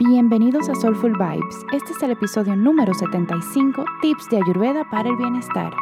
Bienvenidos 0.00 0.68
a 0.68 0.76
Soulful 0.76 1.14
Vibes. 1.14 1.66
Este 1.72 1.90
es 1.90 2.00
el 2.04 2.12
episodio 2.12 2.54
número 2.54 2.94
75, 2.94 3.84
Tips 4.00 4.28
de 4.30 4.36
Ayurveda 4.36 4.88
para 4.88 5.08
el 5.08 5.16
Bienestar. 5.16 5.72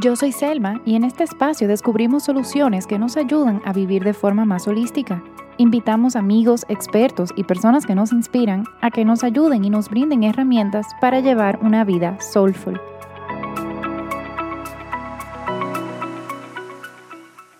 Yo 0.00 0.16
soy 0.16 0.32
Selma 0.32 0.80
y 0.86 0.94
en 0.94 1.04
este 1.04 1.22
espacio 1.22 1.68
descubrimos 1.68 2.24
soluciones 2.24 2.86
que 2.86 2.98
nos 2.98 3.18
ayudan 3.18 3.60
a 3.66 3.74
vivir 3.74 4.04
de 4.04 4.14
forma 4.14 4.46
más 4.46 4.66
holística. 4.66 5.22
Invitamos 5.58 6.16
amigos, 6.16 6.64
expertos 6.70 7.28
y 7.36 7.44
personas 7.44 7.84
que 7.84 7.94
nos 7.94 8.10
inspiran 8.10 8.64
a 8.80 8.90
que 8.90 9.04
nos 9.04 9.22
ayuden 9.22 9.66
y 9.66 9.68
nos 9.68 9.90
brinden 9.90 10.22
herramientas 10.22 10.86
para 10.98 11.20
llevar 11.20 11.58
una 11.60 11.84
vida 11.84 12.18
soulful. 12.22 12.80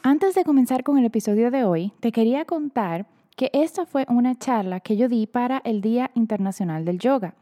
Antes 0.03 0.35
de 0.35 0.45
comenzar 0.45 0.85
con 0.85 0.97
el 0.97 1.05
episodio 1.05 1.51
de 1.51 1.65
hoy, 1.65 1.93
te 2.01 2.13
quería 2.13 2.47
contar 2.47 3.07
que 3.37 3.51
esta 3.53 3.87
fue 3.87 4.07
una 4.09 4.37
charla 4.37 4.81
que 4.81 4.97
yo 4.97 5.09
di 5.09 5.27
para 5.27 5.61
el 5.65 5.81
Día 5.81 6.11
Internacional 6.15 6.85
del 6.85 6.99
Yoga. 6.99 7.35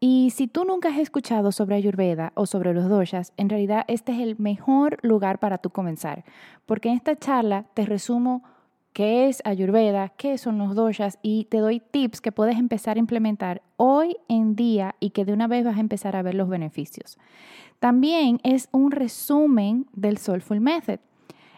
Y 0.00 0.30
si 0.30 0.46
tú 0.46 0.64
nunca 0.64 0.90
has 0.90 0.98
escuchado 0.98 1.50
sobre 1.50 1.74
Ayurveda 1.74 2.32
o 2.34 2.46
sobre 2.46 2.72
los 2.72 2.88
doshas, 2.88 3.32
en 3.36 3.48
realidad 3.48 3.84
este 3.88 4.12
es 4.12 4.20
el 4.20 4.38
mejor 4.38 4.98
lugar 5.02 5.40
para 5.40 5.58
tú 5.58 5.70
comenzar, 5.70 6.24
porque 6.66 6.88
en 6.88 6.96
esta 6.96 7.16
charla 7.16 7.64
te 7.74 7.84
resumo 7.84 8.44
qué 8.92 9.28
es 9.28 9.42
Ayurveda, 9.44 10.10
qué 10.10 10.38
son 10.38 10.58
los 10.58 10.74
doshas 10.74 11.18
y 11.22 11.44
te 11.46 11.58
doy 11.58 11.80
tips 11.80 12.20
que 12.20 12.32
puedes 12.32 12.58
empezar 12.58 12.96
a 12.96 13.00
implementar 13.00 13.62
hoy 13.76 14.16
en 14.28 14.54
día 14.54 14.94
y 15.00 15.10
que 15.10 15.24
de 15.24 15.32
una 15.32 15.48
vez 15.48 15.64
vas 15.64 15.76
a 15.76 15.80
empezar 15.80 16.14
a 16.14 16.22
ver 16.22 16.34
los 16.34 16.48
beneficios. 16.48 17.18
También 17.80 18.40
es 18.42 18.68
un 18.72 18.90
resumen 18.90 19.86
del 19.92 20.18
Soulful 20.18 20.60
Method. 20.60 21.00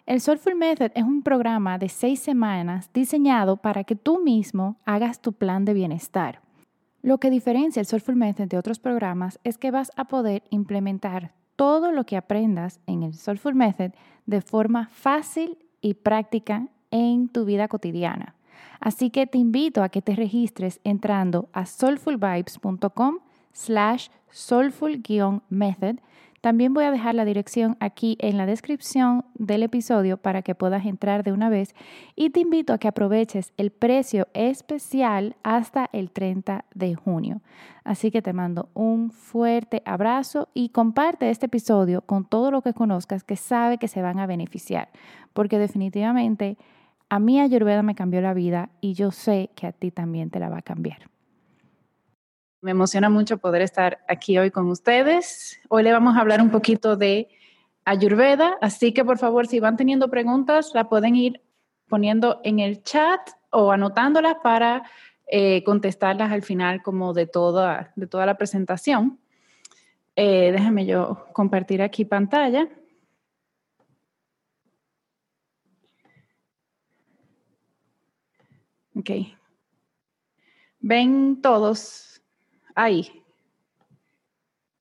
El 0.07 0.21
Soulful 0.21 0.57
Method 0.57 0.91
es 0.95 1.05
un 1.05 1.23
programa 1.23 1.79
de 1.79 1.89
seis 1.89 2.21
semanas 2.21 2.91
diseñado 2.93 3.57
para 3.59 3.85
que 3.85 3.97
tú 3.97 4.23
mismo 4.23 4.77
hagas 4.85 5.21
tu 5.21 5.33
plan 5.33 5.65
de 5.65 5.75
bienestar. 5.75 6.41
Lo 7.03 7.19
que 7.19 7.31
diferencia 7.31 7.81
el 7.81 7.87
Soulful 7.87 8.17
Method 8.17 8.49
de 8.49 8.59
otros 8.59 8.79
programas 8.79 9.39
es 9.45 9.59
que 9.59 9.71
vas 9.71 9.93
a 9.97 10.07
poder 10.07 10.43
implementar 10.51 11.33
todo 11.57 11.93
lo 11.93 12.05
que 12.05 12.17
aprendas 12.17 12.81
en 12.87 13.03
el 13.03 13.15
Soulful 13.15 13.55
Method 13.55 13.93
de 14.27 14.41
forma 14.41 14.89
fácil 14.89 15.59
y 15.81 15.95
práctica 15.95 16.69
en 16.91 17.29
tu 17.29 17.45
vida 17.45 17.69
cotidiana. 17.69 18.35
Así 18.81 19.11
que 19.11 19.27
te 19.27 19.39
invito 19.39 19.83
a 19.83 19.91
que 19.91 20.03
te 20.03 20.15
registres 20.15 20.81
entrando 20.85 21.49
a 21.53 21.67
soulfulvibes.com 21.67 23.19
slash 23.53 24.09
soulful-method 24.31 25.97
también 26.41 26.73
voy 26.73 26.85
a 26.85 26.91
dejar 26.91 27.15
la 27.15 27.27
dirección 27.27 27.77
aquí 27.81 28.17
en 28.19 28.39
la 28.39 28.47
descripción 28.47 29.27
del 29.35 29.63
episodio 29.63 30.17
para 30.17 30.41
que 30.41 30.55
puedas 30.55 30.87
entrar 30.87 31.23
de 31.23 31.33
una 31.33 31.51
vez 31.51 31.75
y 32.17 32.31
te 32.31 32.41
invito 32.41 32.73
a 32.73 32.79
que 32.79 32.89
aproveches 32.89 33.53
el 33.59 33.71
precio 33.71 34.27
especial 34.33 35.37
hasta 35.43 35.91
el 35.93 36.11
30 36.11 36.65
de 36.75 36.95
junio. 36.95 37.43
Así 37.85 38.11
que 38.11 38.23
te 38.23 38.33
mando 38.33 38.71
un 38.73 39.11
fuerte 39.11 39.83
abrazo 39.85 40.49
y 40.55 40.71
comparte 40.71 41.29
este 41.29 41.47
episodio 41.47 42.01
con 42.03 42.25
todo 42.25 42.51
lo 42.51 42.63
que 42.63 42.73
conozcas 42.73 43.23
que 43.23 43.37
sabe 43.37 43.77
que 43.77 43.89
se 43.89 44.01
van 44.01 44.19
a 44.19 44.27
beneficiar, 44.27 44.89
porque 45.35 45.59
definitivamente 45.59 46.57
a 47.11 47.19
mí 47.19 47.39
Ayurveda 47.39 47.83
me 47.83 47.95
cambió 47.95 48.23
la 48.23 48.33
vida 48.33 48.71
y 48.81 48.95
yo 48.95 49.11
sé 49.11 49.51
que 49.55 49.67
a 49.67 49.73
ti 49.73 49.91
también 49.91 50.31
te 50.31 50.41
la 50.41 50.49
va 50.49 50.59
a 50.59 50.63
cambiar. 50.63 51.10
Me 52.63 52.73
emociona 52.73 53.09
mucho 53.09 53.39
poder 53.39 53.63
estar 53.63 54.05
aquí 54.07 54.37
hoy 54.37 54.51
con 54.51 54.69
ustedes. 54.69 55.59
Hoy 55.71 55.83
le 55.83 55.93
vamos 55.93 56.17
a 56.17 56.21
hablar 56.21 56.43
un 56.43 56.51
poquito 56.51 56.95
de 56.95 57.29
Ayurveda, 57.87 58.59
así 58.61 58.93
que 58.93 59.03
por 59.03 59.17
favor, 59.17 59.47
si 59.47 59.61
van 59.61 59.79
teniendo 59.79 60.11
preguntas, 60.11 60.73
la 60.75 60.87
pueden 60.91 61.17
ir 61.17 61.41
poniendo 61.89 62.41
en 62.45 62.59
el 62.59 62.83
chat 62.83 63.21
o 63.51 63.73
anotándolas 63.73 64.37
para 64.43 64.83
eh, 65.27 65.65
contestarlas 65.65 66.31
al 66.33 66.43
final 66.43 66.83
como 66.83 67.15
de 67.15 67.27
toda, 67.27 67.93
de 67.97 68.07
toda 68.07 68.27
la 68.27 68.37
presentación. 68.37 69.19
Eh, 70.15 70.53
déjenme 70.53 70.85
yo 70.85 71.27
compartir 71.33 71.81
aquí 71.81 72.05
pantalla. 72.05 72.69
Ok. 78.95 79.11
¿Ven 80.81 81.41
todos 81.41 82.10
Ahí. 82.75 83.23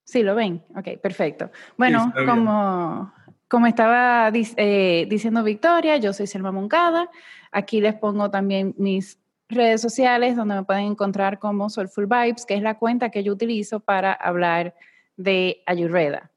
Sí, 0.04 0.24
lo 0.24 0.34
ven. 0.34 0.64
Ok, 0.76 1.00
perfecto. 1.02 1.52
Bueno, 1.78 2.12
como, 2.26 3.14
como 3.48 3.68
estaba 3.68 4.32
eh, 4.34 5.06
diciendo 5.08 5.44
Victoria, 5.44 5.98
yo 5.98 6.14
soy 6.14 6.26
Selma 6.26 6.52
Moncada. 6.52 7.10
Aquí 7.52 7.80
les 7.80 7.96
pongo 7.96 8.32
también 8.32 8.74
mis 8.78 9.20
redes 9.50 9.82
sociales 9.82 10.36
donde 10.36 10.56
me 10.56 10.64
pueden 10.64 10.86
encontrar 10.86 11.40
como 11.40 11.70
Soulful 11.70 12.08
Vibes, 12.08 12.46
que 12.46 12.56
es 12.56 12.62
la 12.62 12.78
cuenta 12.78 13.10
que 13.10 13.24
yo 13.24 13.34
utilizo 13.34 13.80
para 13.80 14.14
hablar 14.14 14.76
de 15.18 15.62
Ayurveda. 15.66 16.32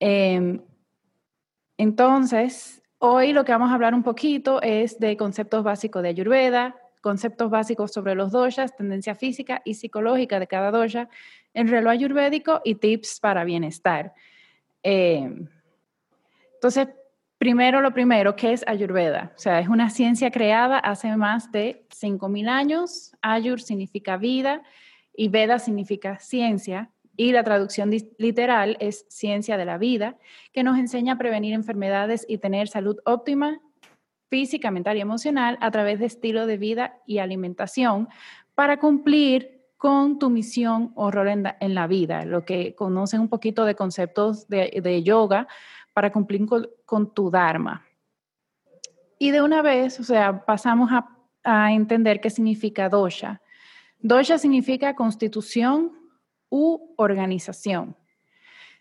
Em, 0.00 0.60
entonces, 1.76 2.82
hoy 2.98 3.32
lo 3.32 3.44
que 3.44 3.52
vamos 3.52 3.70
a 3.70 3.74
hablar 3.74 3.94
un 3.94 4.02
poquito 4.02 4.62
es 4.62 5.00
de 5.00 5.16
conceptos 5.16 5.64
básicos 5.64 6.02
de 6.02 6.10
Ayurveda, 6.10 6.76
conceptos 7.04 7.50
básicos 7.50 7.92
sobre 7.92 8.14
los 8.14 8.32
doshas, 8.32 8.74
tendencia 8.74 9.14
física 9.14 9.60
y 9.62 9.74
psicológica 9.74 10.40
de 10.40 10.46
cada 10.46 10.70
dosha, 10.70 11.10
el 11.52 11.68
reloj 11.68 11.92
ayurvédico 11.92 12.62
y 12.64 12.76
tips 12.76 13.20
para 13.20 13.44
bienestar. 13.44 14.14
Eh, 14.82 15.30
entonces, 16.54 16.88
primero 17.36 17.82
lo 17.82 17.92
primero, 17.92 18.34
¿qué 18.34 18.54
es 18.54 18.64
Ayurveda? 18.66 19.34
O 19.36 19.38
sea, 19.38 19.60
es 19.60 19.68
una 19.68 19.90
ciencia 19.90 20.30
creada 20.30 20.78
hace 20.78 21.14
más 21.14 21.52
de 21.52 21.86
5.000 21.90 22.48
años. 22.48 23.12
Ayur 23.20 23.60
significa 23.60 24.16
vida 24.16 24.62
y 25.14 25.28
Veda 25.28 25.58
significa 25.58 26.18
ciencia. 26.18 26.90
Y 27.18 27.32
la 27.32 27.44
traducción 27.44 27.90
literal 28.16 28.78
es 28.80 29.04
ciencia 29.10 29.58
de 29.58 29.66
la 29.66 29.76
vida, 29.76 30.16
que 30.54 30.62
nos 30.62 30.78
enseña 30.78 31.12
a 31.12 31.18
prevenir 31.18 31.52
enfermedades 31.52 32.24
y 32.26 32.38
tener 32.38 32.66
salud 32.66 32.96
óptima 33.04 33.60
física, 34.34 34.72
mental 34.72 34.96
y 34.96 35.00
emocional 35.00 35.56
a 35.60 35.70
través 35.70 36.00
de 36.00 36.06
estilo 36.06 36.48
de 36.48 36.56
vida 36.56 36.98
y 37.06 37.18
alimentación 37.18 38.08
para 38.56 38.80
cumplir 38.80 39.62
con 39.76 40.18
tu 40.18 40.28
misión 40.28 40.90
o 40.96 41.12
rol 41.12 41.28
en 41.28 41.74
la, 41.76 41.86
vida, 41.86 42.24
lo 42.24 42.44
que 42.44 42.74
conocen 42.74 43.20
un 43.20 43.28
poquito 43.28 43.64
de 43.64 43.76
conceptos 43.76 44.48
de, 44.48 45.02
yoga 45.04 45.46
para 45.92 46.10
cumplir 46.10 46.46
con, 46.84 47.14
tu 47.14 47.30
Dharma. 47.30 47.86
Y 49.20 49.30
de 49.30 49.40
una 49.40 49.62
vez, 49.62 50.00
o 50.00 50.02
sea, 50.02 50.44
pasamos 50.44 50.90
a, 51.44 51.72
entender 51.72 52.20
qué 52.20 52.28
significa 52.28 52.88
dosha. 52.88 53.40
Dosha 54.00 54.36
significa 54.38 54.96
constitución 54.96 55.92
u 56.50 56.92
organización. 56.96 57.94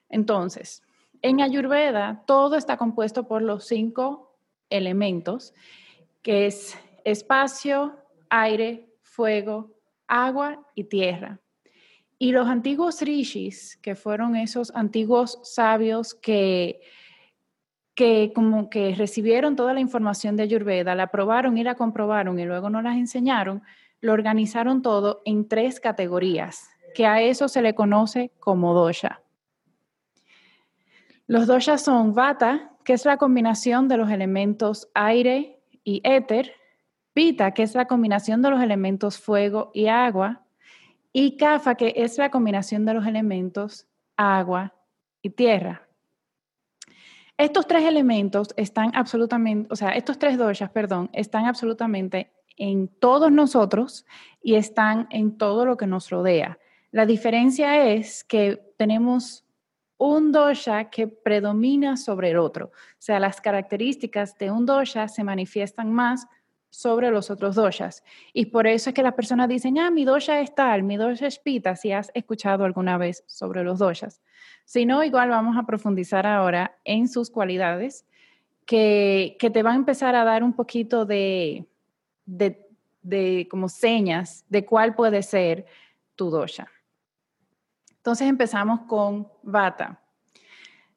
Entonces, 0.10 0.82
en 1.22 1.42
Ayurveda 1.42 2.24
todo 2.26 2.56
está 2.56 2.76
compuesto 2.76 3.28
por 3.28 3.44
los 3.44 3.68
cinco 3.68 4.33
elementos, 4.70 5.54
que 6.22 6.46
es 6.46 6.78
espacio, 7.04 7.98
aire, 8.30 8.90
fuego, 9.02 9.72
agua 10.08 10.66
y 10.76 10.86
tierra. 10.86 11.40
Y 12.18 12.32
los 12.32 12.48
antiguos 12.48 13.02
rishis, 13.02 13.78
que 13.82 13.96
fueron 13.96 14.36
esos 14.36 14.72
antiguos 14.76 15.40
sabios 15.44 16.14
que, 16.14 16.82
que 17.96 18.32
como 18.34 18.70
que 18.70 18.96
recibieron 18.96 19.56
toda 19.56 19.74
la 19.74 19.80
información 19.80 20.36
de 20.36 20.44
Ayurveda, 20.44 20.96
la 20.96 21.08
probaron 21.08 21.58
y 21.58 21.64
la 21.64 21.76
comprobaron 21.76 22.40
y 22.40 22.46
luego 22.46 22.70
nos 22.70 22.84
las 22.84 22.98
enseñaron, 22.98 23.62
lo 24.00 24.14
organizaron 24.14 24.82
todo 24.82 25.22
en 25.26 25.48
tres 25.48 25.80
categorías, 25.80 26.70
que 26.94 27.06
a 27.06 27.22
eso 27.22 27.48
se 27.48 27.62
le 27.62 27.76
conoce 27.76 28.32
como 28.40 28.74
dosha. 28.74 29.23
Los 31.28 31.48
doshas 31.48 31.82
son 31.82 32.14
vata, 32.14 32.72
que 32.84 32.94
es 32.94 33.06
la 33.06 33.18
combinación 33.18 33.88
de 33.88 33.98
los 33.98 34.12
elementos 34.12 34.90
aire 34.94 35.60
y 35.84 36.02
éter, 36.04 36.54
pita, 37.14 37.52
que 37.52 37.64
es 37.64 37.76
la 37.76 37.86
combinación 37.86 38.42
de 38.42 38.50
los 38.50 38.62
elementos 38.62 39.18
fuego 39.18 39.72
y 39.74 39.88
agua, 39.88 40.44
y 41.14 41.38
kafa, 41.38 41.76
que 41.76 41.94
es 41.96 42.18
la 42.18 42.30
combinación 42.30 42.86
de 42.86 42.94
los 42.96 43.06
elementos 43.06 43.88
agua 44.18 44.74
y 45.22 45.30
tierra. 45.30 45.88
Estos 47.38 47.68
tres 47.68 47.86
elementos 47.86 48.54
están 48.58 48.92
absolutamente, 48.96 49.68
o 49.72 49.76
sea, 49.76 49.90
estos 49.90 50.20
tres 50.20 50.38
doshas, 50.38 50.70
perdón, 50.72 51.10
están 51.14 51.46
absolutamente 51.46 52.32
en 52.58 52.88
todos 52.88 53.32
nosotros 53.32 54.06
y 54.42 54.56
están 54.56 55.08
en 55.10 55.38
todo 55.38 55.66
lo 55.66 55.78
que 55.78 55.88
nos 55.88 56.10
rodea. 56.10 56.60
La 56.92 57.06
diferencia 57.06 57.92
es 57.92 58.24
que 58.24 58.62
tenemos 58.78 59.46
un 60.06 60.32
dosha 60.32 60.90
que 60.90 61.08
predomina 61.08 61.98
sobre 61.98 62.32
el 62.32 62.38
otro. 62.38 62.68
O 62.68 63.00
sea, 63.00 63.20
las 63.20 63.40
características 63.40 64.38
de 64.38 64.52
un 64.52 64.66
dosha 64.66 65.08
se 65.08 65.24
manifiestan 65.24 65.92
más 65.92 66.28
sobre 66.70 67.12
los 67.12 67.30
otros 67.30 67.56
doshas. 67.56 68.04
Y 68.34 68.48
por 68.48 68.66
eso 68.66 68.90
es 68.90 68.94
que 68.96 69.04
las 69.04 69.14
personas 69.14 69.48
dicen, 69.48 69.78
ah, 69.78 69.92
mi 69.92 70.06
dosha 70.06 70.40
es 70.40 70.56
tal, 70.56 70.84
mi 70.84 70.98
dosha 70.98 71.28
es 71.28 71.40
pita, 71.40 71.76
si 71.76 71.92
has 71.92 72.12
escuchado 72.14 72.66
alguna 72.66 72.98
vez 72.98 73.24
sobre 73.28 73.64
los 73.64 73.80
doshas. 73.80 74.22
Si 74.66 74.86
no, 74.86 75.04
igual 75.04 75.30
vamos 75.30 75.56
a 75.58 75.66
profundizar 75.66 76.26
ahora 76.26 76.78
en 76.84 77.08
sus 77.08 77.30
cualidades 77.30 78.06
que, 78.66 79.38
te 79.40 79.64
van 79.64 79.74
a 79.74 79.78
empezar 79.78 80.16
a 80.16 80.24
dar 80.24 80.44
un 80.44 80.54
poquito 80.54 81.06
de, 81.06 81.68
de 82.26 82.64
de 83.04 83.48
como 83.52 83.70
señas 83.70 84.46
de 84.50 84.66
cuál 84.66 84.96
puede 84.96 85.22
ser 85.22 85.66
tu 86.16 86.30
dosha. 86.30 86.68
Entonces 88.04 88.28
empezamos 88.28 88.82
con 88.82 89.30
Vata. 89.44 90.04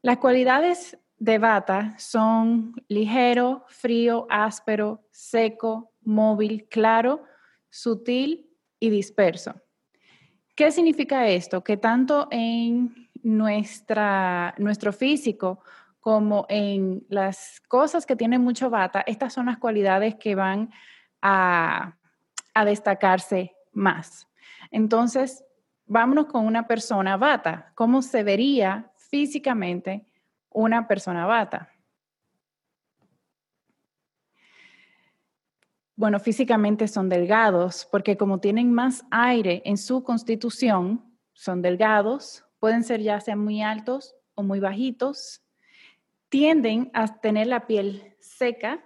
Las 0.02 0.18
cualidades 0.18 0.98
de 1.18 1.38
Vata 1.38 1.94
son 1.98 2.74
ligero, 2.88 3.64
frío, 3.68 4.26
áspero, 4.28 5.06
seco, 5.12 5.92
móvil, 6.02 6.66
claro, 6.68 7.22
sutil 7.70 8.50
y 8.80 8.90
disperso. 8.90 9.54
¿Qué 10.56 10.72
significa 10.72 11.28
esto? 11.28 11.62
Que 11.62 11.76
tanto 11.76 12.26
en 12.32 13.08
nuestra, 13.22 14.56
nuestro 14.58 14.92
físico 14.92 15.60
como 16.00 16.44
en 16.48 17.06
las 17.08 17.60
cosas 17.68 18.04
que 18.04 18.16
tienen 18.16 18.40
mucho 18.40 18.68
bata, 18.68 19.04
estas 19.06 19.32
son 19.32 19.46
las 19.46 19.58
cualidades 19.58 20.16
que 20.16 20.34
van 20.34 20.72
a, 21.22 21.98
a 22.52 22.64
destacarse 22.64 23.54
más. 23.70 24.26
Entonces, 24.72 25.44
vámonos 25.86 26.26
con 26.26 26.46
una 26.46 26.66
persona 26.66 27.16
bata. 27.16 27.72
¿Cómo 27.74 28.02
se 28.02 28.22
vería 28.22 28.90
físicamente 28.96 30.04
una 30.50 30.86
persona 30.86 31.26
bata? 31.26 31.72
Bueno, 35.94 36.20
físicamente 36.20 36.88
son 36.88 37.08
delgados 37.08 37.88
porque 37.90 38.18
como 38.18 38.38
tienen 38.38 38.70
más 38.70 39.04
aire 39.10 39.62
en 39.64 39.78
su 39.78 40.04
constitución, 40.04 41.02
son 41.32 41.62
delgados, 41.62 42.44
pueden 42.58 42.84
ser 42.84 43.00
ya 43.00 43.18
sean 43.20 43.38
muy 43.38 43.62
altos 43.62 44.14
o 44.34 44.42
muy 44.42 44.60
bajitos, 44.60 45.42
tienden 46.28 46.90
a 46.92 47.06
tener 47.20 47.46
la 47.46 47.66
piel 47.66 48.14
seca, 48.20 48.84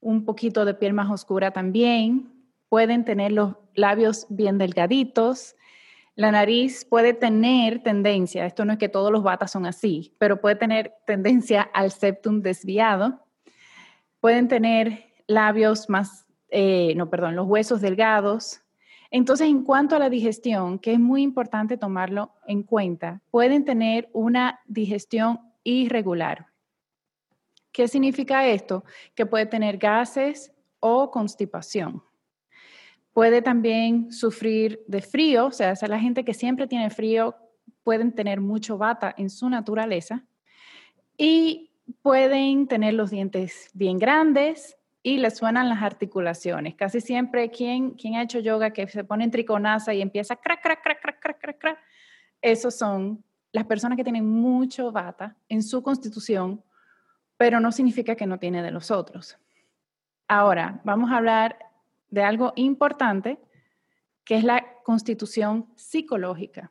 un 0.00 0.26
poquito 0.26 0.66
de 0.66 0.74
piel 0.74 0.92
más 0.92 1.10
oscura 1.10 1.50
también, 1.52 2.30
pueden 2.68 3.04
tener 3.06 3.32
los 3.32 3.56
labios 3.74 4.26
bien 4.28 4.58
delgaditos, 4.58 5.56
la 6.14 6.30
nariz 6.30 6.84
puede 6.84 7.14
tener 7.14 7.82
tendencia, 7.82 8.44
esto 8.44 8.64
no 8.64 8.72
es 8.72 8.78
que 8.78 8.88
todos 8.88 9.10
los 9.10 9.22
batas 9.22 9.50
son 9.50 9.64
así, 9.64 10.14
pero 10.18 10.40
puede 10.40 10.56
tener 10.56 10.94
tendencia 11.06 11.62
al 11.62 11.90
septum 11.90 12.42
desviado, 12.42 13.24
pueden 14.20 14.48
tener 14.48 15.14
labios 15.26 15.88
más, 15.88 16.26
eh, 16.50 16.94
no, 16.96 17.08
perdón, 17.08 17.34
los 17.34 17.46
huesos 17.46 17.80
delgados. 17.80 18.60
Entonces, 19.10 19.48
en 19.48 19.62
cuanto 19.64 19.96
a 19.96 19.98
la 19.98 20.10
digestión, 20.10 20.78
que 20.78 20.92
es 20.92 21.00
muy 21.00 21.22
importante 21.22 21.76
tomarlo 21.76 22.32
en 22.46 22.62
cuenta, 22.62 23.22
pueden 23.30 23.64
tener 23.64 24.08
una 24.12 24.60
digestión 24.66 25.40
irregular. 25.64 26.46
¿Qué 27.72 27.88
significa 27.88 28.46
esto? 28.46 28.84
Que 29.14 29.24
puede 29.24 29.46
tener 29.46 29.78
gases 29.78 30.52
o 30.78 31.10
constipación. 31.10 32.02
Puede 33.12 33.42
también 33.42 34.10
sufrir 34.12 34.80
de 34.86 35.02
frío, 35.02 35.46
o 35.46 35.50
sea, 35.50 35.74
la 35.86 36.00
gente 36.00 36.24
que 36.24 36.34
siempre 36.34 36.66
tiene 36.66 36.88
frío 36.90 37.36
pueden 37.82 38.12
tener 38.12 38.40
mucho 38.40 38.78
bata 38.78 39.14
en 39.16 39.28
su 39.28 39.50
naturaleza 39.50 40.24
y 41.18 41.70
pueden 42.00 42.68
tener 42.68 42.94
los 42.94 43.10
dientes 43.10 43.70
bien 43.74 43.98
grandes 43.98 44.76
y 45.02 45.18
les 45.18 45.36
suenan 45.36 45.68
las 45.68 45.82
articulaciones. 45.82 46.74
Casi 46.74 47.00
siempre 47.00 47.50
quien, 47.50 47.90
quien 47.90 48.14
ha 48.14 48.22
hecho 48.22 48.38
yoga 48.38 48.70
que 48.70 48.86
se 48.86 49.04
pone 49.04 49.24
en 49.24 49.30
triconasa 49.30 49.92
y 49.92 50.00
empieza 50.00 50.36
crack, 50.36 50.62
crack, 50.62 50.82
crack, 50.82 51.02
crack, 51.02 51.20
crack, 51.20 51.40
crack, 51.40 51.58
crack, 51.58 51.78
esos 52.40 52.76
son 52.76 53.22
las 53.52 53.66
personas 53.66 53.96
que 53.96 54.04
tienen 54.04 54.26
mucho 54.26 54.90
bata 54.90 55.36
en 55.48 55.62
su 55.62 55.82
constitución, 55.82 56.62
pero 57.36 57.60
no 57.60 57.72
significa 57.72 58.14
que 58.14 58.26
no 58.26 58.38
tiene 58.38 58.62
de 58.62 58.70
los 58.70 58.90
otros. 58.90 59.36
Ahora, 60.28 60.80
vamos 60.84 61.10
a 61.10 61.18
hablar 61.18 61.58
de 62.12 62.22
algo 62.22 62.52
importante, 62.54 63.40
que 64.24 64.36
es 64.36 64.44
la 64.44 64.64
constitución 64.84 65.66
psicológica. 65.74 66.70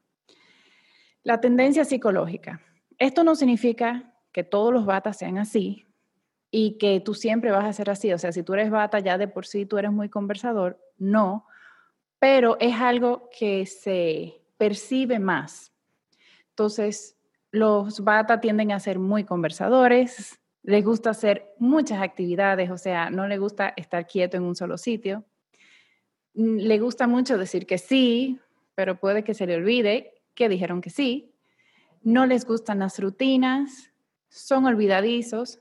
La 1.23 1.41
tendencia 1.41 1.83
psicológica. 1.83 2.61
Esto 2.97 3.25
no 3.25 3.35
significa 3.35 4.13
que 4.31 4.45
todos 4.45 4.71
los 4.71 4.85
batas 4.85 5.17
sean 5.17 5.38
así 5.38 5.85
y 6.49 6.77
que 6.77 7.01
tú 7.01 7.13
siempre 7.13 7.51
vas 7.51 7.65
a 7.65 7.73
ser 7.73 7.89
así. 7.89 8.13
O 8.13 8.17
sea, 8.17 8.31
si 8.31 8.43
tú 8.43 8.53
eres 8.53 8.69
bata 8.69 8.99
ya 8.99 9.17
de 9.17 9.27
por 9.27 9.45
sí 9.45 9.65
tú 9.65 9.77
eres 9.77 9.91
muy 9.91 10.07
conversador, 10.07 10.79
no, 10.97 11.45
pero 12.19 12.55
es 12.61 12.75
algo 12.75 13.29
que 13.37 13.65
se 13.65 14.41
percibe 14.57 15.19
más 15.19 15.71
entonces, 16.51 17.17
los 17.49 18.01
bata 18.01 18.39
tienden 18.39 18.71
a 18.71 18.79
ser 18.79 18.99
muy 18.99 19.23
conversadores, 19.23 20.39
les 20.63 20.85
gusta 20.85 21.09
hacer 21.09 21.55
muchas 21.57 22.01
actividades, 22.03 22.69
o 22.69 22.77
sea, 22.77 23.09
no 23.09 23.27
les 23.27 23.39
gusta 23.39 23.73
estar 23.75 24.05
quieto 24.05 24.37
en 24.37 24.44
un 24.44 24.55
solo 24.55 24.77
sitio. 24.77 25.25
Mm, 26.33 26.57
le 26.57 26.80
gusta 26.80 27.07
mucho 27.07 27.38
decir 27.38 27.66
que 27.66 27.78
sí, 27.78 28.39
pero 28.75 29.00
puede 29.00 29.24
que 29.24 29.33
se 29.33 29.45
le 29.48 29.56
olvide 29.56 30.13
que 30.33 30.50
dijeron 30.50 30.81
que 30.81 30.89
sí. 30.89 31.33
No 32.04 32.25
les 32.25 32.45
gustan 32.45 32.80
las 32.80 33.00
rutinas, 33.00 33.92
son 34.30 34.66
olvidadizos, 34.66 35.60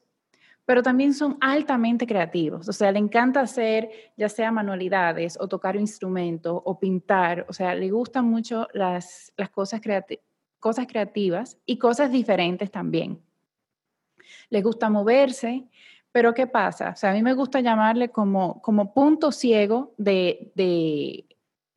pero 0.64 0.82
también 0.82 1.14
son 1.14 1.36
altamente 1.40 2.06
creativos. 2.06 2.68
O 2.68 2.72
sea, 2.72 2.92
le 2.92 2.98
encanta 2.98 3.40
hacer 3.40 3.90
ya 4.16 4.28
sea 4.28 4.52
manualidades 4.52 5.36
o 5.40 5.48
tocar 5.48 5.76
un 5.76 5.82
instrumento 5.82 6.62
o 6.64 6.78
pintar. 6.78 7.44
O 7.48 7.52
sea, 7.52 7.74
le 7.74 7.90
gustan 7.90 8.26
mucho 8.26 8.68
las, 8.72 9.32
las 9.36 9.50
cosas 9.50 9.80
creativas 9.80 10.24
cosas 10.60 10.86
creativas 10.86 11.58
y 11.66 11.78
cosas 11.78 12.12
diferentes 12.12 12.70
también. 12.70 13.20
Les 14.50 14.62
gusta 14.62 14.90
moverse, 14.90 15.66
pero 16.12 16.34
¿qué 16.34 16.46
pasa? 16.46 16.90
O 16.90 16.96
sea, 16.96 17.10
a 17.10 17.14
mí 17.14 17.22
me 17.22 17.34
gusta 17.34 17.60
llamarle 17.60 18.10
como, 18.10 18.60
como 18.62 18.92
punto 18.92 19.32
ciego 19.32 19.94
de, 19.96 20.52
de, 20.54 21.26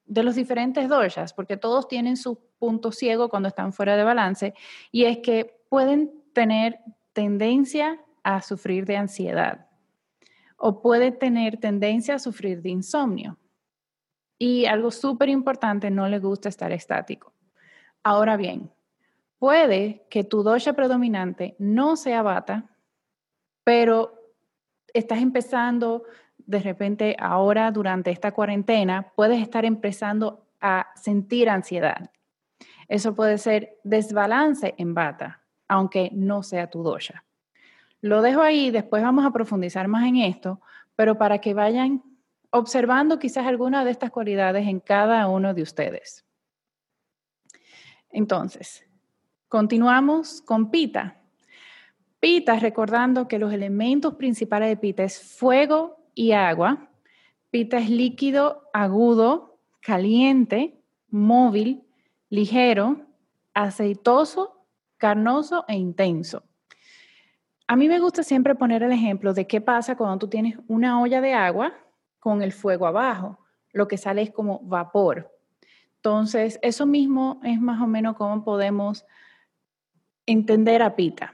de 0.06 0.24
los 0.24 0.36
diferentes 0.36 0.90
doshas, 0.90 1.34
porque 1.34 1.58
todos 1.58 1.88
tienen 1.88 2.18
su 2.18 2.40
punto 2.58 2.92
ciego 2.92 3.30
cuando 3.30 3.50
están 3.50 3.74
fuera 3.74 3.96
de 3.96 4.04
balance, 4.04 4.54
y 4.92 5.06
es 5.06 5.20
que 5.20 5.64
pueden 5.70 6.12
tener 6.34 6.80
tendencia 7.14 8.00
a 8.24 8.42
sufrir 8.42 8.86
de 8.86 8.98
ansiedad 8.98 9.68
o 10.66 10.82
pueden 10.82 11.20
tener 11.20 11.58
tendencia 11.58 12.16
a 12.16 12.20
sufrir 12.20 12.62
de 12.62 12.70
insomnio. 12.70 13.38
Y 14.40 14.66
algo 14.66 14.92
súper 14.92 15.28
importante, 15.28 15.92
no 15.92 16.08
le 16.08 16.20
gusta 16.20 16.48
estar 16.48 16.72
estático. 16.72 17.34
Ahora 18.02 18.38
bien, 18.38 18.72
puede 19.40 20.08
que 20.10 20.24
tu 20.24 20.42
dosha 20.42 20.72
predominante 20.72 21.58
no 21.60 21.98
sea 21.98 22.22
bata, 22.22 22.70
pero 23.66 24.23
estás 24.94 25.20
empezando 25.22 26.04
de 26.38 26.60
repente 26.60 27.16
ahora 27.20 27.72
durante 27.72 28.12
esta 28.12 28.32
cuarentena, 28.32 29.12
puedes 29.16 29.42
estar 29.42 29.66
empezando 29.66 30.46
a 30.60 30.88
sentir 30.96 31.50
ansiedad. 31.50 32.12
Eso 32.88 33.16
puede 33.16 33.38
ser 33.38 33.80
desbalance 33.84 34.76
en 34.78 34.94
bata, 34.94 35.42
aunque 35.68 36.10
no 36.14 36.44
sea 36.44 36.70
tu 36.70 36.84
dosha. 36.84 37.26
Lo 38.02 38.22
dejo 38.22 38.42
ahí, 38.42 38.72
después 38.72 39.02
vamos 39.02 39.26
a 39.26 39.32
profundizar 39.32 39.88
más 39.88 40.06
en 40.06 40.18
esto, 40.18 40.62
pero 40.96 41.18
para 41.18 41.40
que 41.40 41.54
vayan 41.54 42.04
observando 42.50 43.18
quizás 43.18 43.48
alguna 43.48 43.84
de 43.84 43.92
estas 43.92 44.12
cualidades 44.12 44.68
en 44.68 44.80
cada 44.80 45.28
uno 45.28 45.54
de 45.54 45.64
ustedes. 45.64 46.26
Entonces, 48.10 48.86
continuamos 49.48 50.42
con 50.42 50.70
pita. 50.70 51.23
Pita, 52.24 52.58
recordando 52.58 53.28
que 53.28 53.38
los 53.38 53.52
elementos 53.52 54.14
principales 54.14 54.70
de 54.70 54.78
pita 54.78 55.04
es 55.04 55.22
fuego 55.22 55.98
y 56.16 56.32
agua. 56.32 56.88
Pita 57.50 57.80
es 57.80 57.90
líquido, 57.90 58.70
agudo, 58.72 59.60
caliente, 59.82 60.80
móvil, 61.10 61.84
ligero, 62.30 63.02
aceitoso, 63.54 64.66
carnoso 64.96 65.66
e 65.68 65.76
intenso. 65.76 66.44
A 67.68 67.76
mí 67.76 67.90
me 67.90 68.00
gusta 68.00 68.24
siempre 68.24 68.56
poner 68.56 68.84
el 68.84 68.94
ejemplo 68.94 69.34
de 69.34 69.46
qué 69.46 69.60
pasa 69.60 69.98
cuando 69.98 70.20
tú 70.20 70.30
tienes 70.30 70.58
una 70.70 71.02
olla 71.02 71.20
de 71.20 71.34
agua 71.34 71.74
con 72.22 72.42
el 72.42 72.54
fuego 72.54 72.88
abajo. 72.88 73.38
Lo 73.74 73.90
que 73.90 73.98
sale 73.98 74.22
es 74.22 74.32
como 74.32 74.62
vapor. 74.64 75.30
Entonces, 75.98 76.58
eso 76.62 76.86
mismo 76.86 77.42
es 77.44 77.60
más 77.60 77.82
o 77.82 77.88
menos 77.88 78.16
cómo 78.16 78.46
podemos 78.46 79.06
entender 80.26 80.82
a 80.82 80.96
pita. 80.96 81.34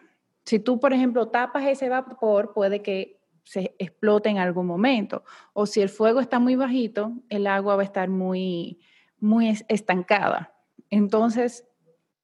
Si 0.50 0.58
tú, 0.58 0.80
por 0.80 0.94
ejemplo, 0.94 1.28
tapas 1.28 1.68
ese 1.68 1.90
vapor, 1.90 2.54
puede 2.54 2.82
que 2.82 3.20
se 3.44 3.76
explote 3.78 4.30
en 4.30 4.40
algún 4.40 4.66
momento. 4.66 5.24
O 5.54 5.68
si 5.68 5.80
el 5.80 5.90
fuego 5.90 6.22
está 6.22 6.40
muy 6.40 6.56
bajito, 6.56 7.12
el 7.30 7.46
agua 7.46 7.76
va 7.76 7.84
a 7.84 7.86
estar 7.86 8.10
muy, 8.10 8.80
muy 9.20 9.56
estancada. 9.68 10.52
Entonces, 10.90 11.68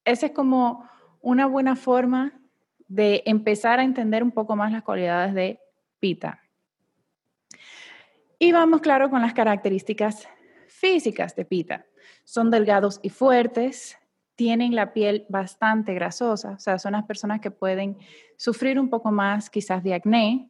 esa 0.06 0.26
es 0.26 0.32
como 0.32 0.90
una 1.22 1.46
buena 1.46 1.76
forma 1.76 2.34
de 2.88 3.22
empezar 3.28 3.80
a 3.80 3.84
entender 3.84 4.24
un 4.24 4.32
poco 4.32 4.56
más 4.56 4.72
las 4.72 4.82
cualidades 4.82 5.36
de 5.36 5.60
pita. 6.00 6.42
Y 8.40 8.54
vamos, 8.54 8.82
claro, 8.82 9.12
con 9.12 9.22
las 9.22 9.36
características 9.36 10.28
físicas 10.68 11.36
de 11.36 11.46
pita. 11.46 11.86
Son 12.24 12.50
delgados 12.50 13.00
y 13.04 13.10
fuertes, 13.10 14.00
tienen 14.36 14.76
la 14.76 14.94
piel 14.94 15.26
bastante 15.30 15.94
grasosa, 15.94 16.52
o 16.52 16.60
sea, 16.60 16.78
son 16.78 16.94
las 16.94 17.06
personas 17.06 17.40
que 17.40 17.52
pueden 17.52 17.98
sufrir 18.38 18.80
un 18.80 18.90
poco 18.90 19.12
más 19.12 19.50
quizás 19.50 19.84
de 19.84 19.94
acné, 19.94 20.50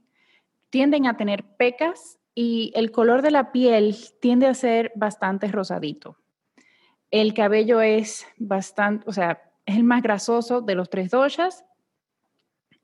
tienden 0.70 1.06
a 1.08 1.18
tener 1.18 1.44
pecas 1.44 2.20
y 2.34 2.72
el 2.76 2.92
color 2.92 3.22
de 3.22 3.32
la 3.32 3.52
piel 3.52 3.96
tiende 4.20 4.48
a 4.48 4.54
ser 4.54 4.92
bastante 4.96 5.48
rosadito. 5.48 6.18
El 7.12 7.34
cabello 7.34 7.80
es 7.82 8.28
bastante, 8.38 9.08
o 9.08 9.14
sea, 9.14 9.42
es 9.66 9.78
el 9.78 9.84
más 9.84 10.02
grasoso 10.02 10.62
de 10.62 10.76
los 10.76 10.90
tres 10.90 11.12
doshas 11.12 11.64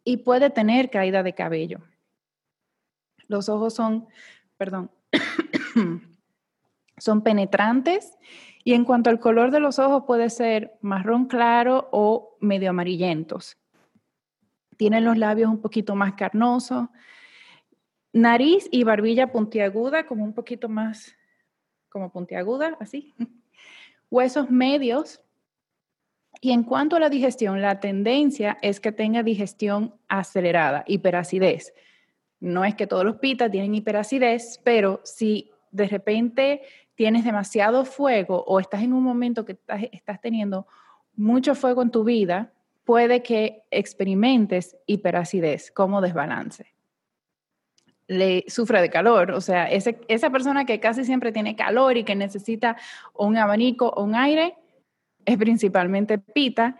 y 0.03 0.17
puede 0.17 0.49
tener 0.49 0.89
caída 0.89 1.23
de 1.23 1.33
cabello. 1.33 1.79
Los 3.27 3.49
ojos 3.49 3.73
son, 3.73 4.07
perdón, 4.57 4.91
son 6.97 7.23
penetrantes 7.23 8.17
y 8.63 8.73
en 8.73 8.85
cuanto 8.85 9.09
al 9.09 9.19
color 9.19 9.51
de 9.51 9.59
los 9.59 9.79
ojos 9.79 10.03
puede 10.05 10.29
ser 10.29 10.77
marrón 10.81 11.25
claro 11.25 11.89
o 11.91 12.37
medio 12.39 12.69
amarillentos. 12.69 13.57
Tienen 14.77 15.05
los 15.05 15.17
labios 15.17 15.49
un 15.49 15.61
poquito 15.61 15.95
más 15.95 16.13
carnosos, 16.13 16.89
nariz 18.13 18.67
y 18.71 18.83
barbilla 18.83 19.31
puntiaguda, 19.31 20.05
como 20.05 20.23
un 20.23 20.33
poquito 20.33 20.69
más, 20.69 21.15
como 21.89 22.11
puntiaguda, 22.11 22.77
así. 22.79 23.13
Huesos 24.09 24.49
medios. 24.49 25.21
Y 26.41 26.51
en 26.51 26.63
cuanto 26.63 26.95
a 26.95 26.99
la 26.99 27.09
digestión, 27.09 27.61
la 27.61 27.79
tendencia 27.79 28.57
es 28.61 28.79
que 28.79 28.91
tenga 28.91 29.21
digestión 29.21 29.95
acelerada, 30.07 30.83
hiperacidez. 30.87 31.73
No 32.39 32.65
es 32.65 32.73
que 32.75 32.87
todos 32.87 33.05
los 33.05 33.17
pitas 33.17 33.51
tienen 33.51 33.75
hiperacidez, 33.75 34.59
pero 34.63 35.01
si 35.03 35.51
de 35.71 35.87
repente 35.87 36.61
tienes 37.01 37.25
demasiado 37.25 37.83
fuego 37.83 38.43
o 38.45 38.59
estás 38.59 38.83
en 38.83 38.93
un 38.93 39.01
momento 39.01 39.43
que 39.43 39.57
estás, 39.91 40.21
teniendo 40.21 40.67
mucho 41.15 41.55
fuego 41.55 41.81
en 41.81 41.89
tu 41.89 42.03
vida, 42.03 42.53
puede 42.83 43.23
que 43.23 43.63
experimentes 43.71 44.77
hiperacidez 44.85 45.71
como 45.71 45.99
desbalance 45.99 46.67
le 48.05 48.43
sufre 48.47 48.81
de 48.81 48.91
calor. 48.91 49.31
O 49.31 49.41
sea, 49.41 49.67
esa 49.67 50.29
persona 50.29 50.65
que 50.65 50.79
casi 50.79 51.03
siempre 51.03 51.31
tiene 51.31 51.55
calor 51.55 51.97
y 51.97 52.03
que 52.03 52.13
necesita 52.13 52.77
un 53.15 53.35
abanico 53.35 53.87
o 53.87 54.03
un 54.03 54.13
aire, 54.13 54.55
es 55.25 55.37
principalmente 55.37 56.19
pita. 56.19 56.77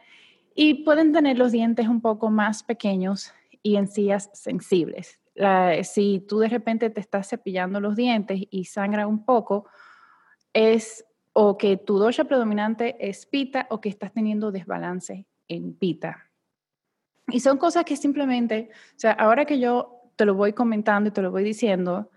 Y 0.53 0.83
pueden 0.83 1.13
tener 1.13 1.39
los 1.39 1.51
dientes 1.51 1.87
un 1.87 2.01
poco 2.01 2.29
más 2.29 2.61
pequeños 2.61 3.33
y 3.63 3.77
encías 3.77 4.29
sensibles. 4.33 5.19
si 5.83 6.23
tú 6.27 6.37
de 6.39 6.49
repente 6.49 6.91
te 6.91 6.99
estás 6.99 7.27
cepillando 7.27 7.79
los 7.79 7.95
dientes 7.95 8.39
y 8.51 8.65
sangra 8.65 9.07
un 9.07 9.25
poco, 9.25 9.65
es 10.53 11.05
o 11.33 11.57
que 11.57 11.77
tu 11.77 11.97
dosha 11.97 12.25
predominante 12.25 12.95
es 12.99 13.25
pita 13.25 13.67
o 13.69 13.79
que 13.79 13.89
estás 13.89 14.11
teniendo 14.11 14.51
desbalance 14.51 15.25
en 15.47 15.73
pita. 15.73 16.29
Y 17.27 17.39
son 17.39 17.57
cosas 17.57 17.85
que 17.85 17.95
simplemente, 17.95 18.69
o 18.95 18.99
sea, 18.99 19.11
ahora 19.13 19.45
que 19.45 19.59
yo 19.59 20.01
te 20.15 20.25
lo 20.25 20.35
voy 20.35 20.53
comentando 20.53 21.09
y 21.09 21.13
te 21.13 21.21
lo 21.21 21.31
voy 21.31 21.43
diciendo, 21.43 22.09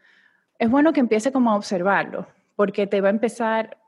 es 0.58 0.70
bueno 0.70 0.92
que 0.92 1.00
empiece 1.00 1.32
como 1.32 1.52
a 1.52 1.56
observarlo, 1.56 2.26
porque 2.56 2.86
te 2.86 3.00
va 3.00 3.08
a 3.08 3.10
empezar, 3.10 3.78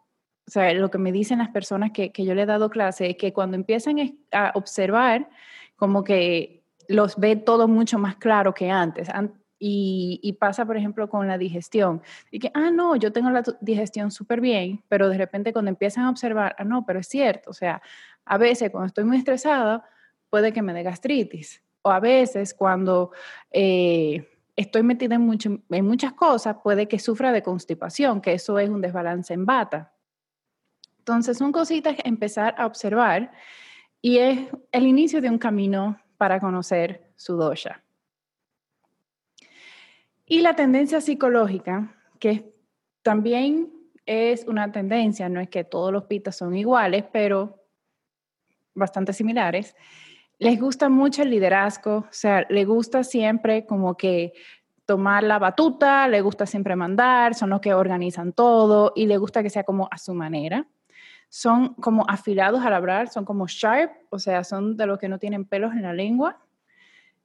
o 0.46 0.50
sea, 0.50 0.72
lo 0.74 0.90
que 0.90 0.98
me 0.98 1.12
dicen 1.12 1.38
las 1.38 1.48
personas 1.48 1.90
que, 1.92 2.12
que 2.12 2.24
yo 2.24 2.34
le 2.34 2.42
he 2.42 2.46
dado 2.46 2.70
clase 2.70 3.10
es 3.10 3.16
que 3.16 3.32
cuando 3.32 3.56
empiezan 3.56 4.18
a 4.30 4.52
observar, 4.54 5.28
como 5.76 6.04
que 6.04 6.62
los 6.88 7.16
ve 7.16 7.36
todo 7.36 7.66
mucho 7.66 7.98
más 7.98 8.16
claro 8.16 8.54
que 8.54 8.70
antes. 8.70 9.08
Y, 9.58 10.36
pasa, 10.38 10.66
por 10.66 10.76
ejemplo, 10.76 11.08
con 11.08 11.26
la 11.26 11.38
digestión. 11.38 12.02
Y 12.30 12.38
que, 12.38 12.50
ah, 12.54 12.70
no, 12.70 12.96
yo 12.96 13.12
tengo 13.12 13.30
la 13.30 13.42
digestión 13.60 14.10
súper 14.10 14.40
bien, 14.40 14.82
pero 14.88 15.08
de 15.08 15.16
repente 15.16 15.52
cuando 15.52 15.70
empiezan 15.70 16.04
a 16.04 16.10
observar, 16.10 16.54
ah, 16.58 16.64
no, 16.64 16.84
pero 16.84 17.00
es 17.00 17.08
cierto. 17.08 17.50
O 17.50 17.54
sea, 17.54 17.80
a 18.26 18.38
veces 18.38 18.70
cuando 18.70 18.88
estoy 18.88 19.04
muy 19.04 19.16
estresada, 19.16 19.84
puede 20.28 20.52
que 20.52 20.62
me 20.62 20.74
dé 20.74 20.82
gastritis 20.82 21.62
o 21.86 21.90
a 21.90 22.00
veces 22.00 22.52
cuando 22.52 23.12
eh, 23.52 24.28
estoy 24.56 24.82
metida 24.82 25.14
en, 25.14 25.22
muchas 25.86 26.12
cosas, 26.14 26.56
puede 26.62 26.88
que 26.88 26.98
sufra 26.98 27.30
de 27.30 27.44
constipación, 27.44 28.20
que 28.20 28.32
eso 28.32 28.58
es 28.58 28.68
un 28.68 28.80
desbalance 28.80 29.32
en 29.32 29.46
bata. 29.46 29.92
Entonces, 30.98 31.38
son 31.38 31.52
cositas 31.52 31.94
empezar 32.02 32.56
a 32.58 32.66
observar 32.66 33.30
y 34.02 34.18
es 34.18 34.48
el 34.72 34.86
inicio 34.88 35.20
de 35.20 35.30
un 35.30 35.38
camino 35.38 35.96
para 36.16 36.40
conocer 36.40 37.12
su 37.14 37.36
dosha. 37.36 37.85
Y 40.26 40.40
la 40.40 40.56
tendencia 40.56 41.00
psicológica, 41.00 41.94
que 42.18 42.52
también 43.02 43.72
es 44.04 44.44
una 44.46 44.72
tendencia, 44.72 45.28
no 45.28 45.40
es 45.40 45.48
que 45.48 45.62
todos 45.62 45.92
los 45.92 46.04
pitas 46.04 46.36
son 46.36 46.56
iguales, 46.56 47.04
pero 47.12 47.62
bastante 48.74 49.12
similares, 49.12 49.76
les 50.38 50.60
gusta 50.60 50.88
mucho 50.88 51.22
el 51.22 51.30
liderazgo, 51.30 51.98
o 51.98 52.08
sea, 52.10 52.44
le 52.50 52.64
gusta 52.64 53.04
siempre 53.04 53.64
como 53.66 53.96
que 53.96 54.34
tomar 54.84 55.22
la 55.22 55.38
batuta, 55.38 56.08
le 56.08 56.20
gusta 56.20 56.44
siempre 56.44 56.76
mandar, 56.76 57.34
son 57.34 57.50
los 57.50 57.60
que 57.60 57.72
organizan 57.72 58.32
todo 58.32 58.92
y 58.94 59.06
le 59.06 59.16
gusta 59.18 59.42
que 59.42 59.50
sea 59.50 59.64
como 59.64 59.88
a 59.90 59.98
su 59.98 60.12
manera. 60.12 60.66
Son 61.28 61.74
como 61.74 62.04
afilados 62.08 62.64
al 62.64 62.74
hablar, 62.74 63.08
son 63.08 63.24
como 63.24 63.46
sharp, 63.46 63.92
o 64.10 64.18
sea, 64.18 64.44
son 64.44 64.76
de 64.76 64.86
los 64.86 64.98
que 64.98 65.08
no 65.08 65.18
tienen 65.18 65.44
pelos 65.44 65.72
en 65.72 65.82
la 65.82 65.92
lengua. 65.92 66.38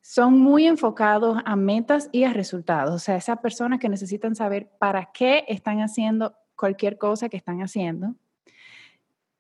Son 0.02 0.38
muy 0.38 0.68
enfocados 0.68 1.40
a 1.46 1.56
metas 1.56 2.10
y 2.12 2.24
a 2.24 2.34
resultados, 2.34 2.94
o 2.96 3.00
sea, 3.00 3.16
esas 3.16 3.40
personas 3.40 3.80
que 3.80 3.90
necesitan 3.90 4.36
saber 4.36 4.70
para 4.80 5.12
qué 5.14 5.46
están 5.48 5.80
haciendo 5.80 6.36
cualquier 6.56 6.98
cosa 6.98 7.30
que 7.30 7.38
están 7.38 7.62
haciendo. 7.62 8.16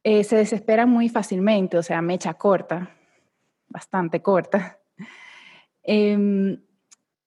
Eh, 0.03 0.23
se 0.23 0.35
desesperan 0.35 0.89
muy 0.89 1.09
fácilmente, 1.09 1.77
o 1.77 1.83
sea, 1.83 2.01
mecha 2.01 2.33
corta 2.33 2.91
bastante 3.71 4.21
corta, 4.21 4.79
em, 5.83 6.61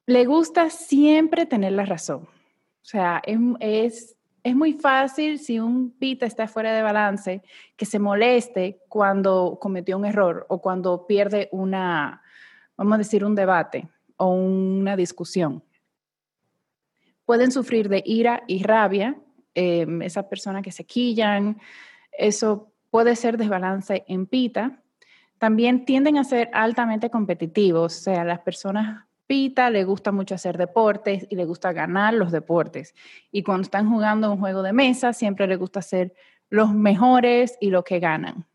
le 0.06 0.24
gusta 0.26 0.70
siempre 0.70 1.46
tener 1.46 1.72
la 1.72 1.86
razón. 1.86 2.22
O 2.24 2.86
sea, 2.86 3.22
es, 3.24 4.16
es, 4.42 4.54
muy 4.54 4.74
fácil 4.74 5.38
si 5.38 5.58
un 5.58 5.90
pita 5.90 6.26
está 6.26 6.46
fuera 6.46 6.74
de 6.74 6.82
balance 6.82 7.42
que 7.76 7.86
se 7.86 7.98
moleste 7.98 8.82
cuando 8.88 9.58
cometió 9.58 9.96
un 9.96 10.04
error 10.04 10.44
o 10.50 10.60
cuando 10.60 11.06
pierde 11.06 11.48
una, 11.50 12.22
vamos 12.76 12.94
a 12.94 12.98
decir, 12.98 13.24
un 13.24 13.34
debate 13.34 13.88
o 14.16 14.28
una 14.28 14.96
discusión. 14.96 15.62
Pueden 17.24 17.52
sufrir 17.52 17.88
de 17.88 18.02
ira 18.04 18.42
y 18.46 18.62
rabia, 18.62 19.16
eh, 19.54 19.86
esas 20.02 20.26
personas 20.26 20.62
que 20.62 20.72
se 20.72 20.84
quillan, 20.84 21.58
eso 22.12 22.72
puede 22.90 23.16
ser 23.16 23.36
desbalance 23.38 24.04
en 24.08 24.26
pita 24.26 24.80
también 25.44 25.84
tienden 25.84 26.16
a 26.16 26.24
ser 26.24 26.48
altamente 26.54 27.10
competitivos, 27.10 27.98
o 27.98 28.00
sea, 28.00 28.24
las 28.24 28.40
personas 28.40 29.04
pita 29.26 29.68
le 29.68 29.84
gusta 29.84 30.10
mucho 30.10 30.34
hacer 30.34 30.56
deportes 30.56 31.26
y 31.28 31.36
le 31.36 31.44
gusta 31.44 31.70
ganar 31.74 32.14
los 32.14 32.32
deportes. 32.32 32.94
Y 33.30 33.42
cuando 33.42 33.62
están 33.62 33.90
jugando 33.90 34.32
un 34.32 34.38
juego 34.38 34.62
de 34.62 34.72
mesa, 34.72 35.12
siempre 35.12 35.46
le 35.46 35.56
gusta 35.56 35.82
ser 35.82 36.14
los 36.48 36.72
mejores 36.72 37.58
y 37.60 37.68
los 37.68 37.84
que 37.84 38.00
ganan. 38.00 38.46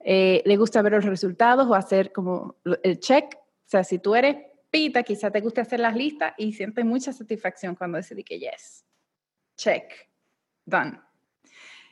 Eh, 0.00 0.42
le 0.44 0.56
gusta 0.56 0.82
ver 0.82 0.94
los 0.94 1.04
resultados 1.04 1.68
o 1.68 1.76
hacer 1.76 2.10
como 2.10 2.56
el 2.82 2.98
check. 2.98 3.37
O 3.68 3.70
sea, 3.70 3.84
si 3.84 3.98
tú 3.98 4.14
eres 4.14 4.36
pita, 4.70 5.02
quizá 5.02 5.30
te 5.30 5.42
guste 5.42 5.60
hacer 5.60 5.78
las 5.78 5.94
listas 5.94 6.32
y 6.38 6.54
sientes 6.54 6.86
mucha 6.86 7.12
satisfacción 7.12 7.74
cuando 7.74 7.98
decidí 7.98 8.24
que 8.24 8.38
yes, 8.38 8.82
check, 9.56 9.92
done. 10.64 10.98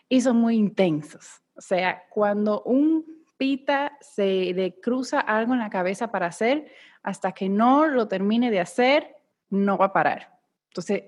Y 0.08 0.22
son 0.22 0.38
muy 0.38 0.56
intensos. 0.56 1.42
O 1.54 1.60
sea, 1.60 2.04
cuando 2.08 2.62
un 2.62 3.04
pita, 3.36 3.98
se 4.00 4.54
le 4.54 4.80
cruza 4.80 5.20
algo 5.20 5.52
en 5.52 5.58
la 5.58 5.68
cabeza 5.68 6.10
para 6.10 6.28
hacer, 6.28 6.72
hasta 7.02 7.32
que 7.32 7.50
no 7.50 7.86
lo 7.86 8.08
termine 8.08 8.50
de 8.50 8.60
hacer, 8.60 9.14
no 9.50 9.76
va 9.76 9.86
a 9.86 9.92
parar. 9.92 10.40
Entonces, 10.68 11.02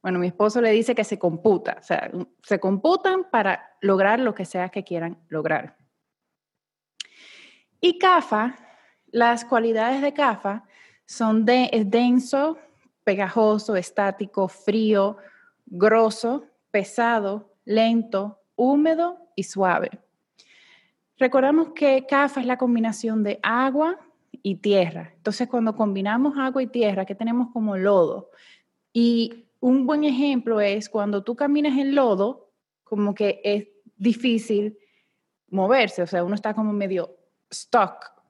bueno, 0.00 0.20
mi 0.20 0.28
esposo 0.28 0.60
le 0.60 0.70
dice 0.70 0.94
que 0.94 1.02
se 1.02 1.18
computa, 1.18 1.78
o 1.80 1.82
sea, 1.82 2.12
se 2.44 2.60
computan 2.60 3.28
para 3.28 3.76
lograr 3.80 4.20
lo 4.20 4.36
que 4.36 4.44
sea 4.44 4.68
que 4.68 4.84
quieran 4.84 5.18
lograr. 5.28 5.76
Y 7.80 7.98
CAFA, 7.98 8.61
las 9.12 9.44
cualidades 9.44 10.02
de 10.02 10.12
CAFA 10.12 10.64
son 11.06 11.44
de, 11.44 11.70
denso, 11.86 12.58
pegajoso, 13.04 13.76
estático, 13.76 14.48
frío, 14.48 15.18
grosso, 15.66 16.44
pesado, 16.70 17.54
lento, 17.64 18.40
húmedo 18.56 19.18
y 19.36 19.44
suave. 19.44 19.90
Recordamos 21.18 21.68
que 21.74 22.06
CAFA 22.08 22.40
es 22.40 22.46
la 22.46 22.56
combinación 22.56 23.22
de 23.22 23.38
agua 23.42 24.00
y 24.42 24.56
tierra. 24.56 25.12
Entonces, 25.14 25.46
cuando 25.48 25.76
combinamos 25.76 26.36
agua 26.38 26.62
y 26.62 26.66
tierra, 26.66 27.04
que 27.04 27.14
tenemos 27.14 27.48
como 27.52 27.76
lodo. 27.76 28.30
Y 28.92 29.46
un 29.60 29.86
buen 29.86 30.04
ejemplo 30.04 30.60
es 30.60 30.88
cuando 30.88 31.22
tú 31.22 31.36
caminas 31.36 31.78
en 31.78 31.94
lodo, 31.94 32.50
como 32.82 33.14
que 33.14 33.40
es 33.44 33.68
difícil 33.96 34.78
moverse, 35.48 36.02
o 36.02 36.06
sea, 36.06 36.24
uno 36.24 36.34
está 36.34 36.54
como 36.54 36.72
medio 36.72 37.14
stuck. 37.52 38.21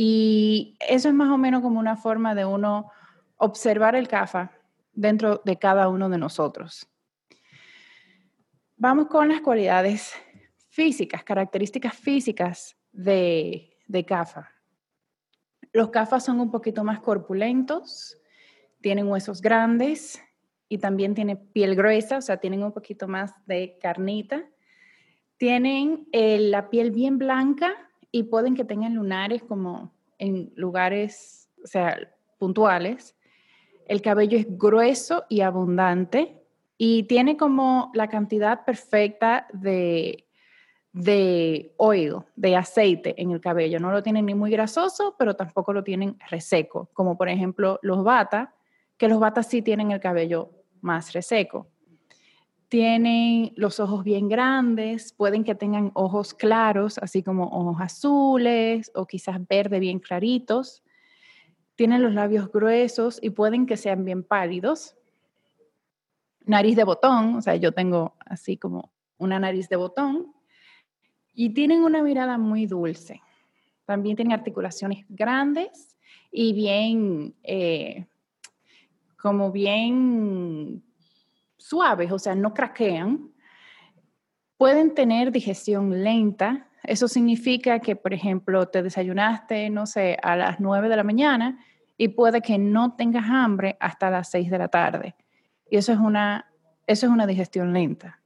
Y 0.00 0.76
eso 0.78 1.08
es 1.08 1.14
más 1.16 1.28
o 1.28 1.38
menos 1.38 1.60
como 1.60 1.80
una 1.80 1.96
forma 1.96 2.36
de 2.36 2.44
uno 2.44 2.88
observar 3.36 3.96
el 3.96 4.06
CAFA 4.06 4.52
dentro 4.92 5.42
de 5.44 5.58
cada 5.58 5.88
uno 5.88 6.08
de 6.08 6.18
nosotros. 6.18 6.88
Vamos 8.76 9.08
con 9.08 9.28
las 9.28 9.40
cualidades 9.40 10.14
físicas, 10.68 11.24
características 11.24 11.96
físicas 11.96 12.76
de, 12.92 13.76
de 13.88 14.04
CAFA. 14.04 14.48
Los 15.72 15.90
CAFA 15.90 16.20
son 16.20 16.38
un 16.38 16.52
poquito 16.52 16.84
más 16.84 17.00
corpulentos, 17.00 18.16
tienen 18.80 19.08
huesos 19.08 19.42
grandes 19.42 20.22
y 20.68 20.78
también 20.78 21.16
tiene 21.16 21.34
piel 21.34 21.74
gruesa, 21.74 22.18
o 22.18 22.22
sea, 22.22 22.36
tienen 22.36 22.62
un 22.62 22.70
poquito 22.70 23.08
más 23.08 23.34
de 23.46 23.76
carnita. 23.82 24.48
Tienen 25.38 26.06
eh, 26.12 26.38
la 26.38 26.70
piel 26.70 26.92
bien 26.92 27.18
blanca 27.18 27.87
y 28.18 28.24
pueden 28.24 28.56
que 28.56 28.64
tengan 28.64 28.96
lunares 28.96 29.44
como 29.44 29.92
en 30.18 30.52
lugares, 30.56 31.48
o 31.62 31.68
sea, 31.68 31.96
puntuales. 32.36 33.14
El 33.86 34.02
cabello 34.02 34.36
es 34.36 34.46
grueso 34.58 35.24
y 35.28 35.42
abundante 35.42 36.42
y 36.76 37.04
tiene 37.04 37.36
como 37.36 37.92
la 37.94 38.08
cantidad 38.08 38.64
perfecta 38.64 39.46
de, 39.52 40.26
de 40.92 41.72
oil, 41.76 42.16
de 42.34 42.56
aceite 42.56 43.14
en 43.22 43.30
el 43.30 43.40
cabello. 43.40 43.78
No 43.78 43.92
lo 43.92 44.02
tienen 44.02 44.26
ni 44.26 44.34
muy 44.34 44.50
grasoso, 44.50 45.14
pero 45.16 45.36
tampoco 45.36 45.72
lo 45.72 45.84
tienen 45.84 46.18
reseco, 46.28 46.90
como 46.94 47.16
por 47.16 47.28
ejemplo 47.28 47.78
los 47.82 48.02
bata, 48.02 48.52
que 48.96 49.06
los 49.06 49.20
batas 49.20 49.46
sí 49.46 49.62
tienen 49.62 49.92
el 49.92 50.00
cabello 50.00 50.50
más 50.80 51.12
reseco. 51.12 51.68
Tienen 52.68 53.52
los 53.56 53.80
ojos 53.80 54.04
bien 54.04 54.28
grandes, 54.28 55.14
pueden 55.14 55.42
que 55.42 55.54
tengan 55.54 55.90
ojos 55.94 56.34
claros, 56.34 56.98
así 56.98 57.22
como 57.22 57.44
ojos 57.44 57.80
azules 57.80 58.92
o 58.94 59.06
quizás 59.06 59.38
verde 59.48 59.80
bien 59.80 59.98
claritos. 59.98 60.82
Tienen 61.76 62.02
los 62.02 62.12
labios 62.12 62.52
gruesos 62.52 63.18
y 63.22 63.30
pueden 63.30 63.64
que 63.64 63.78
sean 63.78 64.04
bien 64.04 64.22
pálidos. 64.22 64.96
Nariz 66.44 66.76
de 66.76 66.84
botón, 66.84 67.36
o 67.36 67.42
sea, 67.42 67.56
yo 67.56 67.72
tengo 67.72 68.14
así 68.26 68.58
como 68.58 68.92
una 69.16 69.38
nariz 69.38 69.68
de 69.70 69.76
botón. 69.76 70.34
Y 71.32 71.50
tienen 71.50 71.82
una 71.82 72.02
mirada 72.02 72.36
muy 72.36 72.66
dulce. 72.66 73.22
También 73.86 74.16
tienen 74.16 74.34
articulaciones 74.34 75.06
grandes 75.08 75.96
y 76.30 76.52
bien 76.52 77.34
eh, 77.42 78.06
como 79.16 79.50
bien 79.50 80.82
suaves, 81.58 82.10
o 82.10 82.18
sea, 82.18 82.34
no 82.34 82.54
craquean, 82.54 83.30
pueden 84.56 84.94
tener 84.94 85.30
digestión 85.30 86.02
lenta. 86.02 86.68
Eso 86.84 87.08
significa 87.08 87.80
que, 87.80 87.96
por 87.96 88.14
ejemplo, 88.14 88.68
te 88.68 88.82
desayunaste, 88.82 89.68
no 89.68 89.86
sé, 89.86 90.16
a 90.22 90.36
las 90.36 90.60
9 90.60 90.88
de 90.88 90.96
la 90.96 91.04
mañana 91.04 91.58
y 91.96 92.08
puede 92.08 92.40
que 92.40 92.58
no 92.58 92.94
tengas 92.94 93.28
hambre 93.28 93.76
hasta 93.80 94.08
las 94.08 94.30
6 94.30 94.50
de 94.50 94.58
la 94.58 94.68
tarde. 94.68 95.14
Y 95.68 95.76
eso 95.76 95.92
es 95.92 95.98
una, 95.98 96.50
eso 96.86 97.06
es 97.06 97.12
una 97.12 97.26
digestión 97.26 97.72
lenta. 97.72 98.20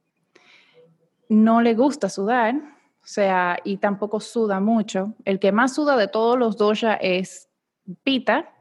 No 1.27 1.61
le 1.61 1.73
gusta 1.73 2.07
sudar, 2.07 2.55
o 2.55 3.07
sea, 3.07 3.57
y 3.63 3.77
tampoco 3.77 4.19
suda 4.19 4.59
mucho. 4.59 5.15
El 5.25 5.39
que 5.39 5.51
más 5.51 5.73
suda 5.73 5.97
de 5.97 6.07
todos 6.07 6.37
los 6.37 6.57
dosha 6.57 6.93
es 6.93 7.49
pita, 8.03 8.53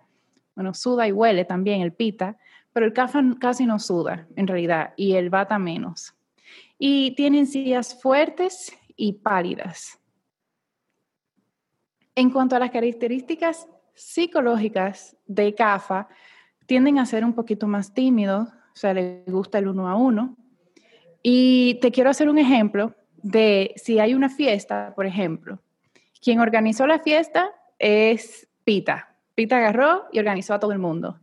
bueno, 0.55 0.75
suda 0.75 1.07
y 1.07 1.12
huele 1.12 1.45
también 1.45 1.83
el 1.83 1.93
pita, 1.93 2.37
pero 2.73 2.87
el 2.87 2.93
kafa 2.93 3.23
casi 3.38 3.67
no 3.67 3.79
suda 3.79 4.26
en 4.37 4.47
realidad 4.47 4.95
y 4.97 5.14
el 5.14 5.31
bata 5.31 5.59
menos. 5.59 6.14
Y 6.79 7.14
tienen 7.14 7.47
sillas 7.47 8.00
fuertes 8.00 8.73
y 8.97 9.14
pálidas. 9.14 9.99
En 12.14 12.31
cuanto 12.31 12.57
a 12.57 12.59
las 12.59 12.71
características 12.71 13.69
psicológicas 13.95 15.17
de 15.26 15.55
CAFA, 15.55 16.09
tienden 16.67 16.99
a 16.99 17.07
ser 17.07 17.25
un 17.25 17.35
poquito 17.35 17.67
más 17.67 17.95
tímidos, 17.95 18.49
o 18.49 18.76
sea, 18.76 18.95
les 18.95 19.26
gusta 19.26 19.59
el 19.59 19.69
uno 19.69 19.88
a 19.88 19.97
uno. 19.97 20.37
Y 21.23 21.79
te 21.81 21.93
quiero 21.93 22.11
hacer 22.11 22.29
un 22.29 22.38
ejemplo 22.38 22.95
de 23.23 23.73
si 23.76 23.99
hay 23.99 24.14
una 24.14 24.29
fiesta, 24.29 24.93
por 24.95 25.07
ejemplo. 25.07 25.62
Quien 26.21 26.41
organizó 26.41 26.87
la 26.87 26.99
fiesta 26.99 27.50
es 27.79 28.49
Pita, 28.64 29.12
Pita 29.35 29.57
agarró 29.57 30.05
y 30.12 30.19
organizó 30.19 30.55
a 30.55 30.61
todo 30.61 30.73
el 30.73 30.79
mundo. 30.79 31.19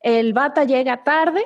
El 0.00 0.32
bata 0.32 0.64
llega 0.64 1.02
tarde, 1.04 1.44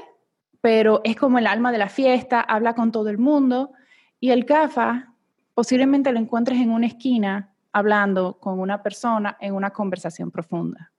pero 0.60 1.00
es 1.04 1.16
como 1.16 1.38
el 1.38 1.46
alma 1.46 1.72
de 1.72 1.78
la 1.78 1.88
fiesta, 1.88 2.40
habla 2.40 2.74
con 2.74 2.92
todo 2.92 3.08
el 3.08 3.18
mundo. 3.18 3.72
Y 4.18 4.30
el 4.30 4.44
CAFA 4.44 5.14
posiblemente 5.54 6.12
lo 6.12 6.18
encuentres 6.18 6.58
en 6.60 6.70
una 6.70 6.86
esquina 6.86 7.54
hablando 7.72 8.38
con 8.38 8.58
una 8.60 8.82
persona 8.82 9.36
en 9.40 9.54
una 9.54 9.70
conversación 9.70 10.30
profunda. 10.30 10.92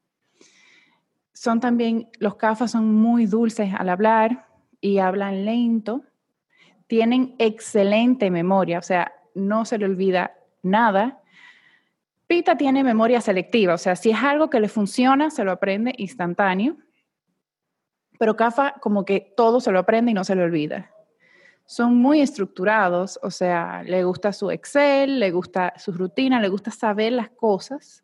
Son 1.33 1.59
también, 1.59 2.09
los 2.19 2.35
CAFA 2.35 2.67
son 2.67 2.93
muy 2.93 3.25
dulces 3.25 3.73
al 3.77 3.89
hablar 3.89 4.47
y 4.79 4.99
hablan 4.99 5.45
lento. 5.45 6.03
Tienen 6.87 7.35
excelente 7.39 8.31
memoria, 8.31 8.79
o 8.79 8.83
sea, 8.83 9.13
no 9.33 9.65
se 9.65 9.77
le 9.77 9.85
olvida 9.85 10.33
nada 10.61 11.21
Pita 12.31 12.55
tiene 12.55 12.81
memoria 12.85 13.19
selectiva, 13.19 13.73
o 13.73 13.77
sea, 13.77 13.97
si 13.97 14.11
es 14.11 14.17
algo 14.23 14.49
que 14.49 14.61
le 14.61 14.69
funciona, 14.69 15.29
se 15.29 15.43
lo 15.43 15.51
aprende 15.51 15.93
instantáneo. 15.97 16.77
Pero 18.21 18.35
CAFA 18.35 18.75
como 18.79 19.03
que 19.03 19.33
todo 19.35 19.59
se 19.59 19.71
lo 19.71 19.79
aprende 19.79 20.11
y 20.11 20.13
no 20.13 20.23
se 20.23 20.35
le 20.35 20.43
olvida. 20.43 20.91
Son 21.65 21.97
muy 21.97 22.21
estructurados, 22.21 23.19
o 23.23 23.31
sea, 23.31 23.81
le 23.81 24.03
gusta 24.03 24.31
su 24.31 24.51
Excel, 24.51 25.19
le 25.19 25.31
gusta 25.31 25.73
su 25.77 25.91
rutina, 25.91 26.39
le 26.39 26.47
gusta 26.47 26.69
saber 26.69 27.13
las 27.13 27.31
cosas 27.31 28.03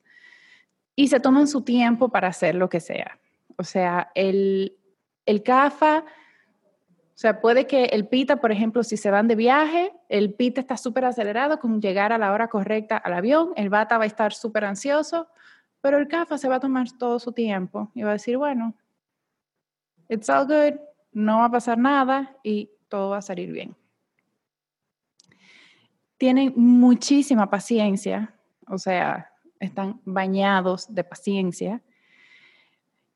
y 0.95 1.09
se 1.09 1.19
toman 1.19 1.47
su 1.47 1.61
tiempo 1.61 2.09
para 2.09 2.29
hacer 2.29 2.55
lo 2.55 2.67
que 2.67 2.79
sea. 2.79 3.19
O 3.57 3.63
sea, 3.63 4.11
el, 4.15 4.75
el 5.27 5.43
CAFA 5.43 5.99
o 5.99 6.03
sea, 7.13 7.39
puede 7.39 7.67
que 7.67 7.83
el 7.83 8.07
PITA, 8.07 8.37
por 8.37 8.51
ejemplo, 8.51 8.81
si 8.81 8.97
se 8.97 9.11
van 9.11 9.27
de 9.27 9.35
viaje, 9.35 9.93
el 10.09 10.33
PITA 10.33 10.61
está 10.61 10.77
súper 10.77 11.05
acelerado 11.05 11.59
con 11.59 11.79
llegar 11.79 12.11
a 12.11 12.17
la 12.17 12.31
hora 12.31 12.47
correcta 12.47 12.97
al 12.97 13.13
avión, 13.13 13.53
el 13.55 13.69
BATA 13.69 13.99
va 13.99 14.05
a 14.05 14.07
estar 14.07 14.33
súper 14.33 14.65
ansioso, 14.65 15.27
pero 15.79 15.99
el 15.99 16.07
CAFA 16.07 16.39
se 16.39 16.49
va 16.49 16.55
a 16.55 16.59
tomar 16.59 16.87
todo 16.97 17.19
su 17.19 17.33
tiempo 17.33 17.91
y 17.93 18.01
va 18.01 18.09
a 18.09 18.13
decir, 18.13 18.37
bueno, 18.37 18.73
it's 20.09 20.29
all 20.29 20.45
good, 20.45 20.79
no 21.11 21.39
va 21.39 21.45
a 21.45 21.51
pasar 21.51 21.77
nada 21.77 22.35
y 22.43 22.69
todo 22.87 23.09
va 23.11 23.17
a 23.17 23.21
salir 23.21 23.51
bien. 23.51 23.75
Tienen 26.17 26.53
muchísima 26.55 27.49
paciencia, 27.49 28.33
o 28.67 28.77
sea, 28.77 29.31
están 29.59 30.01
bañados 30.05 30.93
de 30.93 31.03
paciencia 31.03 31.81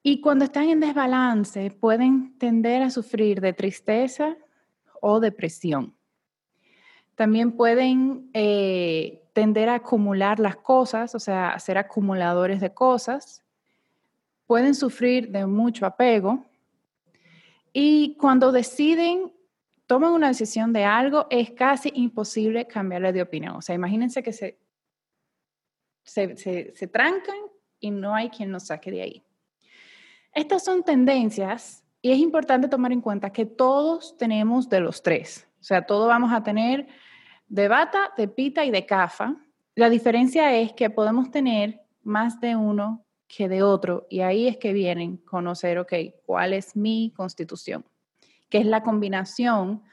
y 0.03 0.19
cuando 0.19 0.45
están 0.45 0.69
en 0.69 0.79
desbalance, 0.79 1.69
pueden 1.69 2.37
tender 2.39 2.81
a 2.81 2.89
sufrir 2.89 3.39
de 3.39 3.53
tristeza 3.53 4.35
o 4.99 5.19
depresión. 5.19 5.95
También 7.15 7.51
pueden 7.51 8.31
eh, 8.33 9.21
tender 9.33 9.69
a 9.69 9.75
acumular 9.75 10.39
las 10.39 10.55
cosas, 10.55 11.13
o 11.13 11.19
sea, 11.19 11.57
ser 11.59 11.77
acumuladores 11.77 12.59
de 12.61 12.73
cosas. 12.73 13.43
Pueden 14.47 14.73
sufrir 14.73 15.29
de 15.29 15.45
mucho 15.45 15.85
apego. 15.85 16.45
Y 17.73 18.15
cuando 18.17 18.51
deciden, 18.51 19.33
toman 19.85 20.11
una 20.11 20.29
decisión 20.29 20.73
de 20.73 20.85
algo, 20.85 21.27
es 21.29 21.51
casi 21.51 21.91
imposible 21.95 22.67
cambiarle 22.67 23.13
de 23.13 23.21
opinión. 23.21 23.55
O 23.55 23.61
sea, 23.61 23.75
imagínense 23.75 24.23
que 24.23 24.33
se, 24.33 24.59
se, 26.03 26.35
se 26.35 26.87
trancan 26.87 27.37
y 27.79 27.91
no 27.91 28.15
hay 28.15 28.29
quien 28.29 28.51
nos 28.51 28.67
saque 28.67 28.91
de 28.91 29.01
ahí. 29.01 29.23
Estas 30.33 30.63
son 30.63 30.83
tendencias 30.83 31.83
y 32.01 32.11
es 32.11 32.17
importante 32.17 32.67
tomar 32.67 32.91
en 32.91 33.01
cuenta 33.01 33.31
que 33.31 33.45
todos 33.45 34.17
tenemos 34.17 34.69
de 34.69 34.79
los 34.79 35.03
tres. 35.03 35.47
O 35.59 35.63
sea, 35.63 35.85
todos 35.85 36.07
vamos 36.07 36.31
a 36.31 36.43
tener 36.43 36.87
de 37.47 37.67
bata, 37.67 38.11
de 38.17 38.27
pita 38.27 38.65
y 38.65 38.71
de 38.71 38.85
cafa. 38.85 39.35
La 39.75 39.89
diferencia 39.89 40.55
es 40.55 40.73
que 40.73 40.89
podemos 40.89 41.31
tener 41.31 41.81
más 42.01 42.39
de 42.39 42.55
uno 42.55 43.05
que 43.35 43.47
de 43.47 43.63
otro 43.63 44.07
y 44.09 44.21
ahí 44.21 44.47
es 44.47 44.57
que 44.57 44.73
vienen 44.73 45.17
conocer, 45.17 45.79
ok, 45.79 45.93
cuál 46.25 46.53
es 46.53 46.75
mi 46.75 47.13
constitución, 47.15 47.85
que 48.49 48.57
es 48.57 48.65
la 48.65 48.83
combinación 48.83 49.83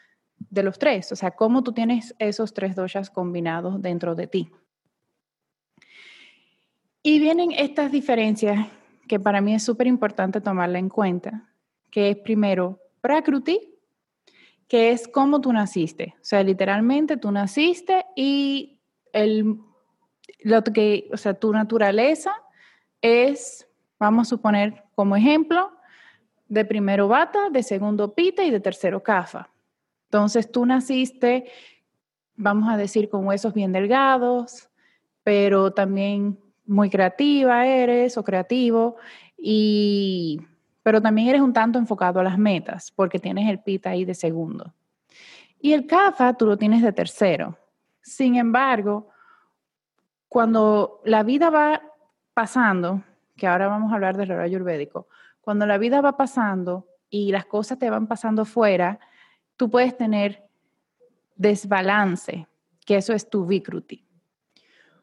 de 0.51 0.63
los 0.65 0.79
tres, 0.79 1.13
o 1.13 1.17
sea, 1.17 1.31
cómo 1.31 1.63
tú 1.63 1.73
tienes 1.73 2.15
esos 2.19 2.53
tres 2.53 2.75
doshas 2.75 3.11
combinados 3.11 3.81
dentro 3.81 4.15
de 4.15 4.27
ti. 4.27 4.51
Y 7.03 7.21
vienen 7.21 7.53
estas 7.53 7.93
diferencias 7.93 8.67
que 9.07 9.21
para 9.21 9.41
mí 9.41 9.55
es 9.55 9.63
súper 9.63 9.87
importante 9.87 10.41
tomarla 10.41 10.79
en 10.79 10.89
cuenta, 10.89 11.49
que 11.91 12.11
es 12.11 12.17
primero 12.17 12.81
Prakruti, 13.01 13.75
que 14.67 14.91
es 14.91 15.09
cómo 15.09 15.41
tú 15.41 15.53
naciste. 15.53 16.15
O 16.21 16.25
sea, 16.25 16.43
literalmente 16.43 17.17
tú 17.17 17.31
naciste 17.31 18.05
y 18.17 18.81
el, 19.13 19.59
lo 20.41 20.63
que, 20.65 21.09
o 21.13 21.17
sea, 21.17 21.35
tu 21.35 21.53
naturaleza 21.53 22.35
es, 23.01 23.69
vamos 23.99 24.27
a 24.27 24.31
suponer 24.31 24.85
como 24.95 25.17
ejemplo, 25.17 25.73
de 26.49 26.65
primero 26.65 27.09
bata, 27.09 27.51
de 27.51 27.63
segundo 27.63 28.15
pita 28.15 28.43
y 28.43 28.51
de 28.51 28.61
tercero 28.61 29.03
cafa. 29.03 29.51
Entonces 30.05 30.51
tú 30.51 30.65
naciste, 30.65 31.51
vamos 32.37 32.73
a 32.73 32.77
decir, 32.77 33.09
con 33.11 33.27
huesos 33.27 33.53
bien 33.53 33.73
delgados, 33.73 34.69
pero 35.23 35.73
también 35.73 36.39
muy 36.67 36.91
creativa 36.91 37.67
eres 37.67 38.17
o 38.17 38.25
creativo, 38.25 38.97
y, 39.37 40.41
pero 40.83 41.01
también 41.01 41.29
eres 41.29 41.41
un 41.41 41.53
tanto 41.53 41.79
enfocado 41.79 42.21
a 42.21 42.25
las 42.25 42.39
metas 42.39 42.91
porque 42.91 43.19
tienes 43.19 43.49
el 43.49 43.61
PIT 43.61 43.87
ahí 43.87 44.05
de 44.05 44.15
segundo. 44.15 44.73
Y 45.61 45.73
el 45.73 45.87
CAFA 45.87 46.35
tú 46.35 46.47
lo 46.47 46.57
tienes 46.57 46.83
de 46.83 46.93
tercero. 46.93 47.59
Sin 48.01 48.37
embargo, 48.37 49.09
cuando 50.29 51.01
la 51.05 51.23
vida 51.23 51.51
va 51.51 51.83
pasando, 52.39 53.03
que 53.37 53.49
ahora 53.49 53.67
vamos 53.67 53.91
a 53.91 53.97
hablar 53.97 54.17
del 54.17 54.29
reloj 54.29 54.45
ayurvédico, 54.45 55.09
cuando 55.41 55.67
la 55.67 55.77
vida 55.77 56.01
va 56.01 56.17
pasando 56.17 56.87
y 57.11 57.33
las 57.33 57.47
cosas 57.47 57.81
te 57.81 57.91
van 57.91 58.07
pasando 58.07 58.45
fuera, 58.45 59.01
tú 59.57 59.69
puedes 59.69 59.97
tener 59.97 60.45
desbalance, 61.35 62.47
que 62.87 62.95
eso 62.95 63.13
es 63.13 63.29
tu 63.29 63.45
vikruti. 63.45 64.07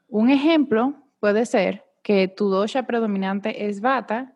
Un 0.07 0.29
ejemplo 0.29 0.93
puede 1.19 1.45
ser 1.45 1.83
que 2.01 2.29
tu 2.29 2.47
dosha 2.47 2.83
predominante 2.83 3.67
es 3.67 3.81
vata, 3.81 4.33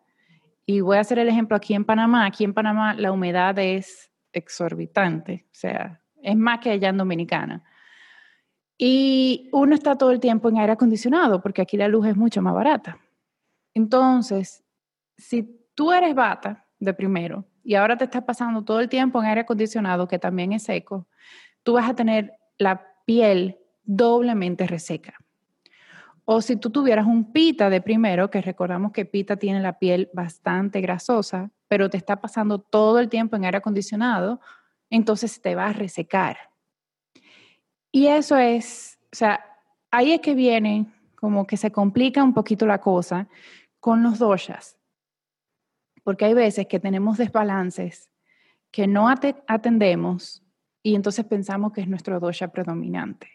y 0.66 0.82
voy 0.82 0.98
a 0.98 1.00
hacer 1.00 1.18
el 1.18 1.28
ejemplo 1.30 1.56
aquí 1.56 1.72
en 1.72 1.86
Panamá. 1.86 2.26
Aquí 2.26 2.44
en 2.44 2.52
Panamá 2.52 2.92
la 2.92 3.12
humedad 3.12 3.58
es 3.58 4.10
exorbitante, 4.30 5.46
o 5.46 5.54
sea, 5.54 6.02
es 6.22 6.36
más 6.36 6.60
que 6.60 6.72
allá 6.72 6.90
en 6.90 6.98
Dominicana. 6.98 7.64
Y 8.82 9.50
uno 9.52 9.74
está 9.74 9.96
todo 9.96 10.10
el 10.10 10.20
tiempo 10.20 10.48
en 10.48 10.56
aire 10.56 10.72
acondicionado 10.72 11.42
porque 11.42 11.60
aquí 11.60 11.76
la 11.76 11.86
luz 11.86 12.06
es 12.06 12.16
mucho 12.16 12.40
más 12.40 12.54
barata. 12.54 12.98
Entonces, 13.74 14.64
si 15.18 15.68
tú 15.74 15.92
eres 15.92 16.14
bata 16.14 16.66
de 16.78 16.94
primero 16.94 17.44
y 17.62 17.74
ahora 17.74 17.98
te 17.98 18.04
estás 18.04 18.24
pasando 18.24 18.64
todo 18.64 18.80
el 18.80 18.88
tiempo 18.88 19.20
en 19.20 19.28
aire 19.28 19.42
acondicionado, 19.42 20.08
que 20.08 20.18
también 20.18 20.54
es 20.54 20.62
seco, 20.62 21.06
tú 21.62 21.74
vas 21.74 21.90
a 21.90 21.94
tener 21.94 22.32
la 22.56 22.86
piel 23.04 23.58
doblemente 23.82 24.66
reseca. 24.66 25.12
O 26.24 26.40
si 26.40 26.56
tú 26.56 26.70
tuvieras 26.70 27.06
un 27.06 27.32
pita 27.32 27.68
de 27.68 27.82
primero, 27.82 28.30
que 28.30 28.40
recordamos 28.40 28.92
que 28.92 29.04
pita 29.04 29.36
tiene 29.36 29.60
la 29.60 29.78
piel 29.78 30.08
bastante 30.14 30.80
grasosa, 30.80 31.50
pero 31.68 31.90
te 31.90 31.98
está 31.98 32.22
pasando 32.22 32.58
todo 32.58 32.98
el 32.98 33.10
tiempo 33.10 33.36
en 33.36 33.44
aire 33.44 33.58
acondicionado, 33.58 34.40
entonces 34.88 35.42
te 35.42 35.54
va 35.54 35.66
a 35.66 35.74
resecar. 35.74 36.49
Y 37.92 38.06
eso 38.06 38.36
es, 38.36 38.98
o 39.12 39.16
sea, 39.16 39.44
ahí 39.90 40.12
es 40.12 40.20
que 40.20 40.34
viene 40.34 40.86
como 41.16 41.46
que 41.46 41.56
se 41.56 41.70
complica 41.70 42.22
un 42.22 42.32
poquito 42.32 42.66
la 42.66 42.80
cosa 42.80 43.28
con 43.78 44.02
los 44.02 44.18
doshas, 44.18 44.76
porque 46.04 46.24
hay 46.24 46.34
veces 46.34 46.66
que 46.66 46.80
tenemos 46.80 47.18
desbalances 47.18 48.10
que 48.70 48.86
no 48.86 49.08
atendemos 49.08 50.42
y 50.82 50.94
entonces 50.94 51.24
pensamos 51.24 51.72
que 51.72 51.80
es 51.80 51.88
nuestro 51.88 52.20
dosha 52.20 52.48
predominante. 52.48 53.28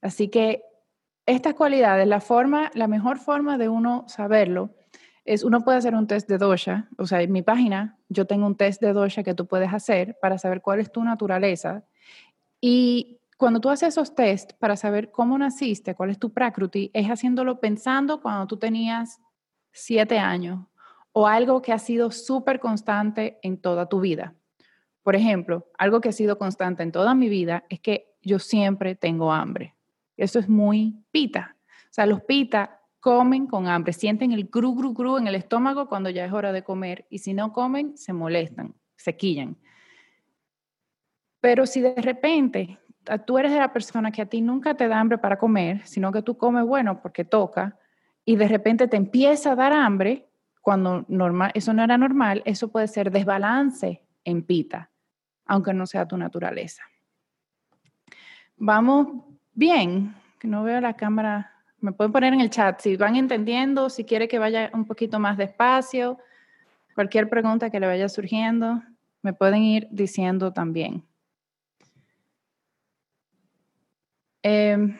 Así 0.00 0.28
que 0.28 0.62
estas 1.26 1.54
cualidades, 1.54 2.06
la 2.06 2.20
forma, 2.20 2.70
la 2.74 2.86
mejor 2.86 3.18
forma 3.18 3.58
de 3.58 3.68
uno 3.68 4.04
saberlo 4.08 4.70
es 5.24 5.44
uno 5.44 5.62
puede 5.62 5.76
hacer 5.76 5.94
un 5.94 6.06
test 6.06 6.26
de 6.28 6.38
dosha, 6.38 6.88
o 6.96 7.06
sea, 7.06 7.20
en 7.20 7.32
mi 7.32 7.42
página 7.42 7.98
yo 8.08 8.26
tengo 8.26 8.46
un 8.46 8.56
test 8.56 8.80
de 8.80 8.94
dosha 8.94 9.22
que 9.22 9.34
tú 9.34 9.46
puedes 9.46 9.72
hacer 9.74 10.16
para 10.22 10.38
saber 10.38 10.62
cuál 10.62 10.80
es 10.80 10.90
tu 10.90 11.04
naturaleza. 11.04 11.84
Y 12.62 13.17
cuando 13.38 13.60
tú 13.60 13.70
haces 13.70 13.90
esos 13.90 14.16
test 14.16 14.52
para 14.54 14.76
saber 14.76 15.12
cómo 15.12 15.38
naciste, 15.38 15.94
cuál 15.94 16.10
es 16.10 16.18
tu 16.18 16.32
prakruti, 16.32 16.90
es 16.92 17.06
haciéndolo 17.06 17.60
pensando 17.60 18.20
cuando 18.20 18.48
tú 18.48 18.56
tenías 18.56 19.20
siete 19.70 20.18
años 20.18 20.66
o 21.12 21.28
algo 21.28 21.62
que 21.62 21.72
ha 21.72 21.78
sido 21.78 22.10
súper 22.10 22.58
constante 22.58 23.38
en 23.42 23.56
toda 23.56 23.88
tu 23.88 24.00
vida. 24.00 24.34
Por 25.04 25.14
ejemplo, 25.14 25.70
algo 25.78 26.00
que 26.00 26.08
ha 26.08 26.12
sido 26.12 26.36
constante 26.36 26.82
en 26.82 26.90
toda 26.90 27.14
mi 27.14 27.28
vida 27.28 27.64
es 27.68 27.78
que 27.78 28.12
yo 28.22 28.40
siempre 28.40 28.96
tengo 28.96 29.32
hambre. 29.32 29.76
Eso 30.16 30.40
es 30.40 30.48
muy 30.48 31.00
pita. 31.12 31.56
O 31.84 31.92
sea, 31.92 32.06
los 32.06 32.22
pita 32.22 32.80
comen 32.98 33.46
con 33.46 33.68
hambre, 33.68 33.92
sienten 33.92 34.32
el 34.32 34.48
gru, 34.48 34.74
gru, 34.74 34.92
gru 34.92 35.16
en 35.16 35.28
el 35.28 35.36
estómago 35.36 35.88
cuando 35.88 36.10
ya 36.10 36.24
es 36.24 36.32
hora 36.32 36.50
de 36.50 36.64
comer 36.64 37.06
y 37.08 37.18
si 37.18 37.34
no 37.34 37.52
comen, 37.52 37.96
se 37.96 38.12
molestan, 38.12 38.74
se 38.96 39.16
quillan. 39.16 39.56
Pero 41.40 41.66
si 41.66 41.80
de 41.80 41.94
repente 41.94 42.80
tú 43.24 43.38
eres 43.38 43.52
de 43.52 43.58
la 43.58 43.72
persona 43.72 44.10
que 44.10 44.22
a 44.22 44.26
ti 44.26 44.40
nunca 44.40 44.74
te 44.74 44.88
da 44.88 45.00
hambre 45.00 45.18
para 45.18 45.38
comer, 45.38 45.86
sino 45.86 46.12
que 46.12 46.22
tú 46.22 46.36
comes 46.36 46.64
bueno 46.64 47.00
porque 47.00 47.24
toca, 47.24 47.76
y 48.24 48.36
de 48.36 48.48
repente 48.48 48.88
te 48.88 48.96
empieza 48.96 49.52
a 49.52 49.56
dar 49.56 49.72
hambre, 49.72 50.28
cuando 50.60 51.06
normal, 51.08 51.50
eso 51.54 51.72
no 51.72 51.82
era 51.82 51.96
normal, 51.96 52.42
eso 52.44 52.68
puede 52.68 52.88
ser 52.88 53.10
desbalance 53.10 54.02
en 54.24 54.42
pita, 54.42 54.90
aunque 55.46 55.72
no 55.72 55.86
sea 55.86 56.06
tu 56.06 56.18
naturaleza. 56.18 56.82
Vamos 58.58 59.24
bien, 59.54 60.14
que 60.38 60.46
no 60.46 60.62
veo 60.64 60.80
la 60.80 60.94
cámara. 60.94 61.52
Me 61.80 61.92
pueden 61.92 62.12
poner 62.12 62.34
en 62.34 62.42
el 62.42 62.50
chat 62.50 62.80
si 62.80 62.96
van 62.96 63.16
entendiendo, 63.16 63.88
si 63.88 64.04
quiere 64.04 64.28
que 64.28 64.38
vaya 64.38 64.70
un 64.74 64.84
poquito 64.84 65.18
más 65.18 65.38
despacio, 65.38 66.18
cualquier 66.94 67.30
pregunta 67.30 67.70
que 67.70 67.80
le 67.80 67.86
vaya 67.86 68.08
surgiendo, 68.08 68.82
me 69.22 69.32
pueden 69.32 69.62
ir 69.62 69.88
diciendo 69.90 70.52
también. 70.52 71.04
Em, 74.50 74.98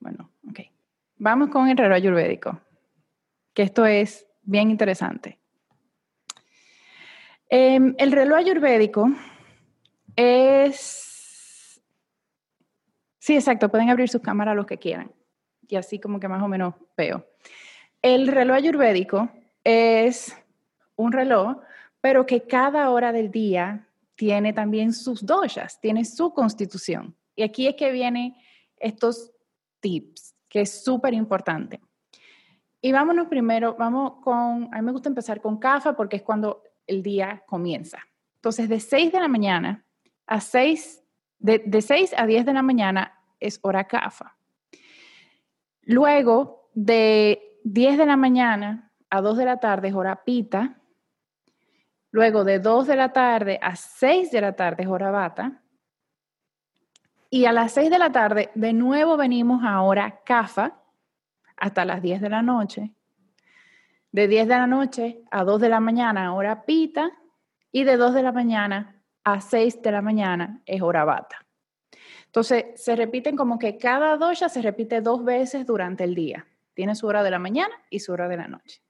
bueno, 0.00 0.30
ok. 0.48 0.60
Vamos 1.18 1.50
con 1.50 1.68
el 1.68 1.76
reloj 1.76 1.96
ayurvédico, 1.96 2.58
que 3.52 3.62
esto 3.62 3.84
es 3.84 4.26
bien 4.42 4.70
interesante. 4.70 5.38
Em, 7.50 7.94
el 7.98 8.12
reloj 8.12 8.38
ayurvédico 8.38 9.10
es 10.16 11.08
Sí, 13.18 13.34
exacto, 13.34 13.68
pueden 13.68 13.90
abrir 13.90 14.08
sus 14.08 14.22
cámaras 14.22 14.56
los 14.56 14.64
que 14.64 14.78
quieran. 14.78 15.12
Y 15.68 15.76
así 15.76 15.98
como 15.98 16.18
que 16.18 16.28
más 16.28 16.42
o 16.42 16.48
menos 16.48 16.74
veo. 16.96 17.26
El 18.00 18.28
reloj 18.28 18.56
ayurvédico 18.56 19.28
es 19.62 20.34
un 20.96 21.12
reloj, 21.12 21.58
pero 22.00 22.24
que 22.24 22.44
cada 22.44 22.88
hora 22.88 23.12
del 23.12 23.30
día 23.30 23.86
tiene 24.14 24.54
también 24.54 24.94
sus 24.94 25.26
doshas, 25.26 25.78
tiene 25.82 26.06
su 26.06 26.32
constitución. 26.32 27.14
Y 27.38 27.44
aquí 27.44 27.68
es 27.68 27.76
que 27.76 27.92
vienen 27.92 28.34
estos 28.78 29.30
tips, 29.78 30.34
que 30.48 30.62
es 30.62 30.82
súper 30.82 31.14
importante. 31.14 31.80
Y 32.80 32.90
vámonos 32.90 33.28
primero, 33.28 33.76
vamos 33.78 34.14
con, 34.24 34.68
a 34.72 34.78
mí 34.78 34.82
me 34.82 34.90
gusta 34.90 35.08
empezar 35.08 35.40
con 35.40 35.56
CAFA 35.56 35.94
porque 35.94 36.16
es 36.16 36.22
cuando 36.22 36.64
el 36.88 37.00
día 37.00 37.44
comienza. 37.46 37.98
Entonces, 38.38 38.68
de 38.68 38.80
6 38.80 39.12
de 39.12 39.20
la 39.20 39.28
mañana 39.28 39.86
a 40.26 40.40
6, 40.40 41.04
de, 41.38 41.62
de 41.64 41.80
6 41.80 42.12
a 42.16 42.26
10 42.26 42.44
de 42.44 42.52
la 42.52 42.62
mañana 42.62 43.16
es 43.38 43.60
hora 43.62 43.86
CAFA. 43.86 44.36
Luego, 45.82 46.70
de 46.74 47.56
10 47.62 47.98
de 47.98 48.06
la 48.06 48.16
mañana 48.16 48.92
a 49.10 49.20
2 49.20 49.38
de 49.38 49.44
la 49.44 49.60
tarde 49.60 49.88
es 49.88 49.94
hora 49.94 50.24
PITA. 50.24 50.80
Luego, 52.10 52.42
de 52.42 52.58
2 52.58 52.88
de 52.88 52.96
la 52.96 53.12
tarde 53.12 53.60
a 53.62 53.76
6 53.76 54.32
de 54.32 54.40
la 54.40 54.56
tarde 54.56 54.82
es 54.82 54.88
hora 54.88 55.12
BATA. 55.12 55.62
Y 57.30 57.44
a 57.44 57.52
las 57.52 57.72
6 57.72 57.90
de 57.90 57.98
la 57.98 58.10
tarde, 58.10 58.50
de 58.54 58.72
nuevo 58.72 59.16
venimos 59.16 59.62
a 59.64 59.82
hora 59.82 60.20
CAFA 60.24 60.80
hasta 61.56 61.84
las 61.84 62.00
10 62.00 62.20
de 62.20 62.30
la 62.30 62.42
noche. 62.42 62.92
De 64.10 64.28
10 64.28 64.48
de 64.48 64.54
la 64.54 64.66
noche 64.66 65.22
a 65.30 65.44
2 65.44 65.60
de 65.60 65.68
la 65.68 65.80
mañana, 65.80 66.34
hora 66.34 66.64
pita. 66.64 67.10
Y 67.70 67.84
de 67.84 67.96
2 67.96 68.14
de 68.14 68.22
la 68.22 68.32
mañana 68.32 69.02
a 69.24 69.40
6 69.40 69.82
de 69.82 69.92
la 69.92 70.00
mañana 70.00 70.62
es 70.64 70.80
hora 70.80 71.04
bata. 71.04 71.44
Entonces, 72.24 72.64
se 72.76 72.96
repiten 72.96 73.36
como 73.36 73.58
que 73.58 73.76
cada 73.76 74.16
dosha 74.16 74.48
se 74.48 74.62
repite 74.62 75.00
dos 75.02 75.24
veces 75.24 75.66
durante 75.66 76.04
el 76.04 76.14
día. 76.14 76.46
Tiene 76.72 76.94
su 76.94 77.06
hora 77.06 77.22
de 77.22 77.30
la 77.30 77.38
mañana 77.38 77.74
y 77.90 78.00
su 78.00 78.12
hora 78.12 78.28
de 78.28 78.36
la 78.36 78.48
noche. 78.48 78.82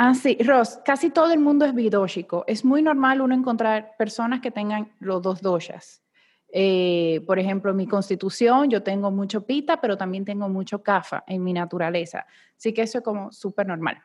Ah, 0.00 0.14
sí, 0.14 0.38
Ross, 0.44 0.78
casi 0.84 1.10
todo 1.10 1.32
el 1.32 1.40
mundo 1.40 1.64
es 1.64 1.74
bidóxico. 1.74 2.44
Es 2.46 2.64
muy 2.64 2.82
normal 2.82 3.20
uno 3.20 3.34
encontrar 3.34 3.96
personas 3.98 4.40
que 4.40 4.52
tengan 4.52 4.92
los 5.00 5.20
dos 5.20 5.42
doshas. 5.42 6.04
Eh, 6.52 7.20
por 7.26 7.40
ejemplo, 7.40 7.72
en 7.72 7.78
mi 7.78 7.88
constitución 7.88 8.70
yo 8.70 8.84
tengo 8.84 9.10
mucho 9.10 9.44
pita, 9.44 9.80
pero 9.80 9.96
también 9.96 10.24
tengo 10.24 10.48
mucho 10.48 10.84
kafa 10.84 11.24
en 11.26 11.42
mi 11.42 11.52
naturaleza. 11.52 12.26
Así 12.56 12.72
que 12.72 12.82
eso 12.82 12.98
es 12.98 13.04
como 13.04 13.32
súper 13.32 13.66
normal. 13.66 14.00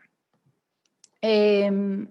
Em, 1.21 2.07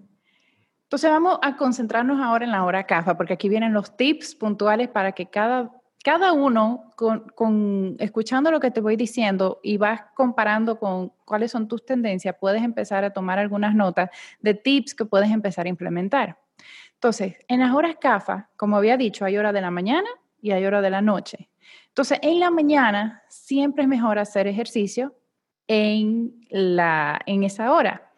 entonces 0.83 1.11
vamos 1.11 1.39
a 1.41 1.57
concentrarnos 1.57 2.21
ahora 2.21 2.45
en 2.45 2.51
la 2.51 2.63
hora 2.63 2.85
CAFA, 2.85 3.17
porque 3.17 3.33
aquí 3.33 3.49
vienen 3.49 3.73
los 3.73 3.97
tips 3.97 4.35
puntuales 4.35 4.87
para 4.87 5.11
que 5.11 5.25
cada, 5.25 5.69
cada 6.03 6.33
uno, 6.33 6.93
con, 6.95 7.95
escuchando 7.99 8.51
lo 8.51 8.59
que 8.59 8.71
te 8.71 8.81
voy 8.81 8.97
diciendo 8.97 9.61
y 9.63 9.77
vas 9.77 10.01
comparando 10.15 10.77
con 10.77 11.13
cuáles 11.23 11.51
son 11.51 11.69
tus 11.69 11.85
tendencias, 11.85 12.35
puedes 12.39 12.61
empezar 12.61 13.05
a 13.05 13.13
tomar 13.13 13.39
algunas 13.39 13.73
notas 13.73 14.09
de 14.41 14.53
tips 14.53 14.93
que 14.93 15.05
puedes 15.05 15.31
empezar 15.31 15.65
a 15.65 15.69
implementar. 15.69 16.37
Entonces, 16.95 17.37
en 17.47 17.61
las 17.61 17.73
horas 17.73 17.95
CAFA, 17.99 18.49
como 18.57 18.75
había 18.75 18.97
dicho, 18.97 19.23
hay 19.23 19.37
hora 19.37 19.53
de 19.53 19.61
la 19.61 19.71
mañana 19.71 20.09
y 20.41 20.51
hay 20.51 20.65
hora 20.65 20.81
de 20.81 20.89
la 20.89 21.01
noche. 21.01 21.49
Entonces, 21.87 22.19
en 22.21 22.39
la 22.39 22.49
mañana 22.49 23.23
siempre 23.29 23.83
es 23.83 23.89
mejor 23.89 24.19
hacer 24.19 24.45
ejercicio 24.47 25.15
en, 25.67 26.45
la, 26.49 27.21
en 27.25 27.43
esa 27.43 27.71
hora. 27.71 28.11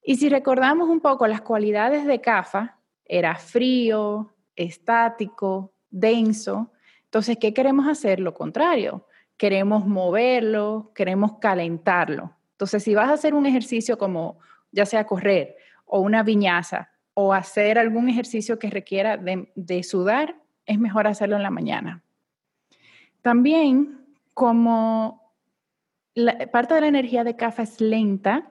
Y 0.00 0.16
si 0.16 0.28
recordamos 0.28 0.88
un 0.88 1.00
poco 1.00 1.26
las 1.26 1.40
cualidades 1.40 2.06
de 2.06 2.20
CAFA, 2.20 2.78
era 3.04 3.34
frío, 3.34 4.34
estático, 4.54 5.72
denso. 5.90 6.70
Entonces, 7.14 7.38
¿qué 7.38 7.54
queremos 7.54 7.86
hacer? 7.86 8.18
Lo 8.18 8.34
contrario. 8.34 9.06
Queremos 9.36 9.86
moverlo, 9.86 10.90
queremos 10.96 11.38
calentarlo. 11.38 12.34
Entonces, 12.54 12.82
si 12.82 12.92
vas 12.96 13.08
a 13.08 13.12
hacer 13.12 13.34
un 13.34 13.46
ejercicio 13.46 13.96
como 13.96 14.40
ya 14.72 14.84
sea 14.84 15.06
correr 15.06 15.54
o 15.84 16.00
una 16.00 16.24
viñaza 16.24 16.90
o 17.14 17.32
hacer 17.32 17.78
algún 17.78 18.08
ejercicio 18.08 18.58
que 18.58 18.68
requiera 18.68 19.16
de, 19.16 19.82
sudar, 19.84 20.34
es 20.66 20.80
mejor 20.80 21.06
hacerlo 21.06 21.36
en 21.36 21.44
la 21.44 21.50
mañana. 21.50 22.02
También, 23.22 24.04
como 24.34 25.32
parte 26.50 26.74
de 26.74 26.80
la 26.80 26.88
energía 26.88 27.22
de 27.22 27.36
café 27.36 27.62
es 27.62 27.80
lenta, 27.80 28.50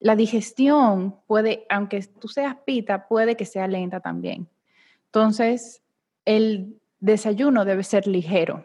la 0.00 0.16
digestión 0.16 1.20
puede, 1.28 1.64
aunque 1.70 2.02
tú 2.02 2.26
seas 2.26 2.56
pita, 2.66 3.06
puede 3.06 3.36
que 3.36 3.44
sea 3.44 3.68
lenta 3.68 4.00
también. 4.00 4.48
Entonces, 5.04 5.84
el 6.24 6.80
desayuno 7.04 7.64
debe 7.64 7.82
ser 7.82 8.06
ligero. 8.06 8.64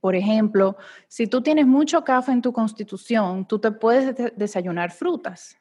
Por 0.00 0.14
ejemplo, 0.14 0.76
si 1.06 1.26
tú 1.26 1.42
tienes 1.42 1.66
mucho 1.66 2.02
café 2.02 2.32
en 2.32 2.42
tu 2.42 2.52
constitución, 2.52 3.46
tú 3.46 3.58
te 3.58 3.70
puedes 3.70 4.14
desayunar 4.36 4.90
frutas 4.90 5.58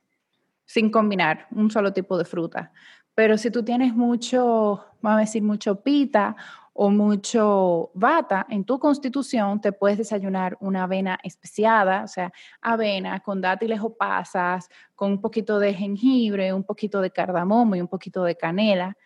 sin 0.65 0.89
combinar 0.89 1.47
un 1.51 1.69
solo 1.69 1.91
tipo 1.91 2.17
de 2.17 2.25
fruta. 2.25 2.71
Pero 3.13 3.38
si 3.38 3.51
tú 3.51 3.63
tienes 3.63 3.93
mucho, 3.93 4.86
vamos 5.01 5.17
a 5.17 5.21
decir, 5.21 5.43
mucho 5.43 5.82
pita 5.82 6.36
o 6.73 6.89
mucho 6.89 7.91
bata 7.93 8.47
en 8.49 8.63
tu 8.63 8.79
constitución, 8.79 9.62
te 9.62 9.71
puedes 9.71 9.97
desayunar 9.97 10.58
una 10.60 10.84
avena 10.84 11.19
especiada, 11.23 12.03
o 12.03 12.08
sea, 12.08 12.32
avena 12.62 13.19
con 13.19 13.41
dátiles 13.41 13.79
o 13.82 13.93
pasas, 13.95 14.69
con 14.95 15.12
un 15.12 15.21
poquito 15.21 15.60
de 15.60 15.73
jengibre, 15.73 16.53
un 16.53 16.63
poquito 16.63 17.01
de 17.01 17.12
cardamomo 17.12 17.75
y 17.75 17.82
un 17.82 17.88
poquito 17.88 18.23
de 18.23 18.36
canela, 18.36 18.97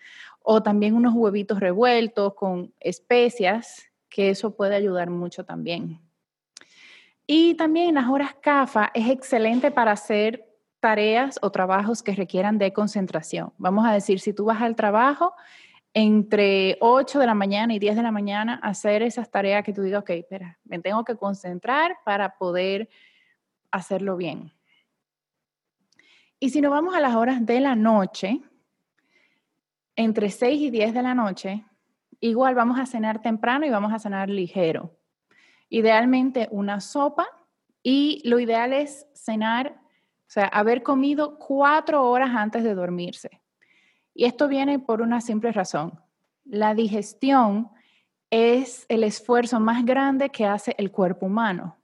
o 0.49 0.63
también 0.63 0.95
unos 0.95 1.13
huevitos 1.13 1.59
revueltos 1.59 2.33
con 2.33 2.73
especias, 2.79 3.83
que 4.07 4.29
eso 4.29 4.55
puede 4.55 4.75
ayudar 4.75 5.09
mucho 5.09 5.43
también. 5.43 5.99
Y 7.25 7.55
también 7.55 7.95
las 7.95 8.07
horas 8.07 8.33
CAFA 8.41 8.89
es 8.93 9.09
excelente 9.09 9.71
para 9.71 9.91
hacer 9.91 10.47
tareas 10.79 11.37
o 11.41 11.51
trabajos 11.51 12.01
que 12.01 12.15
requieran 12.15 12.57
de 12.59 12.71
concentración. 12.71 13.51
Vamos 13.57 13.85
a 13.85 13.91
decir, 13.91 14.21
si 14.21 14.31
tú 14.31 14.45
vas 14.45 14.61
al 14.61 14.77
trabajo, 14.77 15.33
entre 15.93 16.77
8 16.79 17.19
de 17.19 17.25
la 17.25 17.33
mañana 17.33 17.73
y 17.73 17.79
10 17.79 17.97
de 17.97 18.03
la 18.03 18.11
mañana 18.13 18.57
hacer 18.63 19.01
esas 19.01 19.29
tareas 19.29 19.65
que 19.65 19.73
tú 19.73 19.81
digas, 19.81 19.99
ok, 19.99 20.11
espera, 20.11 20.57
me 20.63 20.79
tengo 20.79 21.03
que 21.03 21.17
concentrar 21.17 21.97
para 22.05 22.37
poder 22.37 22.87
hacerlo 23.69 24.15
bien. 24.15 24.53
Y 26.39 26.51
si 26.51 26.61
nos 26.61 26.71
vamos 26.71 26.95
a 26.95 27.01
las 27.01 27.15
horas 27.15 27.45
de 27.45 27.59
la 27.59 27.75
noche, 27.75 28.39
entre 29.97 30.29
6 30.29 30.61
y 30.61 30.69
10 30.69 30.93
de 30.93 31.01
la 31.01 31.15
noche, 31.15 31.65
igual 32.19 32.55
vamos 32.55 32.79
a 32.79 32.85
cenar 32.85 33.21
temprano 33.21 33.65
y 33.65 33.71
vamos 33.71 33.91
a 33.91 33.99
cenar 33.99 34.29
ligero. 34.29 34.95
Idealmente 35.69 36.47
una 36.51 36.79
sopa 36.79 37.27
y 37.81 38.21
lo 38.23 38.39
ideal 38.39 38.73
es 38.73 39.07
cenar, 39.13 39.75
o 39.81 40.29
sea, 40.29 40.45
haber 40.45 40.83
comido 40.83 41.39
cuatro 41.39 42.07
horas 42.09 42.29
antes 42.35 42.63
de 42.63 42.75
dormirse. 42.75 43.41
Y 44.13 44.25
esto 44.25 44.47
viene 44.47 44.77
por 44.77 45.01
una 45.01 45.19
simple 45.19 45.51
razón. 45.51 45.99
La 46.45 46.75
digestión 46.75 47.69
es 48.29 48.85
el 48.89 49.03
esfuerzo 49.03 49.59
más 49.59 49.83
grande 49.83 50.29
que 50.29 50.45
hace 50.45 50.75
el 50.77 50.91
cuerpo 50.91 51.25
humano. 51.25 51.77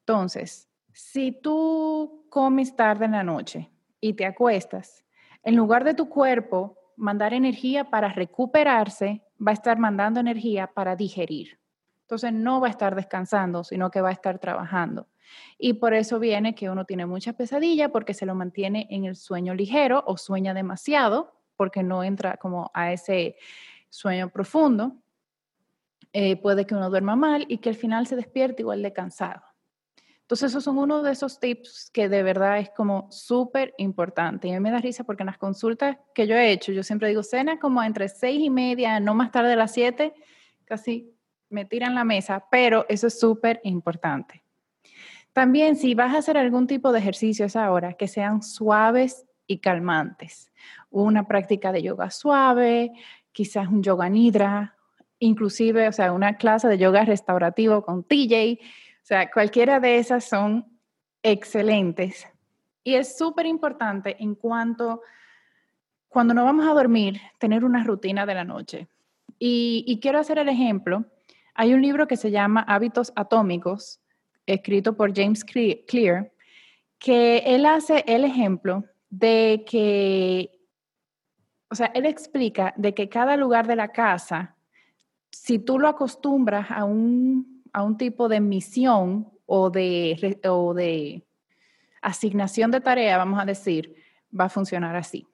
Entonces, 0.00 0.68
si 0.92 1.30
tú 1.30 2.26
comes 2.30 2.74
tarde 2.74 3.04
en 3.04 3.12
la 3.12 3.22
noche 3.22 3.70
y 4.00 4.14
te 4.14 4.26
acuestas, 4.26 5.04
en 5.44 5.54
lugar 5.54 5.84
de 5.84 5.94
tu 5.94 6.08
cuerpo 6.08 6.77
mandar 6.98 7.32
energía 7.32 7.84
para 7.84 8.12
recuperarse, 8.12 9.22
va 9.44 9.52
a 9.52 9.54
estar 9.54 9.78
mandando 9.78 10.20
energía 10.20 10.66
para 10.66 10.96
digerir. 10.96 11.58
Entonces 12.02 12.32
no 12.32 12.60
va 12.60 12.66
a 12.66 12.70
estar 12.70 12.94
descansando, 12.94 13.64
sino 13.64 13.90
que 13.90 14.00
va 14.00 14.08
a 14.08 14.12
estar 14.12 14.38
trabajando. 14.38 15.08
Y 15.58 15.74
por 15.74 15.94
eso 15.94 16.18
viene 16.18 16.54
que 16.54 16.70
uno 16.70 16.84
tiene 16.84 17.06
mucha 17.06 17.34
pesadilla 17.34 17.90
porque 17.90 18.14
se 18.14 18.26
lo 18.26 18.34
mantiene 18.34 18.86
en 18.90 19.04
el 19.04 19.16
sueño 19.16 19.54
ligero 19.54 20.02
o 20.06 20.16
sueña 20.16 20.54
demasiado 20.54 21.34
porque 21.56 21.82
no 21.82 22.04
entra 22.04 22.36
como 22.36 22.70
a 22.72 22.92
ese 22.92 23.36
sueño 23.90 24.30
profundo, 24.30 24.96
eh, 26.12 26.36
puede 26.36 26.66
que 26.66 26.74
uno 26.74 26.88
duerma 26.88 27.16
mal 27.16 27.44
y 27.48 27.58
que 27.58 27.68
al 27.68 27.74
final 27.74 28.06
se 28.06 28.16
despierte 28.16 28.62
igual 28.62 28.82
de 28.82 28.92
cansado. 28.92 29.42
Entonces, 30.28 30.50
esos 30.50 30.64
son 30.64 30.76
uno 30.76 31.02
de 31.02 31.10
esos 31.10 31.40
tips 31.40 31.90
que 31.90 32.10
de 32.10 32.22
verdad 32.22 32.58
es 32.58 32.68
como 32.68 33.10
súper 33.10 33.72
importante. 33.78 34.46
Y 34.46 34.50
a 34.50 34.60
mí 34.60 34.60
me 34.60 34.70
da 34.70 34.76
risa 34.76 35.02
porque 35.02 35.22
en 35.22 35.28
las 35.28 35.38
consultas 35.38 35.96
que 36.14 36.26
yo 36.26 36.36
he 36.36 36.52
hecho, 36.52 36.70
yo 36.70 36.82
siempre 36.82 37.08
digo, 37.08 37.22
cena 37.22 37.58
como 37.58 37.82
entre 37.82 38.10
seis 38.10 38.42
y 38.42 38.50
media, 38.50 39.00
no 39.00 39.14
más 39.14 39.32
tarde 39.32 39.48
de 39.48 39.56
las 39.56 39.72
siete, 39.72 40.12
casi 40.66 41.14
me 41.48 41.64
tiran 41.64 41.94
la 41.94 42.04
mesa, 42.04 42.44
pero 42.50 42.84
eso 42.90 43.06
es 43.06 43.18
súper 43.18 43.62
importante. 43.64 44.42
También 45.32 45.76
si 45.76 45.94
vas 45.94 46.14
a 46.14 46.18
hacer 46.18 46.36
algún 46.36 46.66
tipo 46.66 46.92
de 46.92 46.98
ejercicio 46.98 47.46
a 47.46 47.46
esa 47.46 47.72
hora, 47.72 47.94
que 47.94 48.06
sean 48.06 48.42
suaves 48.42 49.24
y 49.46 49.60
calmantes. 49.60 50.52
Una 50.90 51.26
práctica 51.26 51.72
de 51.72 51.82
yoga 51.82 52.10
suave, 52.10 52.92
quizás 53.32 53.68
un 53.68 53.82
yoga 53.82 54.10
nidra, 54.10 54.76
inclusive, 55.20 55.88
o 55.88 55.92
sea, 55.92 56.12
una 56.12 56.36
clase 56.36 56.68
de 56.68 56.76
yoga 56.76 57.06
restaurativo 57.06 57.80
con 57.80 58.04
TJ. 58.04 58.58
Sea, 59.08 59.30
cualquiera 59.30 59.80
de 59.80 59.96
esas 59.96 60.22
son 60.22 60.66
excelentes. 61.22 62.28
Y 62.84 62.92
es 62.92 63.16
súper 63.16 63.46
importante 63.46 64.22
en 64.22 64.34
cuanto, 64.34 65.00
cuando 66.08 66.34
nos 66.34 66.44
vamos 66.44 66.68
a 66.68 66.74
dormir, 66.74 67.18
tener 67.38 67.64
una 67.64 67.82
rutina 67.84 68.26
de 68.26 68.34
la 68.34 68.44
noche. 68.44 68.86
Y, 69.38 69.82
y 69.86 69.98
quiero 69.98 70.18
hacer 70.18 70.36
el 70.36 70.50
ejemplo. 70.50 71.06
Hay 71.54 71.72
un 71.72 71.80
libro 71.80 72.06
que 72.06 72.18
se 72.18 72.30
llama 72.30 72.60
Hábitos 72.68 73.10
Atómicos, 73.16 73.98
escrito 74.44 74.94
por 74.94 75.16
James 75.16 75.42
Clear, 75.42 76.30
que 76.98 77.38
él 77.46 77.64
hace 77.64 78.04
el 78.06 78.26
ejemplo 78.26 78.84
de 79.08 79.64
que, 79.66 80.50
o 81.70 81.74
sea, 81.74 81.86
él 81.94 82.04
explica 82.04 82.74
de 82.76 82.92
que 82.92 83.08
cada 83.08 83.38
lugar 83.38 83.66
de 83.66 83.76
la 83.76 83.88
casa, 83.88 84.54
si 85.30 85.58
tú 85.58 85.78
lo 85.78 85.88
acostumbras 85.88 86.70
a 86.70 86.84
un, 86.84 87.57
a 87.78 87.82
un 87.82 87.96
tipo 87.96 88.28
de 88.28 88.40
misión 88.40 89.30
o 89.46 89.70
de, 89.70 90.40
o 90.48 90.74
de 90.74 91.24
asignación 92.02 92.72
de 92.72 92.80
tarea, 92.80 93.16
vamos 93.16 93.40
a 93.40 93.44
decir, 93.44 93.94
va 94.38 94.46
a 94.46 94.48
funcionar 94.48 94.96
así. 94.96 95.28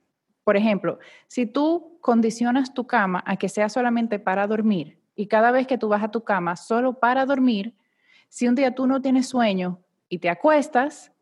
Por 0.44 0.57
ejemplo, 0.57 0.98
si 1.26 1.46
tú 1.46 1.98
condicionas 2.02 2.74
tu 2.74 2.87
cama 2.87 3.22
a 3.26 3.37
que 3.37 3.48
sea 3.48 3.70
solamente 3.70 4.18
para 4.18 4.46
dormir 4.46 4.98
y 5.16 5.26
cada 5.26 5.52
vez 5.52 5.66
que 5.66 5.78
tú 5.78 5.88
vas 5.88 6.02
a 6.02 6.11
tu 6.11 6.22
cama 6.22 6.54
solo 6.57 6.98
para 7.00 7.24
dormir, 7.24 7.74
si 8.28 8.46
un 8.46 8.54
día 8.54 8.74
tú 8.74 8.87
no 8.87 9.00
tienes 9.00 9.26
sueño 9.26 9.80
y 10.11 10.18
te 10.18 10.28
acuestas, 10.28 11.12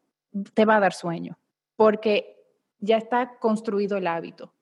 te 0.54 0.64
va 0.64 0.76
a 0.76 0.80
dar 0.80 0.92
sueño, 0.92 1.38
porque 1.76 2.37
ya 2.80 2.96
está 2.96 3.38
construido 3.38 3.96
el 3.96 4.08
hábito. 4.08 4.52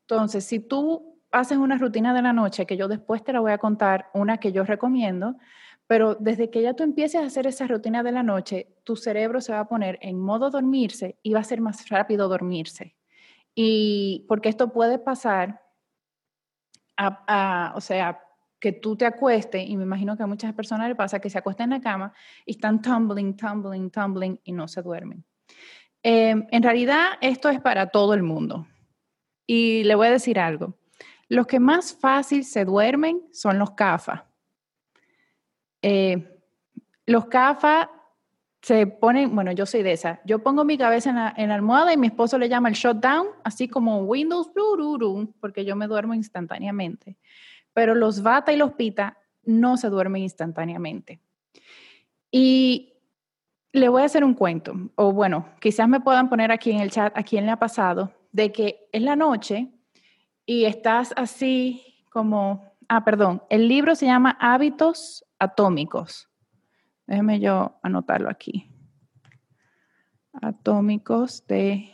Entonces, 0.00 0.44
si 0.44 0.58
tú 0.58 1.20
haces 1.30 1.58
una 1.58 1.78
rutina 1.78 2.12
de 2.12 2.22
la 2.22 2.32
noche, 2.32 2.66
que 2.66 2.76
yo 2.76 2.88
después 2.88 3.22
te 3.22 3.32
la 3.32 3.38
voy 3.38 3.52
a 3.52 3.58
contar, 3.58 4.10
una 4.12 4.38
que 4.38 4.50
yo 4.50 4.64
recomiendo, 4.64 5.36
pero 5.90 6.14
desde 6.14 6.50
que 6.50 6.62
ya 6.62 6.74
tú 6.74 6.84
empieces 6.84 7.20
a 7.20 7.24
hacer 7.24 7.48
esa 7.48 7.66
rutina 7.66 8.04
de 8.04 8.12
la 8.12 8.22
noche, 8.22 8.76
tu 8.84 8.94
cerebro 8.94 9.40
se 9.40 9.50
va 9.50 9.58
a 9.58 9.68
poner 9.68 9.98
en 10.02 10.20
modo 10.20 10.48
dormirse 10.48 11.18
y 11.20 11.32
va 11.32 11.40
a 11.40 11.44
ser 11.44 11.60
más 11.60 11.88
rápido 11.88 12.28
dormirse. 12.28 12.94
Y 13.56 14.24
porque 14.28 14.50
esto 14.50 14.72
puede 14.72 15.00
pasar, 15.00 15.60
a, 16.96 17.72
o 17.74 17.80
sea, 17.80 18.20
que 18.60 18.70
tú 18.70 18.94
te 18.94 19.04
acuestes, 19.04 19.68
y 19.68 19.76
me 19.76 19.82
imagino 19.82 20.16
que 20.16 20.22
a 20.22 20.28
muchas 20.28 20.54
personas 20.54 20.88
le 20.88 20.94
pasa 20.94 21.18
que 21.18 21.28
se 21.28 21.38
acuestan 21.38 21.72
en 21.72 21.78
la 21.78 21.82
cama 21.82 22.12
y 22.46 22.52
están 22.52 22.80
tumbling, 22.80 23.36
tumbling, 23.36 23.90
tumbling 23.90 24.40
y 24.44 24.52
no 24.52 24.68
se 24.68 24.82
duermen. 24.82 25.24
Em, 26.04 26.46
en 26.52 26.62
realidad, 26.62 27.14
esto 27.20 27.48
es 27.48 27.60
para 27.60 27.88
todo 27.88 28.14
el 28.14 28.22
mundo. 28.22 28.64
Y 29.44 29.82
le 29.82 29.96
voy 29.96 30.06
a 30.06 30.12
decir 30.12 30.38
algo. 30.38 30.78
Los 31.26 31.48
que 31.48 31.58
más 31.58 31.92
fácil 31.94 32.44
se 32.44 32.64
duermen 32.64 33.22
son 33.32 33.58
los 33.58 33.72
CAFA. 33.72 34.29
Eh, 35.82 36.40
los 37.06 37.26
CAFA 37.26 37.90
se 38.62 38.86
ponen, 38.86 39.34
bueno, 39.34 39.52
yo 39.52 39.66
soy 39.66 39.82
de 39.82 39.92
esa. 39.92 40.20
Yo 40.24 40.40
pongo 40.40 40.64
mi 40.64 40.76
cabeza 40.76 41.34
en 41.36 41.48
la, 41.48 41.54
almohada 41.54 41.92
y 41.92 41.96
mi 41.96 42.08
esposo 42.08 42.38
le 42.38 42.48
llama 42.48 42.68
el 42.68 42.74
shutdown, 42.74 43.28
así 43.42 43.68
como 43.68 44.00
Windows, 44.00 44.50
porque 45.40 45.64
yo 45.64 45.76
me 45.76 45.86
duermo 45.86 46.14
instantáneamente. 46.14 47.16
Pero 47.72 47.94
los 47.94 48.22
Bata 48.22 48.52
y 48.52 48.56
los 48.56 48.72
Pita 48.72 49.16
no 49.44 49.76
se 49.76 49.88
duermen 49.88 50.22
instantáneamente. 50.22 51.20
Y 52.30 52.94
le 53.72 53.88
voy 53.88 54.02
a 54.02 54.06
hacer 54.06 54.24
un 54.24 54.34
cuento, 54.34 54.74
o 54.96 55.12
bueno, 55.12 55.48
quizás 55.60 55.88
me 55.88 56.00
puedan 56.00 56.28
poner 56.28 56.50
aquí 56.50 56.70
en 56.70 56.80
el 56.80 56.90
chat 56.90 57.16
a 57.16 57.22
quién 57.22 57.46
le 57.46 57.52
ha 57.52 57.58
pasado, 57.58 58.12
de 58.32 58.52
que 58.52 58.88
es 58.92 59.02
la 59.02 59.16
noche 59.16 59.68
y 60.44 60.64
estás 60.64 61.12
así 61.16 62.04
como, 62.10 62.64
ah, 62.88 63.04
perdón, 63.04 63.42
el 63.48 63.68
libro 63.68 63.94
se 63.94 64.06
llama 64.06 64.36
Hábitos 64.40 65.24
Atómicos. 65.40 66.28
Déjeme 67.06 67.40
yo 67.40 67.80
anotarlo 67.82 68.30
aquí. 68.30 68.70
Atómicos 70.34 71.44
de 71.46 71.90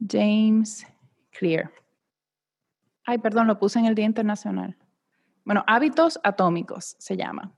James 0.00 0.86
Clear. 1.30 1.70
Ay, 3.04 3.18
perdón, 3.18 3.48
lo 3.48 3.58
puse 3.58 3.80
en 3.80 3.86
el 3.86 3.94
Día 3.94 4.06
Internacional. 4.06 4.76
Bueno, 5.44 5.64
hábitos 5.66 6.20
atómicos 6.22 6.94
se 6.98 7.16
llama. 7.16 7.52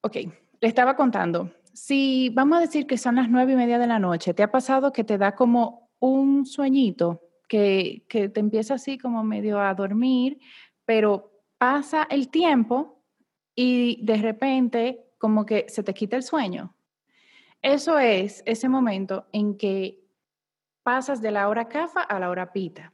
Ok, 0.00 0.16
le 0.60 0.68
estaba 0.68 0.96
contando, 0.96 1.52
si 1.74 2.30
vamos 2.30 2.56
a 2.56 2.60
decir 2.62 2.86
que 2.86 2.96
son 2.96 3.16
las 3.16 3.28
nueve 3.28 3.52
y 3.52 3.56
media 3.56 3.78
de 3.78 3.86
la 3.86 3.98
noche, 3.98 4.32
¿te 4.32 4.42
ha 4.42 4.50
pasado 4.50 4.92
que 4.92 5.04
te 5.04 5.18
da 5.18 5.34
como 5.34 5.90
un 5.98 6.46
sueñito, 6.46 7.20
que, 7.48 8.06
que 8.08 8.28
te 8.30 8.40
empieza 8.40 8.74
así 8.74 8.96
como 8.96 9.22
medio 9.24 9.60
a 9.60 9.74
dormir, 9.74 10.38
pero 10.84 11.32
pasa 11.58 12.06
el 12.08 12.28
tiempo 12.28 12.95
y 13.56 14.04
de 14.04 14.18
repente 14.18 15.06
como 15.18 15.44
que 15.46 15.66
se 15.68 15.82
te 15.82 15.94
quita 15.94 16.16
el 16.16 16.22
sueño. 16.22 16.76
Eso 17.62 17.98
es 17.98 18.42
ese 18.46 18.68
momento 18.68 19.26
en 19.32 19.56
que 19.56 20.04
pasas 20.84 21.20
de 21.20 21.32
la 21.32 21.48
hora 21.48 21.66
kafa 21.66 22.02
a 22.02 22.20
la 22.20 22.30
hora 22.30 22.52
pita. 22.52 22.92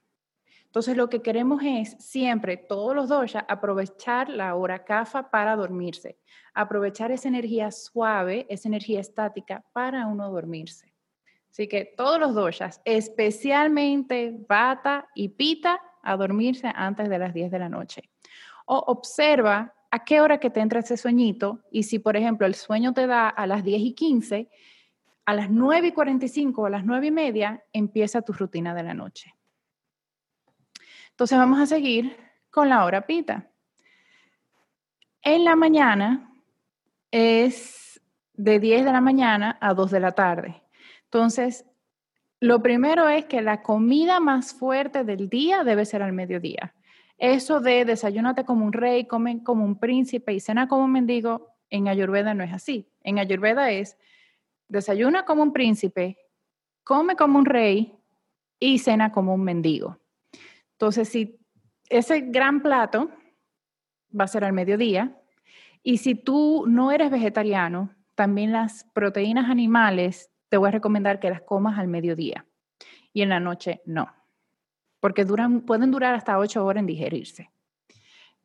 Entonces 0.64 0.96
lo 0.96 1.10
que 1.10 1.20
queremos 1.20 1.62
es 1.62 1.96
siempre, 1.98 2.56
todos 2.56 2.94
los 2.96 3.10
doshas, 3.10 3.44
aprovechar 3.48 4.30
la 4.30 4.54
hora 4.54 4.84
kafa 4.84 5.30
para 5.30 5.54
dormirse, 5.56 6.18
aprovechar 6.54 7.10
esa 7.12 7.28
energía 7.28 7.70
suave, 7.70 8.46
esa 8.48 8.68
energía 8.68 9.00
estática 9.00 9.66
para 9.74 10.06
uno 10.06 10.30
dormirse. 10.30 10.94
Así 11.50 11.68
que 11.68 11.92
todos 11.94 12.18
los 12.18 12.34
doshas, 12.34 12.80
especialmente 12.86 14.34
bata 14.48 15.08
y 15.14 15.28
pita, 15.28 15.78
a 16.02 16.16
dormirse 16.16 16.72
antes 16.74 17.08
de 17.08 17.18
las 17.18 17.34
10 17.34 17.50
de 17.50 17.58
la 17.58 17.68
noche. 17.68 18.10
O 18.66 18.78
observa 18.78 19.74
a 19.92 20.04
qué 20.04 20.22
hora 20.22 20.38
que 20.38 20.48
te 20.48 20.60
entra 20.60 20.80
ese 20.80 20.96
sueñito 20.96 21.60
y 21.70 21.82
si, 21.82 21.98
por 21.98 22.16
ejemplo, 22.16 22.46
el 22.46 22.54
sueño 22.54 22.94
te 22.94 23.06
da 23.06 23.28
a 23.28 23.46
las 23.46 23.62
10 23.62 23.82
y 23.82 23.92
15, 23.92 24.48
a 25.26 25.34
las 25.34 25.50
9 25.50 25.88
y 25.88 25.92
45 25.92 26.62
o 26.62 26.66
a 26.66 26.70
las 26.70 26.86
9 26.86 27.08
y 27.08 27.10
media 27.10 27.62
empieza 27.74 28.22
tu 28.22 28.32
rutina 28.32 28.74
de 28.74 28.82
la 28.82 28.94
noche. 28.94 29.34
Entonces 31.10 31.36
vamos 31.36 31.60
a 31.60 31.66
seguir 31.66 32.16
con 32.50 32.70
la 32.70 32.86
hora 32.86 33.06
pita. 33.06 33.50
En 35.20 35.44
la 35.44 35.56
mañana 35.56 36.32
es 37.10 38.00
de 38.32 38.58
10 38.58 38.86
de 38.86 38.92
la 38.92 39.02
mañana 39.02 39.58
a 39.60 39.74
2 39.74 39.90
de 39.90 40.00
la 40.00 40.12
tarde. 40.12 40.62
Entonces, 41.04 41.66
lo 42.40 42.62
primero 42.62 43.10
es 43.10 43.26
que 43.26 43.42
la 43.42 43.60
comida 43.60 44.20
más 44.20 44.54
fuerte 44.54 45.04
del 45.04 45.28
día 45.28 45.64
debe 45.64 45.84
ser 45.84 46.02
al 46.02 46.14
mediodía. 46.14 46.74
Eso 47.22 47.60
de 47.60 47.84
desayúnate 47.84 48.44
como 48.44 48.66
un 48.66 48.72
rey, 48.72 49.04
come 49.04 49.44
como 49.44 49.64
un 49.64 49.78
príncipe 49.78 50.32
y 50.32 50.40
cena 50.40 50.66
como 50.66 50.86
un 50.86 50.90
mendigo, 50.90 51.54
en 51.70 51.86
Ayurveda 51.86 52.34
no 52.34 52.42
es 52.42 52.52
así. 52.52 52.90
En 53.04 53.20
Ayurveda 53.20 53.70
es 53.70 53.96
desayuna 54.66 55.24
como 55.24 55.44
un 55.44 55.52
príncipe, 55.52 56.18
come 56.82 57.14
como 57.14 57.38
un 57.38 57.44
rey 57.44 57.96
y 58.58 58.80
cena 58.80 59.12
como 59.12 59.34
un 59.34 59.44
mendigo. 59.44 60.00
Entonces, 60.72 61.10
si 61.10 61.38
ese 61.88 62.22
gran 62.22 62.60
plato 62.60 63.08
va 64.12 64.24
a 64.24 64.28
ser 64.28 64.42
al 64.42 64.52
mediodía, 64.52 65.16
y 65.84 65.98
si 65.98 66.16
tú 66.16 66.64
no 66.66 66.90
eres 66.90 67.12
vegetariano, 67.12 67.94
también 68.16 68.50
las 68.50 68.82
proteínas 68.94 69.48
animales 69.48 70.32
te 70.48 70.56
voy 70.56 70.70
a 70.70 70.72
recomendar 70.72 71.20
que 71.20 71.30
las 71.30 71.42
comas 71.42 71.78
al 71.78 71.86
mediodía 71.86 72.46
y 73.12 73.22
en 73.22 73.28
la 73.28 73.38
noche 73.38 73.80
no 73.86 74.12
porque 75.02 75.26
pueden 75.26 75.90
durar 75.90 76.14
hasta 76.14 76.38
ocho 76.38 76.64
horas 76.64 76.82
en 76.82 76.86
digerirse. 76.86 77.50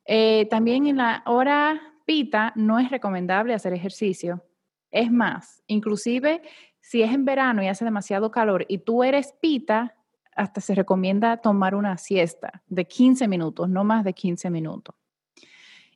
Eh, 0.05 0.47
también 0.49 0.87
en 0.87 0.97
la 0.97 1.21
hora 1.27 1.93
pita 2.03 2.51
no 2.55 2.79
es 2.79 2.89
recomendable 2.89 3.53
hacer 3.53 3.73
ejercicio. 3.73 4.43
Es 4.89 5.11
más, 5.11 5.61
inclusive 5.67 6.41
si 6.79 7.03
es 7.03 7.13
en 7.13 7.25
verano 7.25 7.61
y 7.61 7.67
hace 7.67 7.85
demasiado 7.85 8.31
calor 8.31 8.65
y 8.67 8.79
tú 8.79 9.03
eres 9.03 9.35
pita, 9.39 9.93
hasta 10.35 10.59
se 10.59 10.73
recomienda 10.73 11.37
tomar 11.37 11.75
una 11.75 11.95
siesta 11.99 12.63
de 12.65 12.85
15 12.85 13.27
minutos, 13.27 13.69
no 13.69 13.83
más 13.83 14.03
de 14.03 14.13
15 14.13 14.49
minutos. 14.49 14.95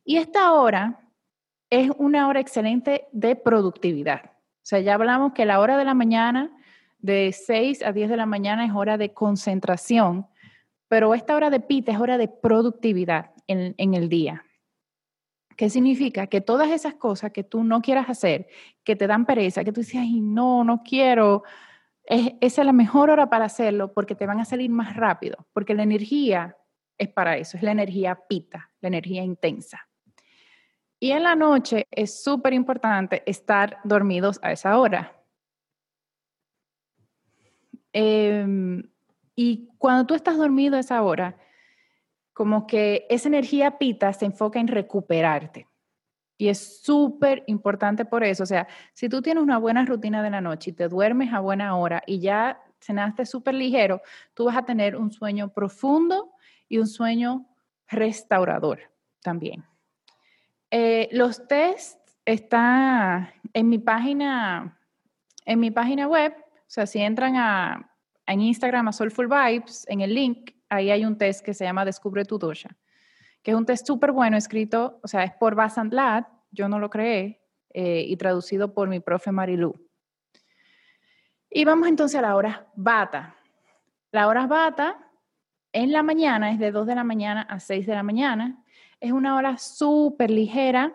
Y 0.06 0.18
esta 0.18 0.54
hora 0.54 1.00
es 1.72 1.90
una 1.98 2.28
hora 2.28 2.40
excelente 2.40 3.08
de 3.12 3.36
productividad. 3.36 4.26
O 4.26 4.62
sea, 4.62 4.80
ya 4.80 4.94
hablamos 4.94 5.34
que 5.34 5.46
la 5.46 5.60
hora 5.60 5.76
de 5.78 5.86
la 5.86 5.96
mañana, 5.96 6.56
de 7.00 7.32
6 7.34 7.82
a 7.82 7.94
10 7.94 8.12
de 8.12 8.18
la 8.18 8.28
mañana, 8.28 8.64
es 8.64 8.74
hora 8.76 9.00
de 9.00 9.12
concentración 9.12 10.28
pero 10.92 11.14
esta 11.14 11.38
hora 11.38 11.50
de 11.50 11.62
pita 11.62 11.94
es 11.94 12.00
hora 12.00 12.18
de 12.18 12.28
productividad 12.28 13.32
en, 13.48 13.94
el 13.94 14.10
día. 14.10 14.44
¿Qué 15.56 15.70
significa? 15.70 16.28
Que 16.28 16.42
todas 16.42 16.70
esas 16.70 16.96
cosas 16.96 17.32
que 17.32 17.46
tú 17.46 17.64
no 17.64 17.82
quieras 17.82 18.10
hacer, 18.10 18.50
que 18.84 18.98
te 18.98 19.08
dan 19.08 19.26
pereza, 19.26 19.64
que 19.64 19.72
tú 19.72 19.80
dices, 19.80 20.02
ay, 20.02 20.20
no, 20.20 20.66
no 20.66 20.84
quiero, 20.84 21.44
es, 22.04 22.58
la 22.58 22.74
mejor 22.74 23.10
hora 23.10 23.30
para 23.30 23.46
hacerlo 23.46 23.94
porque 23.94 24.16
te 24.16 24.26
van 24.26 24.42
a 24.42 24.44
salir 24.44 24.70
más 24.70 24.98
rápido, 24.98 25.48
porque 25.54 25.76
la 25.76 25.84
energía 25.84 26.58
es 26.98 27.08
para 27.08 27.38
eso, 27.38 27.56
es 27.56 27.64
la 27.64 27.72
energía 27.72 28.20
pita, 28.28 28.70
la 28.82 28.90
energía 28.90 29.24
intensa. 29.24 29.88
Y 31.00 31.12
en 31.12 31.24
la 31.24 31.36
noche 31.36 31.88
es 31.90 32.22
súper 32.22 32.52
importante 32.52 33.24
estar 33.26 33.78
dormidos 33.86 34.42
a 34.44 34.52
esa 34.52 34.78
hora. 34.78 35.24
Eh, 37.94 38.46
y 39.36 39.70
cuando 39.78 40.06
tú 40.06 40.14
estás 40.14 40.38
dormido 40.38 40.78
a 40.78 40.82
esa 40.82 41.02
hora, 41.04 41.38
como 42.34 42.66
que 42.68 43.06
esa 43.10 43.28
energía 43.28 43.78
pita 43.78 44.12
se 44.14 44.26
enfoca 44.26 44.60
en 44.60 44.68
recuperarte. 44.68 45.68
Y 46.38 46.50
es 46.50 46.82
súper 46.82 47.44
importante 47.46 48.04
por 48.04 48.24
eso. 48.24 48.44
O 48.44 48.48
sea, 48.48 48.68
si 48.94 49.10
tú 49.10 49.22
tienes 49.22 49.44
una 49.44 49.60
buena 49.60 49.86
rutina 49.86 50.24
de 50.24 50.32
la 50.32 50.42
noche 50.42 50.72
y 50.72 50.74
te 50.74 50.88
duermes 50.88 51.32
a 51.34 51.40
buena 51.40 51.76
hora 51.78 52.02
y 52.08 52.20
ya 52.20 52.60
cenaste 52.80 53.28
súper 53.28 53.54
ligero, 53.54 54.02
tú 54.34 54.46
vas 54.46 54.58
a 54.58 54.66
tener 54.66 54.96
un 54.96 55.12
sueño 55.12 55.54
profundo 55.54 56.32
y 56.68 56.80
un 56.80 56.88
sueño 56.88 57.46
restaurador 57.88 58.80
también. 59.22 59.64
Eh, 60.72 61.10
los 61.12 61.48
tests 61.48 62.00
están 62.26 63.30
en 63.54 63.70
mi 63.70 63.78
página, 63.78 64.80
en 65.46 65.60
mi 65.60 65.70
página 65.70 66.08
web. 66.08 66.34
O 66.38 66.74
sea, 66.74 66.88
si 66.88 67.02
entran 67.02 67.36
a 67.36 67.91
en 68.26 68.42
Instagram 68.42 68.88
a 68.88 68.94
Soulful 68.94 69.28
Vibes, 69.28 69.86
en 69.90 70.02
el 70.02 70.14
link, 70.14 70.52
ahí 70.70 70.92
hay 70.92 71.06
un 71.06 71.18
test 71.18 71.44
que 71.44 71.54
se 71.54 71.66
llama 71.66 71.86
Descubre 71.86 72.26
tu 72.26 72.38
dosha, 72.38 72.78
que 73.44 73.52
es 73.52 73.58
un 73.58 73.66
test 73.66 73.86
súper 73.86 74.12
bueno 74.12 74.38
escrito, 74.38 75.00
o 75.04 75.08
sea, 75.08 75.24
es 75.24 75.34
por 75.34 75.56
Basant 75.56 75.94
Lad, 75.94 76.26
yo 76.52 76.68
no 76.68 76.80
lo 76.80 76.90
creé, 76.90 77.42
eh, 77.74 78.04
y 78.08 78.18
traducido 78.18 78.74
por 78.74 78.90
mi 78.90 79.00
profe 79.00 79.32
Marilu. 79.32 79.74
Y 81.50 81.66
vamos 81.66 81.88
entonces 81.88 82.18
a 82.18 82.22
la 82.22 82.36
hora 82.36 82.68
bata. 82.76 83.36
La 84.12 84.28
hora 84.28 84.48
bata 84.48 84.98
en 85.74 85.92
la 85.92 86.04
mañana 86.04 86.52
es 86.52 86.60
de 86.60 86.72
2 86.72 86.88
de 86.88 86.96
la 86.96 87.04
mañana 87.04 87.42
a 87.42 87.60
6 87.60 87.86
de 87.86 87.94
la 87.94 88.04
mañana. 88.04 88.64
Es 89.00 89.12
una 89.12 89.36
hora 89.36 89.58
súper 89.58 90.32
ligera 90.32 90.94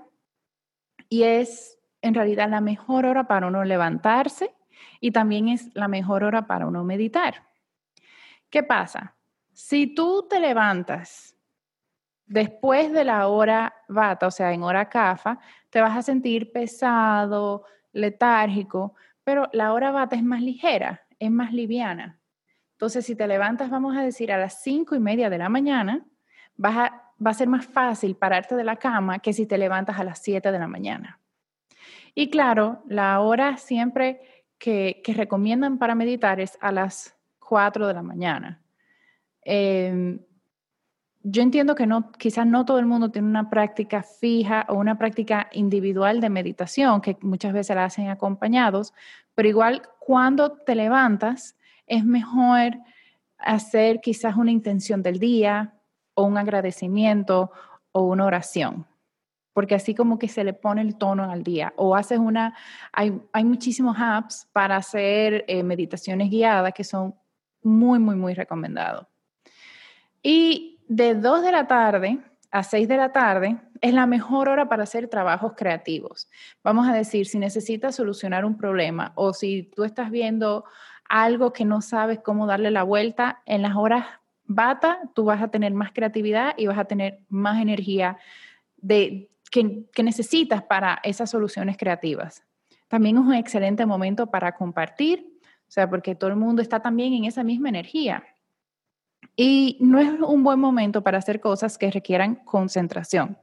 y 1.09 1.25
es 1.25 1.79
en 2.01 2.15
realidad 2.15 2.49
la 2.49 2.61
mejor 2.61 3.05
hora 3.05 3.27
para 3.27 3.47
uno 3.47 3.65
levantarse 3.65 4.56
y 5.01 5.11
también 5.11 5.49
es 5.49 5.75
la 5.75 5.89
mejor 5.89 6.25
hora 6.25 6.47
para 6.47 6.67
uno 6.67 6.85
meditar. 6.85 7.45
¿Qué 8.51 8.63
pasa? 8.63 9.15
Si 9.53 9.95
tú 9.95 10.27
te 10.29 10.41
levantas 10.41 11.37
después 12.27 12.93
de 12.93 13.05
la 13.05 13.29
hora 13.29 13.75
bata, 13.89 14.27
o 14.27 14.31
sea, 14.31 14.53
en 14.53 14.63
hora 14.63 14.89
kafa, 14.89 15.39
te 15.71 15.81
vas 15.81 15.97
a 15.97 16.03
sentir 16.03 16.53
pesado, 16.53 17.65
letárgico, 17.93 18.95
pero 19.25 19.49
la 19.53 19.73
hora 19.73 19.91
bata 19.91 20.17
es 20.17 20.23
más 20.23 20.43
ligera, 20.43 21.07
es 21.19 21.31
más 21.31 21.53
liviana. 21.53 22.21
Entonces, 22.73 23.07
si 23.07 23.17
te 23.17 23.27
levantas, 23.27 23.71
vamos 23.71 23.97
a 23.97 24.03
decir, 24.03 24.31
a 24.31 24.39
las 24.39 24.63
cinco 24.63 24.95
y 24.95 25.01
media 25.01 25.31
de 25.31 25.39
la 25.39 25.49
mañana, 25.49 26.05
vas 26.57 26.91
va 27.25 27.31
a 27.31 27.35
ser 27.35 27.49
más 27.49 27.67
fácil 27.67 28.17
pararte 28.17 28.55
de 28.55 28.65
la 28.65 28.77
cama 28.77 29.19
que 29.21 29.33
si 29.33 29.47
te 29.47 29.59
levantas 29.59 29.99
a 29.99 30.05
las 30.05 30.19
7 30.21 30.53
de 30.53 30.59
la 30.59 30.69
mañana. 30.69 31.21
Y 32.15 32.31
claro, 32.31 32.83
la 32.87 33.21
hora 33.21 33.57
siempre 33.57 34.21
que, 34.59 35.03
recomiendan 35.07 35.79
para 35.79 35.95
meditar 35.95 36.41
es 36.41 36.59
a 36.61 36.73
las 36.73 37.15
4 37.41 37.87
de 37.87 37.95
la 37.95 38.03
mañana. 38.03 38.61
Em, 39.43 40.19
yo 41.23 41.43
entiendo 41.43 41.75
que 41.75 41.89
quizás 42.19 42.47
no 42.47 42.65
todo 42.65 42.79
el 42.79 42.87
mundo 42.87 43.11
tiene 43.11 43.29
una 43.29 43.51
práctica 43.51 44.03
fija 44.03 44.65
o 44.69 44.75
una 44.75 44.97
práctica 44.97 45.49
individual 45.53 46.21
de 46.21 46.31
meditación, 46.31 47.01
que 47.01 47.17
muchas 47.21 47.53
veces 47.53 47.75
la 47.75 47.85
hacen 47.85 48.09
acompañados, 48.09 48.95
pero 49.35 49.49
igual 49.49 49.83
cuando 49.99 50.53
te 50.53 50.75
levantas 50.75 51.57
es 51.87 52.05
mejor 52.05 52.79
hacer 53.39 54.01
quizás 54.01 54.37
una 54.37 54.53
intención 54.53 55.03
del 55.03 55.19
día 55.19 55.75
o 56.15 56.25
un 56.25 56.39
agradecimiento 56.39 57.51
o 57.93 58.03
una 58.03 58.25
oración 58.25 58.87
porque 59.57 59.75
así 59.75 59.95
como 59.95 60.19
que 60.19 60.29
se 60.29 60.45
le 60.45 60.53
pone 60.53 60.83
el 60.83 60.97
tono 60.97 61.31
al 61.31 61.43
día. 61.43 61.73
O 61.77 61.97
haces 61.97 62.19
una, 62.19 62.55
hay, 62.93 63.19
hay 63.33 63.43
muchísimos 63.43 63.97
apps 63.99 64.47
para 64.53 64.77
hacer 64.77 65.47
eh, 65.49 65.63
meditaciones 65.63 66.29
guiadas 66.29 66.75
que 66.75 66.85
son 66.85 67.15
muy, 67.63 67.99
muy, 67.99 68.17
muy 68.17 68.35
recomendados. 68.35 69.07
Y 70.23 70.79
de 70.89 71.15
2 71.15 71.41
de 71.41 71.53
la 71.53 71.67
tarde 71.67 72.19
a 72.51 72.63
6 72.63 72.87
de 72.87 72.99
la 72.99 73.13
tarde 73.13 73.57
es 73.81 73.95
la 73.95 74.05
mejor 74.05 74.51
hora 74.51 74.69
para 74.69 74.83
hacer 74.83 75.09
trabajos 75.09 75.55
creativos. 75.57 76.29
Vamos 76.63 76.87
a 76.87 76.93
decir, 76.93 77.25
si 77.25 77.39
necesitas 77.39 77.97
solucionar 77.97 78.45
un 78.45 78.59
problema 78.59 79.13
o 79.15 79.33
si 79.33 79.63
tú 79.75 79.85
estás 79.85 80.11
viendo 80.11 80.67
algo 81.09 81.55
que 81.55 81.65
no 81.65 81.81
sabes 81.81 82.19
cómo 82.19 82.47
darle 82.47 82.71
la 82.71 82.83
vuelta, 82.83 83.41
en 83.47 83.63
las 83.63 83.75
horas 83.75 84.05
bata 84.45 85.01
tú 85.15 85.25
vas 85.25 85.41
a 85.41 85.49
tener 85.49 85.73
más 85.73 85.93
creatividad 85.93 86.53
y 86.59 86.67
vas 86.67 86.77
a 86.77 86.85
tener 86.85 87.21
más 87.31 87.63
energía 87.63 88.19
de 88.77 89.31
que, 89.51 90.03
necesitas 90.03 90.63
para 90.63 91.01
esas 91.03 91.31
soluciones 91.31 91.77
creativas. 91.77 92.45
También 92.89 93.17
es 93.17 93.23
un 93.23 93.35
excelente 93.35 93.87
momento 93.87 94.27
para 94.29 94.55
compartir, 94.55 95.27
o 95.43 95.71
sea, 95.71 95.89
porque 95.89 96.15
todo 96.15 96.31
el 96.31 96.37
mundo 96.37 96.63
está 96.63 96.81
también 96.81 97.13
en 97.15 97.25
esa 97.25 97.43
misma 97.43 97.69
energía. 97.69 98.25
Y 99.35 99.79
no 99.81 99.99
es 99.99 100.09
un 100.21 100.43
buen 100.43 100.61
momento 100.61 101.03
para 101.03 101.19
hacer 101.19 101.41
cosas 101.41 101.79
que 101.79 101.91
requieran 101.91 102.37
concentración. 102.37 103.39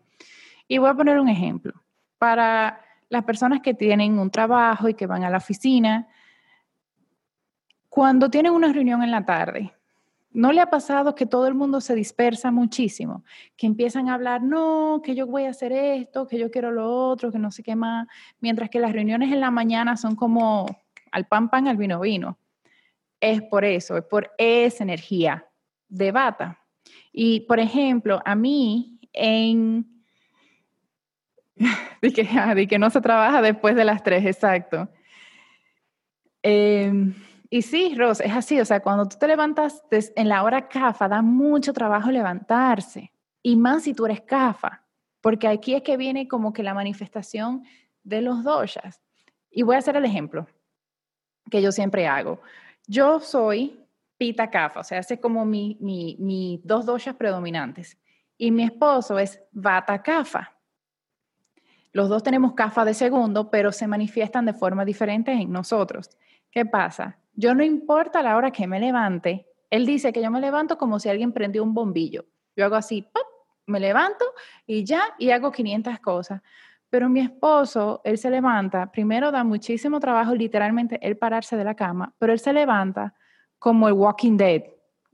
Y 0.67 0.77
voy 0.77 0.89
a 0.89 0.93
poner 0.93 1.19
un 1.19 1.29
ejemplo. 1.29 1.73
Para 2.17 2.81
las 3.09 3.23
personas 3.25 3.59
que 3.61 3.73
tienen 3.73 4.17
un 4.17 4.31
trabajo 4.31 4.87
y 4.89 4.93
que 4.93 5.07
van 5.07 5.23
a 5.23 5.29
la 5.29 5.37
oficina, 5.37 6.07
cuando 7.89 8.29
tienen 8.29 8.53
una 8.53 8.71
reunión 8.71 9.03
en 9.03 9.11
la 9.11 9.25
tarde, 9.25 9.73
¿no 10.33 10.51
le 10.51 10.61
ha 10.61 10.69
pasado 10.69 11.15
que 11.15 11.25
todo 11.25 11.47
el 11.47 11.53
mundo 11.53 11.79
se 11.79 11.95
dispersa 11.95 12.51
muchísimo? 12.51 13.23
Que 13.55 13.67
empiezan 13.67 14.09
a 14.09 14.15
hablar, 14.15 14.41
no, 14.41 15.01
que 15.03 15.15
yo 15.15 15.27
voy 15.27 15.45
a 15.45 15.51
hacer 15.51 15.71
esto, 15.71 16.27
que 16.27 16.39
yo 16.39 16.51
quiero 16.51 16.71
lo 16.71 16.91
otro, 16.91 17.31
que 17.31 17.39
no 17.39 17.51
sé 17.51 17.63
qué 17.63 17.75
más, 17.75 18.07
mientras 18.41 18.69
que 18.69 18.79
las 18.79 18.93
reuniones 18.93 19.31
en 19.31 19.39
la 19.39 19.51
mañana 19.51 19.95
son 19.95 20.15
como 20.15 20.65
al 21.11 21.25
pan 21.27 21.49
pan, 21.49 21.67
al 21.67 21.77
vino 21.77 21.99
vino. 21.99 22.37
Es 23.21 23.41
por 23.43 23.63
eso, 23.63 23.95
es 23.95 24.03
por 24.03 24.31
esa 24.37 24.83
energía 24.83 25.47
de 25.87 26.11
bata. 26.11 26.59
Y, 27.11 27.41
por 27.41 27.59
ejemplo, 27.59 28.21
a 28.25 28.35
mí 28.35 28.99
en... 29.13 29.87
de, 32.01 32.11
que, 32.11 32.67
que 32.67 32.79
no 32.79 32.89
se 32.89 32.99
trabaja 32.99 33.41
después 33.41 33.75
de 33.75 33.85
las 33.85 34.03
tres, 34.03 34.25
exacto. 34.25 34.89
Eh, 36.41 36.91
y 37.53 37.61
sí, 37.61 37.93
Ros, 37.93 38.19
es 38.19 38.31
así, 38.31 38.59
o 38.59 38.65
sea, 38.65 38.79
cuando 38.79 39.07
tú 39.07 39.15
te 39.19 39.27
levantas 39.27 39.83
en 39.91 40.27
la 40.27 40.41
hora 40.41 40.67
CAFA, 40.67 41.07
da 41.07 41.21
mucho 41.21 41.71
trabajo 41.71 42.09
levantarse, 42.09 43.13
y 43.43 43.55
más 43.55 43.83
si 43.83 43.93
tú 43.93 44.07
eres 44.07 44.21
CAFA, 44.21 44.83
porque 45.21 45.47
aquí 45.47 45.75
es 45.75 45.83
que 45.83 45.95
viene 45.95 46.27
como 46.27 46.51
que 46.51 46.63
la 46.63 46.73
manifestación 46.73 47.63
de 48.03 48.23
los 48.23 48.43
doshas. 48.43 49.03
Y 49.51 49.61
voy 49.61 49.75
a 49.75 49.77
hacer 49.77 49.95
el 49.95 50.05
ejemplo 50.05 50.47
que 51.51 51.61
yo 51.61 51.71
siempre 51.71 52.07
hago. 52.07 52.41
Yo 52.87 53.19
soy 53.19 53.85
pita 54.17 54.49
CAFA, 54.49 54.79
o 54.79 54.83
sea, 54.83 54.97
ese 54.97 55.13
es 55.13 55.19
como 55.19 55.45
mis 55.45 55.79
mi, 55.79 56.59
dos 56.63 56.87
doshas 56.87 57.13
predominantes, 57.13 57.99
y 58.35 58.49
mi 58.49 58.63
esposo 58.63 59.19
es 59.19 59.39
vata 59.51 60.01
CAFA. 60.01 60.57
Los 61.91 62.09
dos 62.09 62.23
tenemos 62.23 62.55
CAFA 62.55 62.83
de 62.83 62.95
segundo, 62.95 63.51
pero 63.51 63.71
se 63.71 63.85
manifiestan 63.85 64.47
de 64.47 64.53
forma 64.53 64.83
diferente 64.85 65.31
en 65.31 65.51
nosotros. 65.51 66.17
¿Qué 66.49 66.65
pasa? 66.65 67.19
Yo 67.33 67.55
no 67.55 67.63
importa 67.63 68.21
la 68.21 68.37
hora 68.37 68.51
que 68.51 68.67
me 68.67 68.79
levante, 68.79 69.47
él 69.69 69.85
dice 69.85 70.13
que 70.13 70.21
yo 70.21 70.29
me 70.29 70.39
levanto 70.39 70.77
como 70.77 70.99
si 70.99 71.09
alguien 71.09 71.33
prendió 71.33 71.63
un 71.63 71.73
bombillo. 71.73 72.25
Yo 72.55 72.65
hago 72.65 72.75
así, 72.75 73.01
¡pop! 73.01 73.33
me 73.65 73.79
levanto 73.79 74.25
y 74.65 74.83
ya, 74.83 75.01
y 75.17 75.31
hago 75.31 75.51
500 75.51 75.99
cosas. 75.99 76.41
Pero 76.89 77.09
mi 77.09 77.21
esposo, 77.21 78.01
él 78.03 78.17
se 78.17 78.29
levanta, 78.29 78.91
primero 78.91 79.31
da 79.31 79.43
muchísimo 79.43 79.99
trabajo 79.99 80.35
literalmente 80.35 80.99
él 81.01 81.17
pararse 81.17 81.57
de 81.57 81.63
la 81.63 81.75
cama, 81.75 82.13
pero 82.19 82.33
él 82.33 82.39
se 82.39 82.53
levanta 82.53 83.15
como 83.57 83.87
el 83.87 83.93
Walking 83.93 84.37
Dead. 84.37 84.63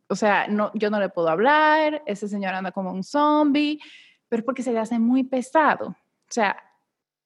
O 0.08 0.16
sea, 0.16 0.48
yo 0.74 0.90
no 0.90 1.00
le 1.00 1.10
puedo 1.10 1.30
hablar, 1.30 2.02
ese 2.06 2.28
señor 2.28 2.54
anda 2.54 2.72
como 2.72 2.92
un 2.92 3.04
zombie, 3.04 3.80
pero 4.28 4.42
es 4.42 4.46
porque 4.46 4.64
se 4.64 4.74
le 4.74 4.80
hace 4.80 5.00
muy 5.00 5.24
pesado. 5.24 5.90
O 5.90 6.32
sea, 6.32 6.58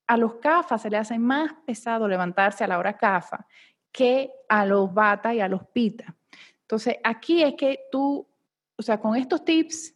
a 0.06 0.18
los 0.18 0.36
CAFA 0.36 0.78
se 0.78 0.89
le 0.89 0.98
hace 0.98 1.18
más 1.18 1.52
pesado 1.66 2.08
levantarse 2.08 2.64
a 2.64 2.68
la 2.68 2.78
hora 2.78 2.98
CAFA 2.98 3.48
que 3.94 4.34
a 4.50 4.66
los 4.66 4.94
bata 4.94 5.34
y 5.34 5.39
a 5.39 5.48
los 5.48 5.66
pita. 5.68 6.14
Entonces, 6.62 6.98
aquí 7.04 7.44
es 7.44 7.54
que 7.54 7.80
tú, 7.91 8.28
o 8.76 8.82
sea, 8.82 9.00
con 9.00 9.16
estos 9.16 9.46
tips 9.46 9.94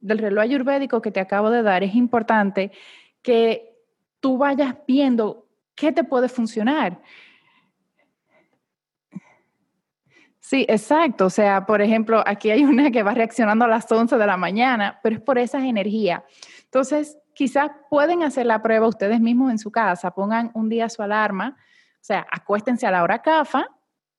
del 0.00 0.18
reloj 0.18 0.42
ayurvédico 0.42 1.00
que 1.00 1.12
te 1.12 1.20
acabo 1.20 1.48
de 1.48 1.62
dar, 1.62 1.82
es 1.82 1.94
importante 1.94 2.72
que 3.22 3.76
tú 4.20 4.36
vayas 4.36 4.74
viendo 4.86 5.46
qué 5.74 5.92
te 5.92 6.02
puede 6.02 6.28
funcionar. 6.28 7.00
Sí, 10.40 10.66
exacto. 10.68 11.26
O 11.26 11.30
sea, 11.30 11.64
por 11.64 11.80
ejemplo, 11.80 12.24
aquí 12.26 12.50
hay 12.50 12.64
una 12.64 12.90
que 12.90 13.02
va 13.02 13.14
reaccionando 13.14 13.66
a 13.66 13.68
las 13.68 13.90
11 13.90 14.16
de 14.16 14.26
la 14.26 14.36
mañana, 14.36 14.98
pero 15.02 15.16
es 15.16 15.22
por 15.22 15.38
esas 15.38 15.62
energías. 15.62 16.22
Entonces, 16.64 17.18
quizás 17.34 17.70
pueden 17.88 18.24
hacer 18.24 18.46
la 18.46 18.62
prueba 18.62 18.88
ustedes 18.88 19.20
mismos 19.20 19.52
en 19.52 19.58
su 19.58 19.70
casa, 19.70 20.10
pongan 20.10 20.50
un 20.54 20.68
día 20.68 20.88
su 20.88 21.02
alarma 21.02 21.56
o 22.00 22.04
sea, 22.04 22.26
acuéstense 22.30 22.86
a 22.86 22.90
la 22.90 23.02
hora 23.02 23.22
CAFA, 23.22 23.68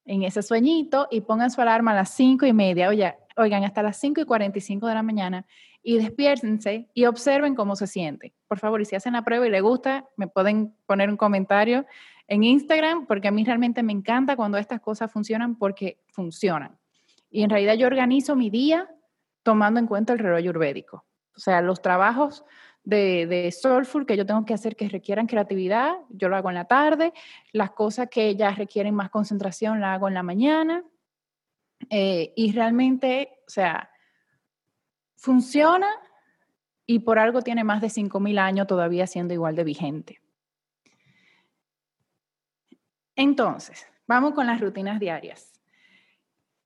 en 0.05 0.23
ese 0.23 0.41
sueñito, 0.41 1.07
y 1.11 1.21
pongan 1.21 1.51
su 1.51 1.61
alarma 1.61 1.91
a 1.91 1.95
las 1.95 2.09
cinco 2.11 2.45
y 2.45 2.53
media, 2.53 2.89
oye, 2.89 3.15
oigan, 3.39 3.63
hasta 3.63 3.81
las 3.81 3.97
5 3.97 4.21
y 4.21 4.25
45 4.25 4.87
de 4.87 4.93
la 4.93 5.03
mañana, 5.03 5.45
y 5.81 5.97
despiértense 5.97 6.89
y 6.93 7.05
observen 7.05 7.55
cómo 7.55 7.75
se 7.75 7.87
siente. 7.87 8.33
Por 8.47 8.59
favor, 8.59 8.81
y 8.81 8.85
si 8.85 8.95
hacen 8.95 9.13
la 9.13 9.23
prueba 9.23 9.47
y 9.47 9.49
les 9.49 9.61
gusta, 9.61 10.05
me 10.17 10.27
pueden 10.27 10.75
poner 10.85 11.09
un 11.09 11.17
comentario 11.17 11.85
en 12.27 12.43
Instagram, 12.43 13.05
porque 13.07 13.27
a 13.29 13.31
mí 13.31 13.43
realmente 13.43 13.81
me 13.81 13.93
encanta 13.93 14.35
cuando 14.35 14.57
estas 14.57 14.81
cosas 14.81 15.11
funcionan 15.11 15.55
porque 15.55 15.99
funcionan. 16.09 16.77
Y 17.29 17.43
en 17.43 17.49
realidad 17.49 17.75
yo 17.75 17.87
organizo 17.87 18.35
mi 18.35 18.49
día 18.49 18.89
tomando 19.43 19.79
en 19.79 19.87
cuenta 19.87 20.13
el 20.13 20.19
reloj 20.19 20.37
ayurvédico. 20.37 21.05
O 21.35 21.39
sea, 21.39 21.61
los 21.61 21.81
trabajos 21.81 22.43
de, 22.83 23.27
de, 23.27 23.51
soulful 23.51 24.05
que 24.05 24.17
yo 24.17 24.25
tengo 24.25 24.45
que 24.45 24.53
hacer 24.53 24.75
que 24.75 24.89
requieran 24.89 25.27
creatividad, 25.27 25.95
yo 26.09 26.29
lo 26.29 26.35
hago 26.35 26.49
en 26.49 26.55
la 26.55 26.65
tarde. 26.65 27.13
Las 27.51 27.71
cosas 27.71 28.07
que 28.09 28.35
ya 28.35 28.51
requieren 28.51 28.95
más 28.95 29.09
concentración, 29.09 29.79
la 29.79 29.93
hago 29.93 30.07
en 30.07 30.13
la 30.13 30.23
mañana. 30.23 30.83
Eh, 31.89 32.33
y 32.35 32.51
realmente, 32.51 33.39
o 33.47 33.49
sea, 33.49 33.89
funciona 35.15 35.87
y 36.85 36.99
por 36.99 37.19
algo 37.19 37.41
tiene 37.41 37.63
más 37.63 37.81
de 37.81 37.87
5.000 37.87 38.39
años 38.39 38.67
todavía 38.67 39.07
siendo 39.07 39.33
igual 39.33 39.55
de 39.55 39.63
vigente. 39.63 40.21
Entonces, 43.15 43.85
vamos 44.07 44.33
con 44.33 44.47
las 44.47 44.59
rutinas 44.59 44.99
diarias. 44.99 45.53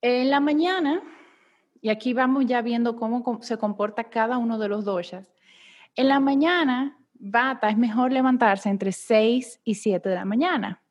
En 0.00 0.30
la 0.30 0.40
mañana, 0.40 1.02
y 1.80 1.88
aquí 1.90 2.12
vamos 2.14 2.46
ya 2.46 2.62
viendo 2.62 2.96
cómo 2.96 3.42
se 3.42 3.58
comporta 3.58 4.04
cada 4.04 4.38
uno 4.38 4.58
de 4.58 4.68
los 4.68 4.84
doshas, 4.84 5.33
en 5.96 6.08
la 6.08 6.20
mañana, 6.20 6.98
Bata 7.14 7.70
es 7.70 7.76
mejor 7.76 8.12
levantarse 8.12 8.68
entre 8.68 8.92
6 8.92 9.60
y 9.64 9.74
7 9.76 10.08
de 10.08 10.14
la 10.14 10.24
mañana, 10.24 10.82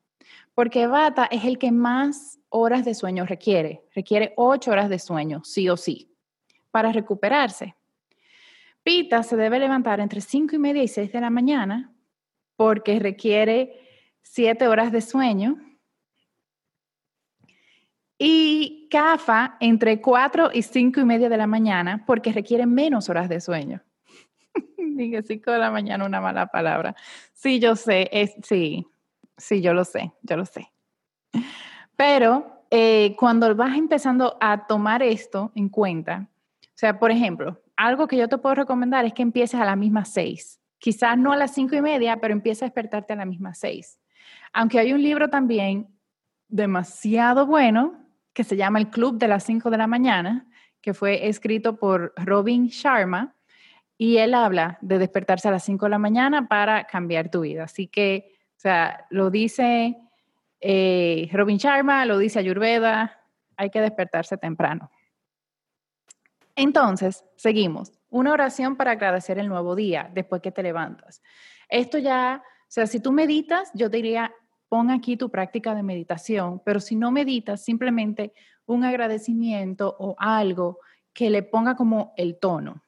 porque 0.55 0.87
Bata 0.87 1.25
es 1.25 1.43
el 1.45 1.57
que 1.57 1.71
más 1.71 2.39
horas 2.49 2.85
de 2.85 2.95
sueño 2.95 3.25
requiere. 3.25 3.83
Requiere 3.93 4.33
8 4.37 4.71
horas 4.71 4.89
de 4.89 4.99
sueño, 4.99 5.43
sí 5.43 5.69
o 5.69 5.77
sí, 5.77 6.11
para 6.71 6.91
recuperarse. 6.91 7.75
Pita 8.83 9.23
se 9.23 9.35
debe 9.35 9.59
levantar 9.59 9.99
entre 9.99 10.21
5 10.21 10.55
y 10.55 10.59
media 10.59 10.83
y 10.83 10.87
6 10.87 11.11
de 11.11 11.21
la 11.21 11.29
mañana, 11.29 11.93
porque 12.55 12.99
requiere 12.99 13.79
7 14.21 14.67
horas 14.67 14.91
de 14.91 15.01
sueño. 15.01 15.57
Y 18.17 18.87
Kafa 18.89 19.57
entre 19.59 20.01
4 20.01 20.51
y 20.53 20.61
5 20.61 20.99
y 20.99 21.05
media 21.05 21.29
de 21.29 21.37
la 21.37 21.47
mañana, 21.47 22.03
porque 22.05 22.31
requiere 22.31 22.65
menos 22.65 23.09
horas 23.09 23.27
de 23.27 23.41
sueño. 23.41 23.81
Dije 24.77 25.23
5 25.23 25.51
de 25.51 25.57
la 25.57 25.71
mañana 25.71 26.05
una 26.05 26.21
mala 26.21 26.47
palabra. 26.47 26.95
Sí, 27.33 27.59
yo 27.59 27.75
sé, 27.75 28.09
es, 28.11 28.35
sí, 28.43 28.87
sí, 29.37 29.61
yo 29.61 29.73
lo 29.73 29.85
sé, 29.85 30.11
yo 30.21 30.37
lo 30.37 30.45
sé. 30.45 30.71
Pero 31.95 32.65
eh, 32.69 33.15
cuando 33.17 33.53
vas 33.55 33.77
empezando 33.77 34.37
a 34.39 34.65
tomar 34.67 35.03
esto 35.03 35.51
en 35.55 35.69
cuenta, 35.69 36.29
o 36.61 36.75
sea, 36.75 36.99
por 36.99 37.11
ejemplo, 37.11 37.61
algo 37.75 38.07
que 38.07 38.17
yo 38.17 38.27
te 38.27 38.37
puedo 38.37 38.55
recomendar 38.55 39.05
es 39.05 39.13
que 39.13 39.21
empieces 39.21 39.59
a 39.59 39.65
las 39.65 39.77
mismas 39.77 40.09
6. 40.13 40.59
Quizás 40.79 41.17
no 41.17 41.31
a 41.31 41.37
las 41.37 41.53
cinco 41.53 41.75
y 41.75 41.81
media, 41.81 42.17
pero 42.17 42.33
empieza 42.33 42.65
a 42.65 42.67
despertarte 42.67 43.13
a 43.13 43.15
las 43.15 43.27
mismas 43.27 43.57
6. 43.59 43.99
Aunque 44.51 44.79
hay 44.79 44.91
un 44.91 45.01
libro 45.01 45.29
también 45.29 45.87
demasiado 46.49 47.45
bueno 47.45 48.03
que 48.33 48.43
se 48.43 48.57
llama 48.57 48.79
El 48.79 48.89
Club 48.89 49.17
de 49.17 49.27
las 49.27 49.43
5 49.45 49.69
de 49.69 49.77
la 49.77 49.87
mañana, 49.87 50.47
que 50.81 50.93
fue 50.93 51.27
escrito 51.27 51.77
por 51.77 52.13
Robin 52.17 52.67
Sharma 52.67 53.35
y 53.97 54.17
él 54.17 54.33
habla 54.33 54.77
de 54.81 54.99
despertarse 54.99 55.47
a 55.47 55.51
las 55.51 55.63
5 55.63 55.85
de 55.85 55.89
la 55.89 55.99
mañana 55.99 56.47
para 56.47 56.85
cambiar 56.85 57.29
tu 57.29 57.41
vida. 57.41 57.63
Así 57.63 57.87
que, 57.87 58.33
o 58.57 58.59
sea, 58.59 59.05
lo 59.09 59.29
dice 59.29 59.97
eh, 60.59 61.29
Robin 61.31 61.57
Sharma, 61.57 62.05
lo 62.05 62.17
dice 62.17 62.39
Ayurveda, 62.39 63.19
hay 63.57 63.69
que 63.69 63.81
despertarse 63.81 64.37
temprano. 64.37 64.89
Entonces, 66.55 67.25
seguimos. 67.35 67.91
Una 68.09 68.31
oración 68.31 68.75
para 68.75 68.91
agradecer 68.91 69.39
el 69.39 69.47
nuevo 69.47 69.75
día 69.75 70.09
después 70.13 70.41
que 70.41 70.51
te 70.51 70.63
levantas. 70.63 71.21
Esto 71.67 71.97
ya, 71.97 72.43
o 72.45 72.65
sea, 72.67 72.85
si 72.85 72.99
tú 72.99 73.11
meditas, 73.11 73.71
yo 73.73 73.89
diría, 73.89 74.33
pon 74.69 74.91
aquí 74.91 75.17
tu 75.17 75.29
práctica 75.29 75.73
de 75.75 75.83
meditación, 75.83 76.61
pero 76.63 76.79
si 76.79 76.95
no 76.95 77.11
meditas, 77.11 77.63
simplemente 77.63 78.33
un 78.65 78.83
agradecimiento 78.83 79.95
o 79.99 80.15
algo 80.17 80.79
que 81.13 81.29
le 81.29 81.43
ponga 81.43 81.75
como 81.75 82.13
el 82.17 82.39
tono. 82.39 82.82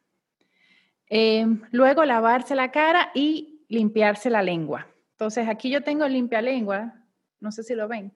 Em, 1.07 1.61
luego 1.71 2.03
lavarse 2.03 2.55
la 2.55 2.71
cara 2.71 3.11
y 3.13 3.65
limpiarse 3.69 4.29
la 4.29 4.41
lengua. 4.41 4.87
Entonces 5.11 5.47
aquí 5.47 5.69
yo 5.69 5.83
tengo 5.83 6.05
el 6.05 6.13
limpia 6.13 6.41
lengua, 6.41 6.93
no 7.39 7.51
sé 7.51 7.63
si 7.63 7.75
lo 7.75 7.87
ven. 7.87 8.13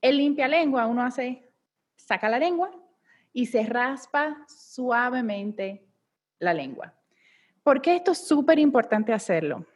El 0.00 0.18
limpia 0.18 0.46
lengua 0.46 0.86
uno 0.86 1.02
hace, 1.02 1.50
saca 1.96 2.28
la 2.28 2.38
lengua 2.38 2.70
y 3.32 3.46
se 3.46 3.64
raspa 3.64 4.44
suavemente 4.48 5.86
la 6.38 6.54
lengua. 6.54 6.94
¿Por 7.62 7.82
qué 7.82 7.96
esto 7.96 8.12
es 8.12 8.26
súper 8.26 8.58
importante 8.58 9.12
hacerlo? 9.12 9.66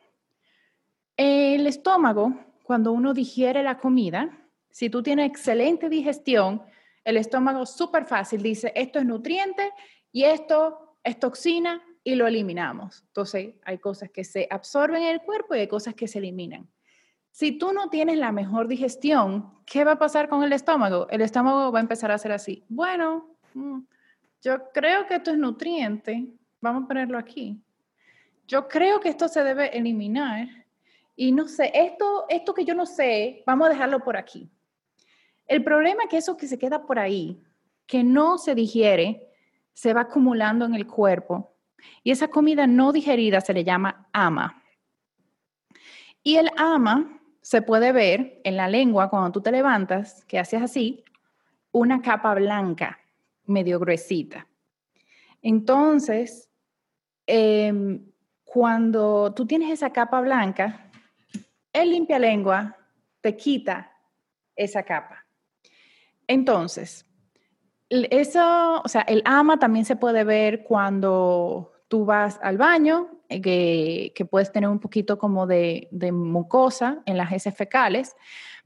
El 1.17 1.67
estómago, 1.67 2.35
cuando 2.63 2.93
uno 2.93 3.13
digiere 3.13 3.63
la 3.63 3.79
comida, 3.79 4.31
si 4.71 4.89
tú 4.89 5.03
tienes 5.03 5.29
excelente 5.29 5.89
digestión, 5.89 6.63
el 7.05 7.17
estómago 7.17 7.67
súper 7.67 8.05
fácil 8.05 8.43
dice, 8.43 8.73
esto 8.77 8.99
es 8.99 9.05
nutriente 9.05 9.73
y 10.13 10.25
esto 10.25 10.97
es 11.03 11.19
toxina, 11.19 11.83
y 12.03 12.15
lo 12.15 12.27
eliminamos. 12.27 13.05
Entonces, 13.09 13.55
hay 13.65 13.79
cosas 13.79 14.11
que 14.11 14.25
se 14.25 14.47
absorben 14.51 15.03
en 15.03 15.09
el 15.09 15.23
cuerpo 15.23 15.55
y 15.55 15.61
hay 15.61 15.69
cosas 15.69 15.95
que 15.95 16.09
se 16.09 16.19
eliminan. 16.19 16.69
Si 17.31 17.53
tú 17.53 17.73
no 17.73 17.89
tienes 17.89 18.19
la 18.19 18.33
mejor 18.33 18.67
digestión, 18.67 19.53
¿qué 19.65 19.85
va 19.85 19.93
a 19.93 19.99
pasar 19.99 20.29
con 20.29 20.43
el 20.43 20.53
estómago? 20.53 21.09
El 21.11 21.21
estómago 21.21 21.71
va 21.71 21.79
a 21.79 21.83
empezar 21.83 22.11
a 22.11 22.15
hacer 22.15 22.33
así. 22.33 22.65
Bueno, 22.69 23.37
mm, 23.55 23.81
yo 24.43 24.71
creo 24.73 25.07
que 25.07 25.17
esto 25.17 25.31
es 25.31 25.39
nutriente. 25.39 26.27
Vamos 26.61 26.85
a 26.85 26.89
ponerlo 26.89 27.19
aquí. 27.19 27.63
Yo 28.49 28.67
creo 28.67 28.99
que 29.01 29.11
esto 29.11 29.29
se 29.29 29.45
debe 29.45 29.77
eliminar. 29.77 30.49
Y 31.15 31.33
no 31.33 31.47
sé, 31.47 31.71
esto, 31.75 32.25
esto 32.29 32.55
que 32.55 32.65
yo 32.65 32.75
no 32.75 32.87
sé, 32.87 33.43
vamos 33.47 33.67
a 33.67 33.71
dejarlo 33.71 34.01
por 34.01 34.17
aquí. 34.17 34.51
El 35.47 35.63
problema 35.63 36.05
es 36.05 36.09
que 36.09 36.17
eso 36.17 36.37
que 36.37 36.47
se 36.47 36.59
queda 36.59 36.87
por 36.87 36.99
ahí, 36.99 37.43
que 37.87 38.03
no 38.03 38.39
se 38.39 38.55
digiere, 38.55 39.29
se 39.73 39.93
va 39.93 40.03
acumulando 40.03 40.65
en 40.65 40.75
el 40.75 40.87
cuerpo. 40.87 41.50
Y 42.03 42.11
esa 42.11 42.29
comida 42.29 42.67
no 42.67 42.93
digerida 42.93 43.41
se 43.41 43.55
le 43.55 43.65
llama 43.65 44.09
ama. 44.13 44.63
Y 46.23 46.37
el 46.37 46.51
ama 46.57 47.21
se 47.41 47.63
puede 47.63 47.93
ver 47.93 48.41
en 48.45 48.57
la 48.57 48.69
lengua 48.69 49.09
cuando 49.09 49.33
tú 49.33 49.41
te 49.41 49.51
levantas, 49.51 50.25
que 50.27 50.39
haces 50.39 50.63
así, 50.63 51.05
una 51.73 52.03
capa 52.03 52.35
blanca, 52.35 52.99
medio 53.47 53.79
gruesita. 53.79 54.47
Entonces, 55.43 56.51
em, 57.27 58.05
cuando 58.45 59.33
tú 59.35 59.47
tienes 59.47 59.71
esa 59.71 59.91
capa 59.91 60.21
blanca, 60.21 60.91
el 61.73 61.91
limpia 61.91 62.19
lengua 62.19 62.77
te 63.21 63.37
quita 63.37 63.93
esa 64.57 64.83
capa. 64.83 65.25
Entonces, 66.27 67.07
eso, 67.91 68.83
o 68.83 68.89
sea, 68.89 69.03
el 69.03 69.23
ama 69.25 69.59
también 69.59 69.85
se 69.85 69.97
puede 69.97 70.25
ver 70.25 70.63
cuando 70.63 71.73
tú 71.89 72.05
vas 72.05 72.39
al 72.43 72.57
baño, 72.57 73.09
eh, 73.29 74.13
que, 74.15 74.25
puedes 74.25 74.53
tener 74.53 74.71
un 74.71 74.79
poquito 74.79 75.19
como 75.19 75.47
de, 75.47 75.89
de, 75.91 76.13
mucosa 76.13 77.03
en 77.05 77.17
las 77.17 77.33
heces 77.33 77.55
fecales, 77.55 78.15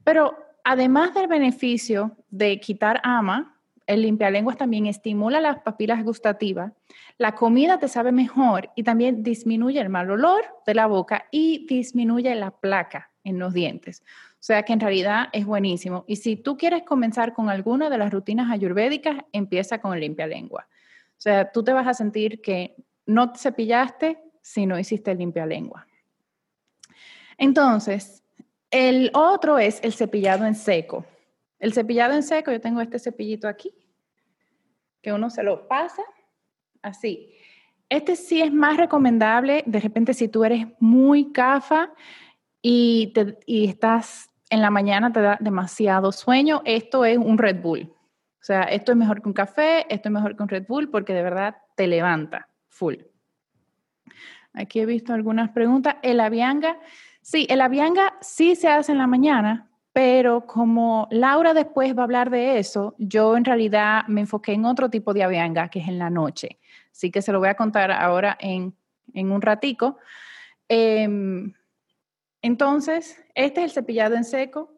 pero 0.03 0.35
además 0.63 1.13
del 1.15 1.27
beneficio 1.27 2.15
de 2.29 2.59
quitar 2.59 3.01
ama, 3.03 3.59
el 3.87 4.01
limpialenguas 4.01 4.57
también 4.57 4.87
estimula 4.87 5.39
las 5.41 5.59
papilas 5.59 6.03
gustativas, 6.03 6.71
la 7.17 7.35
comida 7.35 7.79
te 7.79 7.87
sabe 7.87 8.11
mejor 8.11 8.71
y 8.75 8.83
también 8.83 9.23
disminuye 9.23 9.79
el 9.79 9.89
mal 9.89 10.09
olor 10.09 10.43
de 10.65 10.75
la 10.75 10.87
boca 10.87 11.25
y 11.31 11.65
disminuye 11.67 12.33
la 12.35 12.51
placa 12.51 13.11
en 13.23 13.39
los 13.39 13.53
dientes. 13.53 14.03
Sea 14.45 14.61
que 14.61 14.73
en 14.73 14.79
realidad 14.79 15.29
es 15.33 15.43
buenísimo. 15.43 16.05
Y 16.07 16.17
si 16.17 16.35
tú 16.35 16.55
quieres 16.55 16.83
comenzar 16.83 17.33
con 17.33 17.49
alguna 17.49 17.89
de 17.89 17.97
las 17.97 18.13
rutinas 18.13 18.51
ayurvédicas, 18.51 19.17
empieza 19.31 19.81
con 19.81 19.99
limpia 19.99 20.27
lengua. 20.27 20.67
O 20.69 21.19
sea, 21.19 21.51
tú 21.51 21.63
te 21.63 21.73
vas 21.73 21.87
a 21.87 21.95
sentir 21.95 22.43
que 22.43 22.75
no 23.07 23.31
te 23.31 23.39
cepillaste 23.39 24.21
si 24.43 24.67
no 24.67 24.77
hiciste 24.77 25.15
limpia 25.15 25.47
lengua. 25.47 25.87
Entonces, 27.39 28.23
el 28.69 29.09
otro 29.15 29.57
es 29.57 29.83
el 29.83 29.93
cepillado 29.93 30.45
en 30.45 30.53
seco. 30.53 31.07
El 31.57 31.73
cepillado 31.73 32.13
en 32.13 32.21
seco, 32.21 32.51
yo 32.51 32.61
tengo 32.61 32.81
este 32.81 32.99
cepillito 32.99 33.47
aquí, 33.47 33.73
que 35.01 35.11
uno 35.11 35.31
se 35.31 35.41
lo 35.41 35.67
pasa 35.67 36.03
así. 36.83 37.33
Este 37.89 38.15
sí 38.15 38.43
es 38.43 38.53
más 38.53 38.77
recomendable, 38.77 39.63
de 39.65 39.79
repente 39.79 40.13
si 40.13 40.27
tú 40.27 40.43
eres 40.43 40.67
muy 40.79 41.31
cafa 41.31 41.91
y, 42.61 43.11
te, 43.15 43.39
y 43.47 43.65
estás 43.67 44.29
en 44.55 44.61
la 44.61 44.71
mañana 44.71 45.11
te 45.11 45.21
da 45.21 45.37
demasiado 45.41 46.11
sueño, 46.11 46.61
esto 46.63 47.03
es 47.03 47.17
un 47.17 47.37
Red 47.37 47.61
Bull. 47.61 47.91
O 47.91 48.43
sea, 48.45 48.63
esto 48.63 48.93
es 48.93 48.97
mejor 48.97 49.21
que 49.21 49.27
un 49.27 49.33
café, 49.33 49.85
esto 49.93 50.07
es 50.07 50.13
mejor 50.13 50.35
que 50.35 50.43
un 50.43 50.49
Red 50.49 50.65
Bull 50.67 50.89
porque 50.89 51.13
de 51.13 51.21
verdad 51.21 51.57
te 51.75 51.87
levanta 51.87 52.47
full. 52.69 52.95
Aquí 54.53 54.79
he 54.79 54.85
visto 54.85 55.13
algunas 55.13 55.49
preguntas. 55.49 55.97
El 56.01 56.21
avianga, 56.21 56.79
sí, 57.21 57.45
el 57.49 57.59
avianga 57.59 58.13
sí 58.21 58.55
se 58.55 58.69
hace 58.69 58.93
en 58.93 58.97
la 58.97 59.07
mañana, 59.07 59.69
pero 59.91 60.45
como 60.45 61.09
Laura 61.11 61.53
después 61.53 61.93
va 61.95 62.01
a 62.01 62.05
hablar 62.05 62.29
de 62.29 62.57
eso, 62.57 62.95
yo 62.97 63.35
en 63.35 63.43
realidad 63.43 64.07
me 64.07 64.21
enfoqué 64.21 64.53
en 64.53 64.63
otro 64.63 64.89
tipo 64.89 65.13
de 65.13 65.23
avianga, 65.23 65.67
que 65.67 65.79
es 65.79 65.87
en 65.89 65.99
la 65.99 66.09
noche. 66.09 66.59
Así 66.91 67.11
que 67.11 67.21
se 67.21 67.33
lo 67.33 67.39
voy 67.39 67.49
a 67.49 67.55
contar 67.55 67.91
ahora 67.91 68.37
en, 68.39 68.73
en 69.13 69.31
un 69.33 69.41
ratico. 69.41 69.97
Eh, 70.69 71.09
entonces, 72.45 73.23
este 73.35 73.61
es 73.61 73.65
el 73.65 73.71
cepillado 73.71 74.15
en 74.15 74.23
seco. 74.23 74.71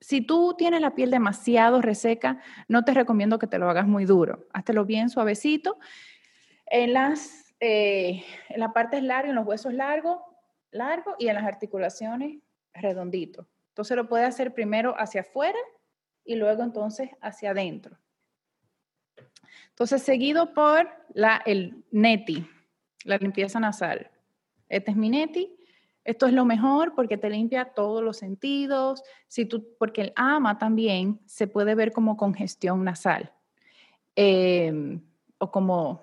Si 0.00 0.20
tú 0.20 0.54
tienes 0.56 0.80
la 0.80 0.94
piel 0.94 1.10
demasiado 1.10 1.82
reseca, 1.82 2.40
no 2.68 2.84
te 2.84 2.94
recomiendo 2.94 3.38
que 3.38 3.46
te 3.46 3.58
lo 3.58 3.68
hagas 3.68 3.86
muy 3.86 4.04
duro. 4.04 4.46
Háztelo 4.52 4.84
bien 4.84 5.10
suavecito. 5.10 5.78
En 6.66 6.92
las 6.92 7.48
eh, 7.60 8.24
en 8.50 8.60
la 8.60 8.72
parte 8.72 9.00
larga, 9.02 9.30
en 9.30 9.34
los 9.34 9.46
huesos 9.46 9.72
largos, 9.72 10.20
largo 10.70 11.16
y 11.18 11.28
en 11.28 11.34
las 11.34 11.44
articulaciones 11.44 12.40
redondito. 12.72 13.48
Entonces 13.70 13.96
lo 13.96 14.08
puedes 14.08 14.28
hacer 14.28 14.54
primero 14.54 14.94
hacia 14.96 15.22
afuera 15.22 15.58
y 16.24 16.36
luego 16.36 16.62
entonces 16.62 17.10
hacia 17.20 17.50
adentro. 17.50 17.98
Entonces 19.70 20.02
seguido 20.02 20.54
por 20.54 20.88
la, 21.14 21.42
el 21.46 21.84
neti, 21.90 22.48
la 23.04 23.16
limpieza 23.16 23.58
nasal. 23.58 24.10
Este 24.68 24.92
es 24.92 24.96
mi 24.96 25.10
neti. 25.10 25.57
Esto 26.08 26.24
es 26.24 26.32
lo 26.32 26.46
mejor 26.46 26.94
porque 26.94 27.18
te 27.18 27.28
limpia 27.28 27.66
todos 27.66 28.02
los 28.02 28.16
sentidos, 28.16 29.02
si 29.26 29.44
tú, 29.44 29.76
porque 29.78 30.00
el 30.00 30.12
ama 30.16 30.56
también 30.56 31.20
se 31.26 31.46
puede 31.46 31.74
ver 31.74 31.92
como 31.92 32.16
congestión 32.16 32.82
nasal 32.82 33.30
em, 34.16 35.02
o 35.36 35.50
como, 35.50 36.02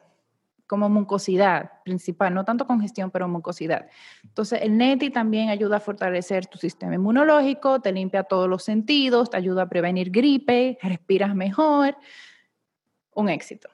como 0.68 0.90
mucosidad 0.90 1.82
principal, 1.84 2.36
no 2.36 2.46
tanto 2.46 2.68
congestión, 2.68 3.10
pero 3.10 3.28
mucosidad. 3.28 3.88
Entonces, 4.24 4.60
el 4.62 4.78
NETI 4.78 5.10
también 5.10 5.50
ayuda 5.50 5.78
a 5.78 5.80
fortalecer 5.80 6.46
tu 6.46 6.60
sistema 6.60 6.94
inmunológico, 6.94 7.82
te 7.82 7.92
limpia 7.92 8.22
todos 8.22 8.48
los 8.48 8.64
sentidos, 8.64 9.32
te 9.32 9.38
ayuda 9.38 9.64
a 9.64 9.70
prevenir 9.70 10.12
gripe, 10.12 10.78
respiras 10.84 11.34
mejor. 11.34 11.98
Un 13.16 13.30
éxito. 13.30 13.70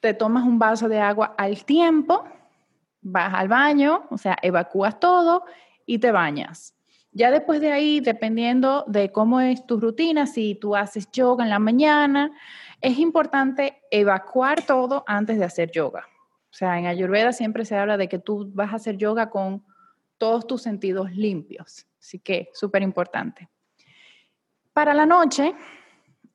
Te 0.00 0.14
tomas 0.14 0.44
un 0.44 0.58
vaso 0.58 0.88
de 0.88 1.00
agua 1.00 1.34
al 1.36 1.66
tiempo 1.66 2.24
vas 3.08 3.32
al 3.34 3.48
baño, 3.48 4.02
o 4.10 4.18
sea, 4.18 4.36
evacúas 4.42 4.98
todo 4.98 5.44
y 5.86 5.98
te 5.98 6.10
bañas. 6.10 6.74
Ya 7.12 7.30
después 7.30 7.60
de 7.60 7.72
ahí, 7.72 8.00
dependiendo 8.00 8.84
de 8.88 9.12
cómo 9.12 9.40
es 9.40 9.64
tu 9.64 9.78
rutina, 9.80 10.26
si 10.26 10.56
tú 10.56 10.74
haces 10.74 11.10
yoga 11.12 11.44
en 11.44 11.50
la 11.50 11.60
mañana, 11.60 12.32
es 12.80 12.98
importante 12.98 13.80
evacuar 13.90 14.62
todo 14.62 15.04
antes 15.06 15.38
de 15.38 15.44
hacer 15.44 15.70
yoga. 15.70 16.06
O 16.50 16.54
sea, 16.54 16.78
en 16.78 16.86
Ayurveda 16.86 17.32
siempre 17.32 17.64
se 17.64 17.76
habla 17.76 17.96
de 17.96 18.08
que 18.08 18.18
tú 18.18 18.50
vas 18.52 18.72
a 18.72 18.76
hacer 18.76 18.96
yoga 18.96 19.30
con 19.30 19.64
todos 20.18 20.46
tus 20.46 20.62
sentidos 20.62 21.12
limpios. 21.12 21.86
Así 22.00 22.18
que, 22.18 22.50
súper 22.52 22.82
importante. 22.82 23.48
Para 24.72 24.94
la 24.94 25.06
noche, 25.06 25.54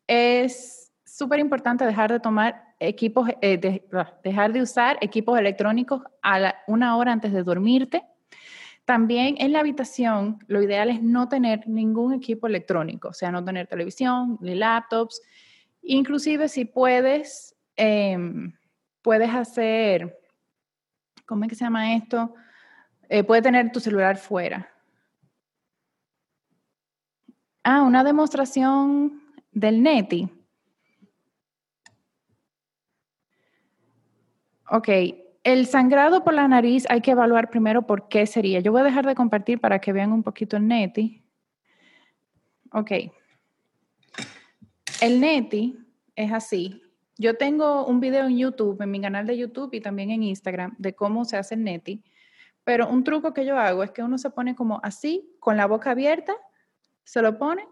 es 0.07 0.91
súper 1.05 1.39
importante 1.39 1.85
dejar 1.85 2.11
de 2.11 2.19
tomar 2.19 2.70
equipos, 2.81 3.29
eh, 3.41 3.83
ah, 3.93 4.13
dejar 4.23 4.51
de 4.51 4.61
usar 4.61 4.97
equipos 5.01 5.37
electrónicos 5.37 6.01
a 6.23 6.55
una 6.67 6.97
hora 6.97 7.11
antes 7.11 7.31
de 7.31 7.43
dormirte. 7.43 8.03
También 8.85 9.35
en 9.37 9.53
la 9.53 9.59
habitación, 9.59 10.39
lo 10.47 10.61
ideal 10.61 10.89
es 10.89 11.01
no 11.01 11.29
tener 11.29 11.67
ningún 11.67 12.13
equipo 12.13 12.47
electrónico, 12.47 13.09
o 13.09 13.13
sea, 13.13 13.31
no 13.31 13.45
tener 13.45 13.67
televisión 13.67 14.37
ni 14.41 14.55
laptops. 14.55 15.21
Inclusive 15.83 16.49
si 16.49 16.65
puedes, 16.65 17.55
em, 17.75 18.53
puedes 19.03 19.29
hacer, 19.29 20.19
¿cómo 21.27 21.43
es 21.43 21.49
que 21.49 21.55
se 21.55 21.63
llama 21.63 21.95
esto? 21.95 22.33
Eh, 23.07 23.23
puedes 23.23 23.43
tener 23.43 23.71
tu 23.71 23.79
celular 23.79 24.17
fuera. 24.17 24.67
Ah, 27.63 27.83
una 27.83 28.03
demostración 28.03 29.21
del 29.51 29.83
NETI. 29.83 30.40
Ok, 34.73 34.87
el 35.43 35.65
sangrado 35.67 36.23
por 36.23 36.33
la 36.33 36.47
nariz 36.47 36.85
hay 36.89 37.01
que 37.01 37.11
evaluar 37.11 37.49
primero 37.49 37.81
por 37.81 38.07
qué 38.07 38.25
sería. 38.25 38.61
Yo 38.61 38.71
voy 38.71 38.79
a 38.79 38.85
dejar 38.85 39.05
de 39.05 39.15
compartir 39.15 39.59
para 39.59 39.79
que 39.79 39.91
vean 39.91 40.13
un 40.13 40.23
poquito 40.23 40.55
el 40.55 40.65
neti. 40.65 41.21
Ok. 42.71 42.91
El 45.01 45.19
neti 45.19 45.77
es 46.15 46.31
así. 46.31 46.81
Yo 47.17 47.35
tengo 47.35 47.85
un 47.85 47.99
video 47.99 48.27
en 48.27 48.37
YouTube, 48.37 48.81
en 48.81 48.91
mi 48.91 49.01
canal 49.01 49.27
de 49.27 49.37
YouTube 49.37 49.73
y 49.73 49.81
también 49.81 50.09
en 50.09 50.23
Instagram, 50.23 50.73
de 50.77 50.95
cómo 50.95 51.25
se 51.25 51.35
hace 51.35 51.55
el 51.55 51.65
neti. 51.65 52.01
Pero 52.63 52.87
un 52.87 53.03
truco 53.03 53.33
que 53.33 53.45
yo 53.45 53.57
hago 53.59 53.83
es 53.83 53.91
que 53.91 54.03
uno 54.03 54.17
se 54.17 54.29
pone 54.29 54.55
como 54.55 54.79
así, 54.83 55.35
con 55.41 55.57
la 55.57 55.65
boca 55.65 55.91
abierta, 55.91 56.33
se 57.03 57.21
lo 57.21 57.37
pone 57.37 57.67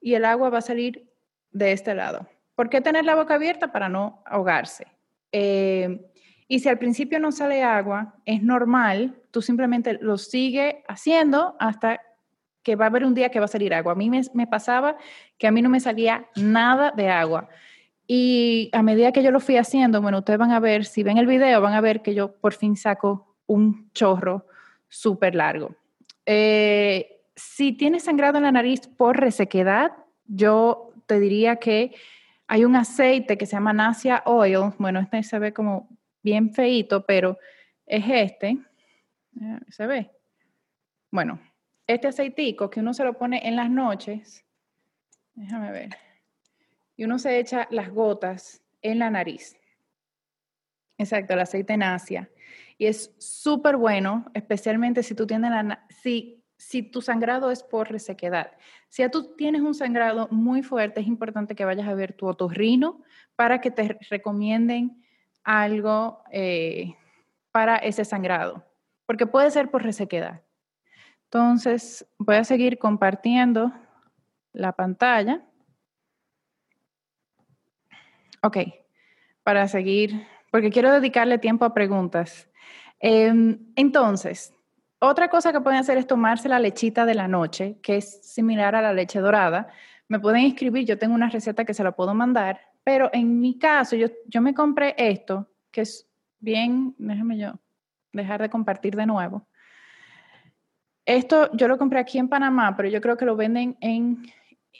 y 0.00 0.14
el 0.14 0.24
agua 0.24 0.50
va 0.50 0.58
a 0.58 0.62
salir 0.62 1.08
de 1.52 1.70
este 1.70 1.94
lado. 1.94 2.26
¿Por 2.56 2.70
qué 2.70 2.80
tener 2.80 3.04
la 3.04 3.14
boca 3.14 3.34
abierta? 3.34 3.70
Para 3.70 3.88
no 3.88 4.20
ahogarse. 4.26 4.88
Eh, 5.30 6.10
y 6.46 6.58
si 6.58 6.68
al 6.68 6.78
principio 6.78 7.18
no 7.20 7.32
sale 7.32 7.62
agua, 7.62 8.16
es 8.26 8.42
normal, 8.42 9.16
tú 9.30 9.40
simplemente 9.40 9.98
lo 10.00 10.18
sigues 10.18 10.76
haciendo 10.88 11.56
hasta 11.58 12.00
que 12.62 12.76
va 12.76 12.86
a 12.86 12.88
haber 12.88 13.04
un 13.04 13.14
día 13.14 13.30
que 13.30 13.38
va 13.38 13.46
a 13.46 13.48
salir 13.48 13.72
agua. 13.74 13.92
A 13.92 13.96
mí 13.96 14.10
me, 14.10 14.46
pasaba 14.46 14.96
que 15.38 15.46
a 15.46 15.50
mí 15.50 15.62
no 15.62 15.68
me 15.68 15.80
salía 15.80 16.26
nada 16.36 16.90
de 16.90 17.08
agua. 17.08 17.48
Y 18.06 18.70
a 18.72 18.82
medida 18.82 19.12
que 19.12 19.22
yo 19.22 19.30
lo 19.30 19.40
fui 19.40 19.56
haciendo, 19.56 20.02
bueno, 20.02 20.18
ustedes 20.18 20.38
van 20.38 20.52
a 20.52 20.60
ver, 20.60 20.84
si 20.84 21.02
ven 21.02 21.18
el 21.18 21.26
video, 21.26 21.60
van 21.60 21.74
a 21.74 21.80
ver 21.80 22.02
que 22.02 22.14
yo 22.14 22.36
por 22.36 22.52
fin 22.52 22.76
saco 22.76 23.36
un 23.46 23.90
chorro 23.92 24.46
súper 24.88 25.34
largo. 25.34 25.74
Eh, 26.26 27.20
si 27.34 27.72
tienes 27.72 28.04
sangrado 28.04 28.38
en 28.38 28.44
la 28.44 28.52
nariz 28.52 28.86
por 28.86 29.18
resequedad, 29.18 29.92
yo 30.26 30.92
te 31.06 31.20
diría 31.20 31.56
que 31.56 31.94
hay 32.46 32.64
un 32.64 32.76
aceite 32.76 33.38
que 33.38 33.46
se 33.46 33.52
llama 33.52 33.72
Nasia 33.72 34.22
Oil. 34.26 34.72
Bueno, 34.78 35.00
este 35.00 35.22
se 35.22 35.38
ve 35.38 35.52
como 35.52 35.88
bien 36.24 36.52
feito, 36.52 37.06
pero 37.06 37.38
es 37.86 38.04
este. 38.08 38.58
Eh, 39.40 39.60
¿Se 39.68 39.86
ve? 39.86 40.10
Bueno, 41.10 41.38
este 41.86 42.08
aceitico 42.08 42.68
que 42.68 42.80
uno 42.80 42.92
se 42.92 43.04
lo 43.04 43.16
pone 43.16 43.46
en 43.46 43.54
las 43.54 43.70
noches. 43.70 44.44
Déjame 45.34 45.70
ver. 45.70 45.90
Y 46.96 47.04
uno 47.04 47.20
se 47.20 47.38
echa 47.38 47.68
las 47.70 47.90
gotas 47.90 48.62
en 48.82 48.98
la 48.98 49.10
nariz. 49.10 49.56
Exacto, 50.98 51.34
el 51.34 51.40
aceite 51.40 51.76
Nasia. 51.76 52.28
Y 52.78 52.86
es 52.86 53.14
súper 53.18 53.76
bueno, 53.76 54.26
especialmente 54.34 55.02
si 55.04 55.14
tú 55.14 55.26
tienes 55.26 55.50
la, 55.50 55.86
si 55.90 56.44
si 56.56 56.82
tu 56.82 57.02
sangrado 57.02 57.50
es 57.50 57.62
por 57.62 57.90
resequedad. 57.90 58.52
Si 58.88 59.06
tú 59.10 59.34
tienes 59.36 59.60
un 59.60 59.74
sangrado 59.74 60.28
muy 60.30 60.62
fuerte, 60.62 61.00
es 61.00 61.06
importante 61.06 61.54
que 61.54 61.64
vayas 61.64 61.88
a 61.88 61.94
ver 61.94 62.12
tu 62.12 62.26
otorrino 62.26 63.02
para 63.36 63.60
que 63.60 63.70
te 63.70 63.98
recomienden 64.08 65.03
algo 65.44 66.24
eh, 66.32 66.96
para 67.52 67.76
ese 67.76 68.04
sangrado, 68.04 68.64
porque 69.06 69.26
puede 69.26 69.50
ser 69.50 69.70
por 69.70 69.82
resequedad. 69.82 70.42
Entonces, 71.24 72.06
voy 72.18 72.36
a 72.36 72.44
seguir 72.44 72.78
compartiendo 72.78 73.72
la 74.52 74.72
pantalla. 74.72 75.42
Ok, 78.42 78.58
para 79.42 79.68
seguir, 79.68 80.26
porque 80.50 80.70
quiero 80.70 80.92
dedicarle 80.92 81.38
tiempo 81.38 81.64
a 81.64 81.74
preguntas. 81.74 82.48
Em, 83.00 83.58
entonces, 83.76 84.54
otra 84.98 85.28
cosa 85.28 85.52
que 85.52 85.60
pueden 85.60 85.80
hacer 85.80 85.98
es 85.98 86.06
tomarse 86.06 86.48
la 86.48 86.58
lechita 86.58 87.04
de 87.04 87.14
la 87.14 87.28
noche, 87.28 87.78
que 87.82 87.96
es 87.96 88.22
similar 88.32 88.74
a 88.74 88.82
la 88.82 88.92
leche 88.92 89.20
dorada. 89.20 89.68
Me 90.08 90.20
pueden 90.20 90.44
escribir, 90.44 90.86
yo 90.86 90.98
tengo 90.98 91.14
una 91.14 91.28
receta 91.28 91.64
que 91.64 91.74
se 91.74 91.84
la 91.84 91.92
puedo 91.92 92.14
mandar, 92.14 92.73
pero 92.84 93.10
en 93.12 93.40
mi 93.40 93.58
caso 93.58 93.96
yo, 93.96 94.08
yo 94.26 94.40
me 94.42 94.54
compré 94.54 94.94
esto, 94.98 95.48
que 95.70 95.80
es 95.80 96.06
bien, 96.38 96.94
déjame 96.98 97.38
yo 97.38 97.54
dejar 98.12 98.42
de 98.42 98.50
compartir 98.50 98.94
de 98.94 99.06
nuevo. 99.06 99.48
Esto 101.06 101.50
yo 101.54 101.66
lo 101.66 101.78
compré 101.78 101.98
aquí 101.98 102.18
en 102.18 102.28
Panamá, 102.28 102.76
pero 102.76 102.88
yo 102.88 103.00
creo 103.00 103.16
que 103.16 103.24
lo 103.24 103.36
venden 103.36 103.76
en, 103.80 104.22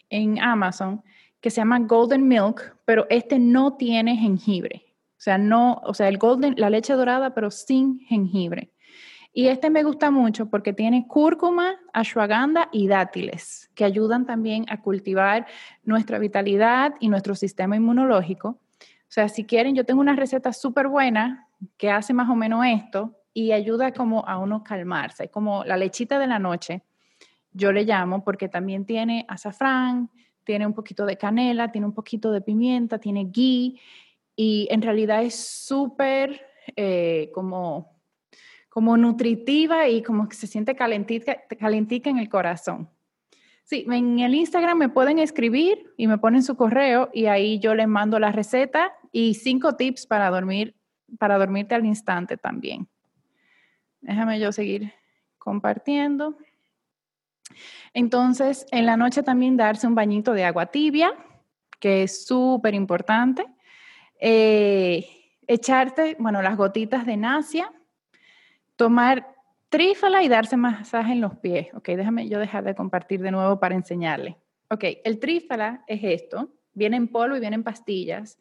en 0.09 0.41
Amazon, 0.41 1.03
que 1.41 1.51
se 1.51 1.61
llama 1.61 1.81
Golden 1.81 2.29
Milk, 2.29 2.77
pero 2.85 3.07
este 3.11 3.39
no 3.39 3.77
tiene 3.77 4.17
jengibre. 4.17 4.95
O 5.19 5.23
sea, 5.25 5.39
no, 5.39 5.81
o 5.85 5.95
sea, 5.95 6.09
el 6.09 6.19
golden, 6.19 6.55
la 6.57 6.71
leche 6.71 6.93
dorada, 6.93 7.35
pero 7.35 7.51
sin 7.51 8.01
jengibre. 8.01 8.74
Y 9.37 9.49
este 9.49 9.69
me 9.69 9.83
gusta 9.83 10.13
mucho 10.13 10.47
porque 10.47 10.73
tiene 10.73 11.09
cúrcuma, 11.09 11.75
ashwagandha 11.93 12.69
y 12.71 12.87
dátiles, 12.87 13.69
que 13.75 13.85
ayudan 13.85 14.27
también 14.27 14.65
a 14.69 14.81
cultivar 14.81 15.47
nuestra 15.83 16.21
vitalidad 16.21 16.95
y 17.01 17.09
nuestro 17.09 17.35
sistema 17.35 17.75
inmunológico. 17.75 18.49
O 18.51 19.09
sea, 19.09 19.29
si 19.29 19.45
quieren, 19.45 19.75
yo 19.75 19.85
tengo 19.85 20.01
una 20.01 20.15
receta 20.15 20.53
súper 20.53 20.87
buena 20.87 21.49
que 21.77 21.91
hace 21.91 22.15
más 22.15 22.31
o 22.31 22.37
menos 22.37 22.65
esto 22.65 23.17
y 23.33 23.51
ayuda 23.51 23.93
como 23.93 24.25
a 24.25 24.39
uno 24.39 24.63
calmarse, 24.63 25.29
como 25.29 25.65
la 25.65 25.77
lechita 25.77 26.21
de 26.21 26.29
la 26.29 26.39
noche, 26.39 26.85
yo 27.53 27.73
le 27.73 27.83
llamo, 27.85 28.23
porque 28.23 28.49
también 28.49 28.85
tiene 28.85 29.27
azafrán, 29.29 30.11
tiene 30.45 30.65
un 30.65 30.75
poquito 30.75 31.07
de 31.07 31.17
canela, 31.17 31.73
tiene 31.73 31.89
un 31.89 31.95
poquito 31.95 32.31
de 32.31 32.41
pimienta, 32.41 32.99
tiene 32.99 33.25
ghee 33.25 33.81
y 34.37 34.69
en 34.71 34.81
realidad 34.81 35.25
es 35.25 35.35
súper 35.35 36.41
eh, 36.77 37.31
como 37.35 37.94
como 38.75 38.97
nutritiva 38.97 39.87
y 39.87 40.03
como 40.03 40.29
que 40.29 40.35
se 40.35 40.49
siente 40.49 40.75
calentica 40.75 42.11
en 42.11 42.19
el 42.19 42.29
corazón. 42.29 42.91
Sí, 43.63 43.87
en 43.89 44.19
el 44.19 44.35
Instagram 44.35 44.77
me 44.77 44.89
pueden 44.89 45.21
escribir 45.21 45.95
y 45.97 46.09
me 46.09 46.19
ponen 46.19 46.43
su 46.43 46.57
correo 46.57 47.09
y 47.15 47.27
ahí 47.27 47.61
yo 47.61 47.77
les 47.77 47.87
mando 47.87 48.19
la 48.19 48.33
receta 48.33 48.93
y 49.13 49.35
cinco 49.35 49.77
tips 49.77 50.09
para 50.09 50.29
dormir, 50.29 50.75
para 51.21 51.39
dormirte 51.39 51.77
al 51.77 51.87
instante 51.87 52.37
también. 52.37 52.89
Déjame 54.01 54.41
yo 54.41 54.51
seguir 54.51 54.93
compartiendo. 55.39 56.37
Entonces, 57.93 58.67
en 58.73 58.87
la 58.87 58.97
noche 58.97 59.23
también 59.23 59.57
darse 59.57 59.87
un 59.87 59.95
bañito 59.95 60.33
de 60.33 60.47
agua 60.47 60.67
tibia, 60.67 61.13
que 61.79 62.03
es 62.03 62.27
súper 62.27 62.75
importante. 62.75 63.47
Eh, 64.19 65.07
echarte, 65.47 66.17
bueno, 66.19 66.43
las 66.43 66.57
gotitas 66.57 67.07
de 67.07 67.17
nasia 67.17 67.71
tomar 68.77 69.35
trífala 69.69 70.23
y 70.23 70.29
darse 70.29 70.57
masaje 70.57 71.13
en 71.13 71.21
los 71.21 71.37
pies. 71.37 71.69
Ok, 71.75 71.89
déjame 71.89 72.29
yo 72.29 72.39
dejar 72.39 72.65
de 72.65 72.75
compartir 72.75 73.21
de 73.21 73.31
nuevo 73.31 73.59
para 73.59 73.75
enseñarle. 73.75 74.37
Ok, 74.71 74.85
el 75.05 75.19
trífala 75.19 75.85
es 75.87 76.01
esto. 76.03 76.49
Viene 76.73 76.97
en 76.97 77.09
polvo 77.09 77.37
y 77.37 77.41
viene 77.41 77.57
en 77.57 77.65
pastillas. 77.65 78.39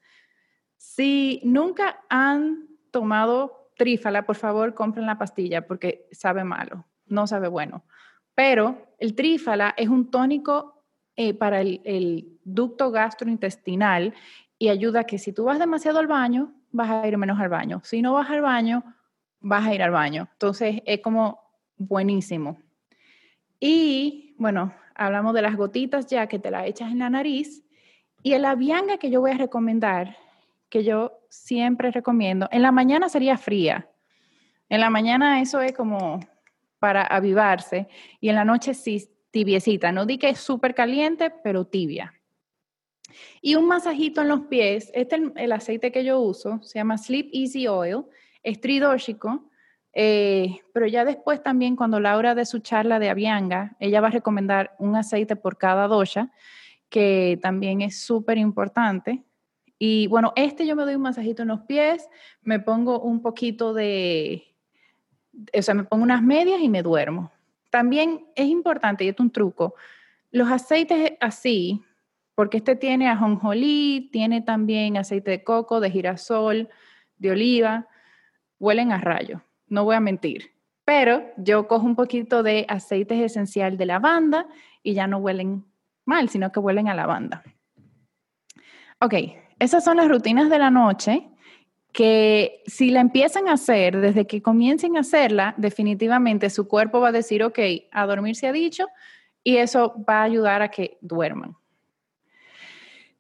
Si 0.78 1.42
nunca 1.44 2.02
han 2.10 2.68
tomado 2.92 3.72
trífala, 3.78 4.26
por 4.26 4.36
favor, 4.36 4.74
compren 4.74 5.06
la 5.06 5.18
pastilla 5.18 5.66
porque 5.66 6.08
sabe 6.12 6.44
malo, 6.44 6.86
no 7.08 7.26
sabe 7.28 7.48
bueno. 7.48 7.84
Pero 8.36 8.94
el 9.00 9.16
trífala 9.16 9.74
es 9.78 9.90
un 9.90 10.10
tónico 10.10 10.84
eh, 11.16 11.34
para 11.34 11.62
el, 11.62 11.82
el 11.84 12.40
ducto 12.44 12.92
gastrointestinal 12.92 14.14
y 14.58 14.70
ayuda 14.70 15.02
a 15.02 15.04
que 15.06 15.20
si 15.20 15.34
tú 15.34 15.46
vas 15.46 15.60
demasiado 15.60 16.00
al 16.00 16.08
baño, 16.08 16.54
vas 16.72 16.90
a 16.90 17.08
ir 17.08 17.18
menos 17.18 17.40
al 17.40 17.50
baño. 17.50 17.82
Si 17.84 18.02
no 18.02 18.14
vas 18.14 18.30
al 18.30 18.42
baño, 18.42 18.84
vas 19.44 19.68
a 19.68 19.74
ir 19.76 19.84
al 19.84 19.92
baño. 19.92 20.28
Entonces 20.32 20.82
es 20.86 21.02
como 21.02 21.40
buenísimo. 21.78 22.58
Y 23.60 24.36
bueno, 24.40 24.74
hablamos 24.96 25.36
de 25.36 25.44
las 25.44 25.56
gotitas 25.56 26.08
ya 26.08 26.28
que 26.28 26.40
te 26.40 26.50
las 26.50 26.66
echas 26.66 26.92
en 26.92 27.00
la 27.00 27.10
nariz. 27.10 27.64
Y 28.24 28.34
el 28.34 28.46
avianga 28.46 28.98
que 28.98 29.12
yo 29.12 29.22
voy 29.22 29.32
a 29.32 29.38
recomendar, 29.38 30.18
que 30.70 30.84
yo 30.84 31.20
siempre 31.30 31.92
recomiendo, 31.92 32.48
en 32.52 32.62
la 32.62 32.72
mañana 32.72 33.10
sería 33.10 33.38
fría. 33.38 33.90
En 34.70 34.80
la 34.80 34.90
mañana 34.90 35.42
eso 35.42 35.62
es 35.62 35.74
como 35.74 36.20
para 36.80 37.04
avivarse 37.04 37.88
y 38.20 38.30
en 38.30 38.36
la 38.36 38.46
noche 38.46 38.74
sí 38.74 39.10
tibiecita. 39.32 39.92
No 39.92 40.06
di 40.06 40.18
que 40.18 40.30
es 40.30 40.40
súper 40.40 40.74
caliente, 40.74 41.32
pero 41.44 41.66
tibia. 41.66 42.14
Y 43.42 43.56
un 43.56 43.68
masajito 43.68 44.22
en 44.22 44.30
los 44.30 44.42
pies, 44.42 44.90
este 44.94 45.16
es 45.16 45.22
el, 45.22 45.34
el 45.36 45.52
aceite 45.52 45.92
que 45.92 46.04
yo 46.04 46.20
uso, 46.20 46.62
se 46.64 46.80
llama 46.80 46.98
Sleep 46.98 47.30
Easy 47.34 47.68
Oil 47.68 48.06
es 48.44 48.62
tridóxico, 48.62 49.50
eh, 49.94 50.60
pero 50.74 50.88
ya 50.88 51.06
después 51.06 51.42
también 51.42 51.76
cuando 51.76 52.00
Laura 52.00 52.36
de 52.36 52.46
su 52.46 52.60
charla 52.60 53.00
de 53.00 53.10
Avianga, 53.10 53.76
ella 53.80 54.02
va 54.02 54.08
a 54.08 54.12
recomendar 54.12 54.76
un 54.80 54.96
aceite 54.96 55.36
por 55.36 55.58
cada 55.58 55.88
dosha, 55.88 56.32
que 56.90 57.40
también 57.42 57.82
es 57.82 58.00
súper 58.00 58.38
importante. 58.38 59.24
Y 59.80 60.08
bueno, 60.08 60.34
este 60.36 60.66
yo 60.66 60.76
me 60.76 60.84
doy 60.84 60.96
un 60.96 61.02
masajito 61.02 61.44
en 61.44 61.50
los 61.50 61.62
pies, 61.62 62.08
me 62.42 62.60
pongo 62.60 63.00
un 63.00 63.22
poquito 63.22 63.74
de, 63.74 64.44
o 65.58 65.62
sea, 65.62 65.74
me 65.74 65.84
pongo 65.84 66.04
unas 66.04 66.24
medias 66.24 66.62
y 66.62 66.70
me 66.70 66.84
duermo. 66.84 67.32
También 67.70 68.26
es 68.36 68.48
importante, 68.48 69.04
y 69.04 69.10
esto 69.10 69.24
es 69.24 69.26
un 69.26 69.32
truco, 69.32 69.76
los 70.32 70.50
aceites 70.50 71.14
así, 71.20 71.84
porque 72.36 72.58
este 72.58 72.76
tiene 72.76 73.10
ajonjolí, 73.10 74.10
tiene 74.12 74.42
también 74.42 74.98
aceite 74.98 75.32
de 75.32 75.44
coco, 75.44 75.80
de 75.80 75.92
girasol, 75.92 76.70
de 77.18 77.32
oliva, 77.32 77.88
huelen 78.64 78.94
a 78.94 78.98
rayo, 78.98 79.42
no 79.68 79.84
voy 79.84 79.96
a 79.96 80.00
mentir. 80.00 80.52
Pero 80.86 81.24
yo 81.38 81.68
cojo 81.68 81.86
un 81.86 81.96
poquito 81.96 82.44
de 82.44 82.66
aceites 82.70 83.20
esencial 83.20 83.78
de 83.78 83.86
lavanda 83.86 84.48
y 84.82 84.94
ya 84.94 85.06
no 85.06 85.18
huelen 85.18 85.66
mal, 86.06 86.30
sino 86.30 86.52
que 86.52 86.60
huelen 86.60 86.88
a 86.88 86.94
lavanda. 86.94 87.44
Ok, 89.00 89.14
esas 89.60 89.84
son 89.84 89.98
las 89.98 90.08
rutinas 90.08 90.50
de 90.50 90.60
la 90.60 90.70
noche 90.70 91.30
que 91.92 92.62
si 92.66 92.90
la 92.90 93.02
empiezan 93.02 93.48
a 93.48 93.54
hacer, 93.54 94.00
desde 94.00 94.26
que 94.26 94.42
comiencen 94.42 94.98
a 94.98 95.02
hacerla, 95.02 95.54
definitivamente 95.58 96.50
su 96.50 96.68
cuerpo 96.68 97.00
va 97.00 97.10
a 97.10 97.12
decir, 97.12 97.44
ok, 97.44 97.60
a 97.92 98.06
dormir 98.08 98.36
se 98.36 98.48
ha 98.48 98.52
dicho, 98.52 98.88
y 99.44 99.58
eso 99.58 99.94
va 100.10 100.22
a 100.22 100.24
ayudar 100.24 100.62
a 100.62 100.70
que 100.70 100.98
duerman. 101.02 101.56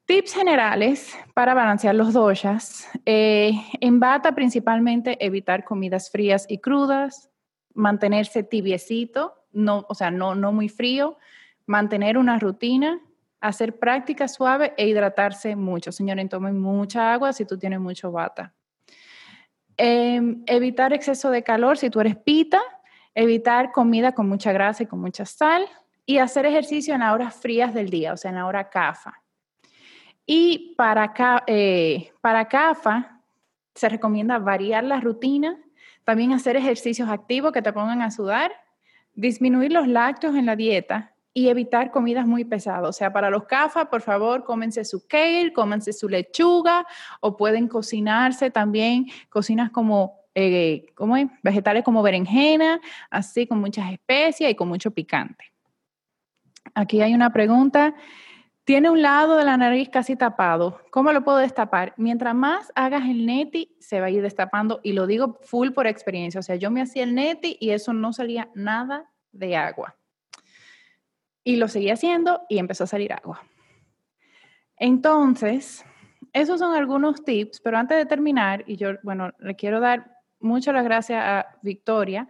Tips 0.05 0.33
generales 0.33 1.17
para 1.33 1.53
balancear 1.53 1.95
los 1.95 2.11
doshas. 2.11 2.89
Eh, 3.05 3.53
en 3.79 4.01
bata 4.01 4.35
principalmente 4.35 5.23
evitar 5.25 5.63
comidas 5.63 6.11
frías 6.11 6.45
y 6.49 6.57
crudas, 6.57 7.29
mantenerse 7.73 8.43
tibiecito, 8.43 9.33
no, 9.53 9.85
o 9.87 9.95
sea, 9.95 10.11
no, 10.11 10.35
no 10.35 10.51
muy 10.51 10.67
frío, 10.67 11.17
mantener 11.65 12.17
una 12.17 12.37
rutina, 12.37 12.99
hacer 13.39 13.79
práctica 13.79 14.27
suave 14.27 14.73
e 14.77 14.87
hidratarse 14.87 15.55
mucho. 15.55 15.91
Señores, 15.93 16.27
tomen 16.27 16.59
mucha 16.59 17.13
agua 17.13 17.31
si 17.31 17.45
tú 17.45 17.57
tienes 17.57 17.79
mucho 17.79 18.11
bata. 18.11 18.53
Em, 19.77 20.43
evitar 20.47 20.91
exceso 20.91 21.31
de 21.31 21.43
calor 21.43 21.77
si 21.77 21.89
tú 21.89 22.01
eres 22.01 22.17
pita, 22.17 22.61
evitar 23.15 23.71
comida 23.71 24.11
con 24.13 24.27
mucha 24.27 24.51
grasa 24.51 24.83
y 24.83 24.85
con 24.85 24.99
mucha 24.99 25.25
sal 25.25 25.65
y 26.05 26.17
hacer 26.17 26.45
ejercicio 26.45 26.93
en 26.93 27.03
horas 27.03 27.35
frías 27.35 27.73
del 27.73 27.89
día, 27.89 28.11
o 28.13 28.17
sea, 28.17 28.29
en 28.29 28.35
la 28.35 28.45
hora 28.45 28.69
CAFA. 28.69 29.22
Y 30.25 30.73
para, 30.77 31.13
eh, 31.47 32.11
para 32.21 32.47
CAFA 32.47 33.19
se 33.75 33.89
recomienda 33.89 34.39
variar 34.39 34.83
la 34.83 34.99
rutina, 34.99 35.57
también 36.03 36.31
hacer 36.31 36.55
ejercicios 36.55 37.09
activos 37.09 37.51
que 37.51 37.61
te 37.61 37.73
pongan 37.73 38.01
a 38.01 38.11
sudar, 38.11 38.51
disminuir 39.13 39.71
los 39.71 39.87
lácteos 39.87 40.35
en 40.35 40.45
la 40.45 40.55
dieta 40.55 41.13
y 41.33 41.49
evitar 41.49 41.91
comidas 41.91 42.27
muy 42.27 42.45
pesadas. 42.45 42.89
O 42.89 42.93
sea, 42.93 43.11
para 43.11 43.29
los 43.29 43.45
CAFA, 43.45 43.89
por 43.89 44.01
favor, 44.01 44.43
cómense 44.43 44.85
su 44.85 45.07
kale, 45.07 45.51
cómense 45.51 45.91
su 45.91 46.07
lechuga 46.07 46.85
o 47.19 47.35
pueden 47.35 47.67
cocinarse 47.67 48.51
también 48.51 49.07
cocinas 49.29 49.71
como 49.71 50.23
eh, 50.35 50.87
vegetales 51.41 51.83
como 51.83 52.01
berenjena, 52.01 52.79
así 53.09 53.45
con 53.45 53.59
muchas 53.59 53.91
especias 53.91 54.51
y 54.51 54.55
con 54.55 54.67
mucho 54.67 54.91
picante. 54.91 55.45
Aquí 56.73 57.01
hay 57.01 57.13
una 57.13 57.31
pregunta. 57.31 57.93
Tiene 58.65 58.89
un 58.89 59.01
lado 59.01 59.35
de 59.35 59.43
la 59.43 59.57
nariz 59.57 59.89
casi 59.89 60.15
tapado. 60.15 60.79
¿Cómo 60.89 61.11
lo 61.11 61.23
puedo 61.25 61.37
destapar? 61.37 61.93
Mientras 61.97 62.33
más 62.33 62.71
hagas 62.75 63.03
el 63.03 63.25
neti, 63.25 63.75
se 63.79 63.99
va 63.99 64.05
a 64.05 64.09
ir 64.09 64.21
destapando 64.21 64.79
y 64.83 64.93
lo 64.93 65.05
digo 65.05 65.37
full 65.41 65.71
por 65.71 65.85
experiencia. 65.85 66.39
O 66.39 66.43
sea, 66.43 66.55
yo 66.55 66.71
me 66.71 66.81
hacía 66.81 67.03
el 67.03 67.13
neti 67.13 67.57
y 67.59 67.71
eso 67.71 67.91
no 67.91 68.13
salía 68.13 68.49
nada 68.55 69.11
de 69.33 69.57
agua. 69.57 69.97
Y 71.43 71.57
lo 71.57 71.67
seguí 71.67 71.89
haciendo 71.89 72.43
y 72.47 72.57
empezó 72.57 72.85
a 72.85 72.87
salir 72.87 73.11
agua. 73.11 73.41
Entonces, 74.77 75.83
esos 76.31 76.59
son 76.59 76.73
algunos 76.73 77.25
tips, 77.25 77.59
pero 77.59 77.77
antes 77.77 77.97
de 77.97 78.05
terminar, 78.05 78.63
y 78.65 78.77
yo, 78.77 78.91
bueno, 79.03 79.31
le 79.39 79.55
quiero 79.55 79.81
dar 79.81 80.19
muchas 80.39 80.81
gracias 80.83 81.21
a 81.21 81.57
Victoria 81.61 82.29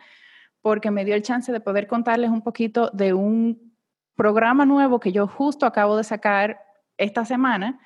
porque 0.62 0.90
me 0.90 1.06
dio 1.06 1.14
el 1.14 1.22
chance 1.22 1.52
de 1.52 1.60
poder 1.60 1.86
contarles 1.86 2.32
un 2.32 2.42
poquito 2.42 2.90
de 2.92 3.14
un 3.14 3.63
programa 4.16 4.66
nuevo 4.66 5.00
que 5.00 5.12
yo 5.12 5.28
justo 5.28 5.66
acabo 5.66 5.98
de 5.98 6.04
sacar 6.04 6.60
esta 6.98 7.26
semana 7.26 7.80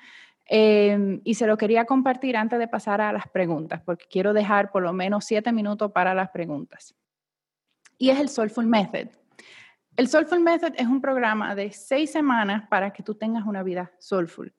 em, 0.46 1.20
y 1.24 1.34
se 1.34 1.46
lo 1.46 1.56
quería 1.56 1.84
compartir 1.84 2.36
antes 2.36 2.58
de 2.58 2.68
pasar 2.68 3.00
a 3.00 3.12
las 3.12 3.28
preguntas, 3.28 3.82
porque 3.84 4.06
quiero 4.10 4.32
dejar 4.32 4.70
por 4.70 4.82
lo 4.82 4.92
menos 4.92 5.24
siete 5.24 5.52
minutos 5.52 5.92
para 5.92 6.14
las 6.14 6.30
preguntas. 6.30 6.94
Y 7.98 8.10
es 8.10 8.20
el 8.20 8.28
Soulful 8.28 8.66
Method. 8.66 9.08
El 9.96 10.06
Soulful 10.06 10.40
Method 10.40 10.74
es 10.76 10.86
un 10.86 11.00
programa 11.00 11.56
de 11.56 11.72
seis 11.72 12.12
semanas 12.12 12.68
para 12.68 12.92
que 12.92 13.02
tú 13.02 13.16
tengas 13.16 13.44
una 13.44 13.64
vida 13.64 13.90
soulful. 13.98 14.54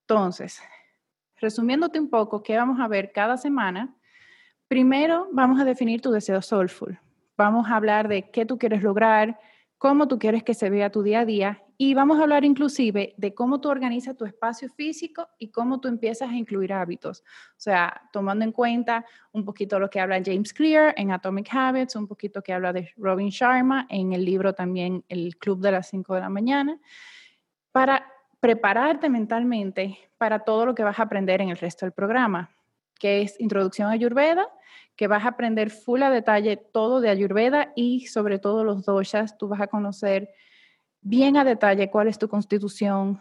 Entonces, 0.00 0.60
resumiéndote 1.40 2.00
un 2.00 2.10
poco, 2.10 2.42
¿qué 2.42 2.56
vamos 2.56 2.80
a 2.80 2.88
ver 2.88 3.12
cada 3.12 3.36
semana? 3.36 3.94
Primero, 4.66 5.28
vamos 5.30 5.60
a 5.60 5.64
definir 5.64 6.00
tu 6.00 6.10
deseo 6.10 6.42
soulful. 6.42 6.98
Vamos 7.36 7.68
a 7.68 7.76
hablar 7.76 8.08
de 8.08 8.30
qué 8.30 8.44
tú 8.44 8.58
quieres 8.58 8.82
lograr, 8.82 9.38
cómo 9.84 10.08
tú 10.08 10.18
quieres 10.18 10.42
que 10.42 10.54
se 10.54 10.70
vea 10.70 10.88
tu 10.88 11.02
día 11.02 11.20
a 11.20 11.24
día 11.26 11.62
y 11.76 11.92
vamos 11.92 12.18
a 12.18 12.22
hablar 12.22 12.42
inclusive 12.42 13.12
de 13.18 13.34
cómo 13.34 13.60
tú 13.60 13.68
organizas 13.68 14.16
tu 14.16 14.24
espacio 14.24 14.70
físico 14.70 15.28
y 15.38 15.50
cómo 15.50 15.78
tú 15.78 15.88
empiezas 15.88 16.30
a 16.30 16.34
incluir 16.34 16.72
hábitos. 16.72 17.20
O 17.20 17.58
sea, 17.60 18.08
tomando 18.10 18.46
en 18.46 18.52
cuenta 18.52 19.04
un 19.32 19.44
poquito 19.44 19.78
lo 19.78 19.90
que 19.90 20.00
habla 20.00 20.22
James 20.24 20.54
Clear 20.54 20.94
en 20.96 21.12
Atomic 21.12 21.54
Habits, 21.54 21.96
un 21.96 22.06
poquito 22.06 22.40
que 22.40 22.54
habla 22.54 22.72
de 22.72 22.94
Robin 22.96 23.28
Sharma 23.28 23.86
en 23.90 24.14
el 24.14 24.24
libro 24.24 24.54
también 24.54 25.04
El 25.10 25.36
Club 25.36 25.60
de 25.60 25.72
las 25.72 25.90
5 25.90 26.14
de 26.14 26.20
la 26.20 26.30
mañana, 26.30 26.80
para 27.70 28.10
prepararte 28.40 29.10
mentalmente 29.10 29.98
para 30.16 30.38
todo 30.38 30.64
lo 30.64 30.74
que 30.74 30.82
vas 30.82 30.98
a 30.98 31.02
aprender 31.02 31.42
en 31.42 31.50
el 31.50 31.58
resto 31.58 31.84
del 31.84 31.92
programa 31.92 32.53
que 33.04 33.20
es 33.20 33.38
Introducción 33.38 33.88
a 33.90 33.90
Ayurveda, 33.90 34.48
que 34.96 35.08
vas 35.08 35.26
a 35.26 35.28
aprender 35.28 35.68
full 35.68 36.00
a 36.00 36.08
detalle 36.08 36.56
todo 36.56 37.02
de 37.02 37.10
Ayurveda 37.10 37.70
y 37.76 38.06
sobre 38.06 38.38
todo 38.38 38.64
los 38.64 38.86
doshas. 38.86 39.36
Tú 39.36 39.46
vas 39.46 39.60
a 39.60 39.66
conocer 39.66 40.30
bien 41.02 41.36
a 41.36 41.44
detalle 41.44 41.90
cuál 41.90 42.08
es 42.08 42.18
tu 42.18 42.30
constitución, 42.30 43.20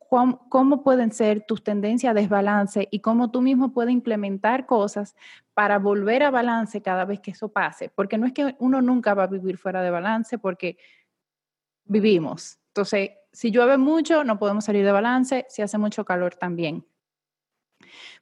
cómo, 0.00 0.82
pueden 0.82 1.12
ser 1.12 1.44
tus 1.46 1.62
tendencias 1.62 2.10
a 2.10 2.14
desbalance 2.14 2.88
y 2.90 2.98
cómo 2.98 3.30
tú 3.30 3.40
mismo 3.40 3.72
puedes 3.72 3.92
implementar 3.92 4.66
cosas 4.66 5.14
para 5.54 5.78
volver 5.78 6.24
a 6.24 6.32
balance 6.32 6.82
cada 6.82 7.04
vez 7.04 7.20
que 7.20 7.30
eso 7.30 7.52
pase. 7.52 7.88
Porque 7.88 8.18
no 8.18 8.26
es 8.26 8.32
que 8.32 8.56
uno 8.58 8.82
nunca 8.82 9.14
va 9.14 9.22
a 9.22 9.28
vivir 9.28 9.58
fuera 9.58 9.80
de 9.80 9.90
balance 9.90 10.38
porque 10.38 10.76
vivimos. 11.84 12.58
Entonces, 12.70 13.10
si 13.30 13.52
llueve 13.52 13.78
mucho, 13.78 14.24
no 14.24 14.40
podemos 14.40 14.64
salir 14.64 14.84
de 14.84 14.90
balance, 14.90 15.46
si 15.48 15.62
hace 15.62 15.78
mucho 15.78 16.04
calor 16.04 16.34
también. 16.34 16.84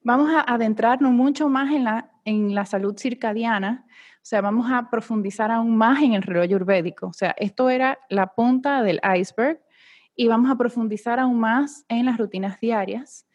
Vamos 0.03 0.31
a 0.31 0.41
adentrarnos 0.41 1.13
mucho 1.13 1.49
más 1.49 1.73
en 1.73 1.85
la, 1.85 2.11
en 2.25 2.55
la 2.55 2.67
salud 2.67 2.97
circadiana, 2.99 3.85
o 4.19 4.27
sea, 4.29 4.43
vamos 4.43 4.71
a 4.71 4.91
profundizar 4.91 5.51
aún 5.51 5.77
más 5.77 6.03
en 6.03 6.13
el 6.13 6.23
reloj 6.23 6.43
ayurvédico. 6.43 7.07
O 7.07 7.13
sea, 7.15 7.35
esto 7.39 7.71
era 7.71 7.99
la 8.11 8.35
punta 8.35 8.83
del 8.83 9.01
iceberg 9.17 9.59
y 10.15 10.29
vamos 10.29 10.51
a 10.51 10.57
profundizar 10.57 11.19
aún 11.19 11.41
más 11.41 11.87
en 11.89 12.05
las 12.05 12.19
rutinas 12.19 12.61
diarias. 12.61 13.27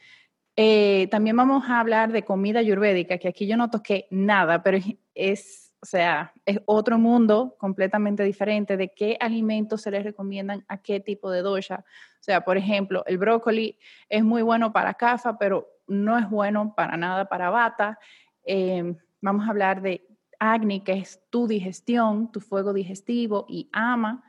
Eh, 0.56 1.08
también 1.10 1.36
vamos 1.36 1.64
a 1.68 1.80
hablar 1.80 2.12
de 2.12 2.24
comida 2.24 2.60
ayurvédica, 2.60 3.18
que 3.18 3.28
aquí 3.28 3.48
yo 3.48 3.58
no 3.58 3.72
toqué 3.72 4.08
nada, 4.12 4.62
pero 4.62 4.78
es, 5.16 5.74
o 5.82 5.86
sea, 5.86 6.32
es 6.46 6.60
otro 6.66 7.00
mundo 7.00 7.56
completamente 7.58 8.24
diferente 8.24 8.78
de 8.78 8.90
qué 8.90 9.18
alimentos 9.20 9.82
se 9.82 9.90
les 9.90 10.04
recomiendan 10.04 10.64
a 10.68 10.78
qué 10.78 11.00
tipo 11.00 11.32
de 11.32 11.42
dosha. 11.42 11.84
O 12.20 12.24
sea, 12.24 12.42
por 12.42 12.58
ejemplo, 12.58 13.04
el 13.08 13.18
brócoli 13.18 13.80
es 14.10 14.24
muy 14.24 14.44
bueno 14.44 14.72
para 14.72 14.94
cafa, 14.94 15.40
pero 15.40 15.68
no 15.88 16.18
es 16.18 16.30
bueno 16.30 16.74
para 16.76 16.98
nada 16.98 17.26
para 17.26 17.50
bata. 17.50 18.00
Em, 18.44 18.98
vamos 19.22 19.46
a 19.46 19.50
hablar 19.50 19.82
de 19.82 20.06
Agni, 20.40 20.82
que 20.82 20.94
es 20.94 21.22
tu 21.30 21.48
digestión, 21.48 22.32
tu 22.32 22.40
fuego 22.40 22.74
digestivo, 22.74 23.46
y 23.48 23.70
ama, 23.72 24.24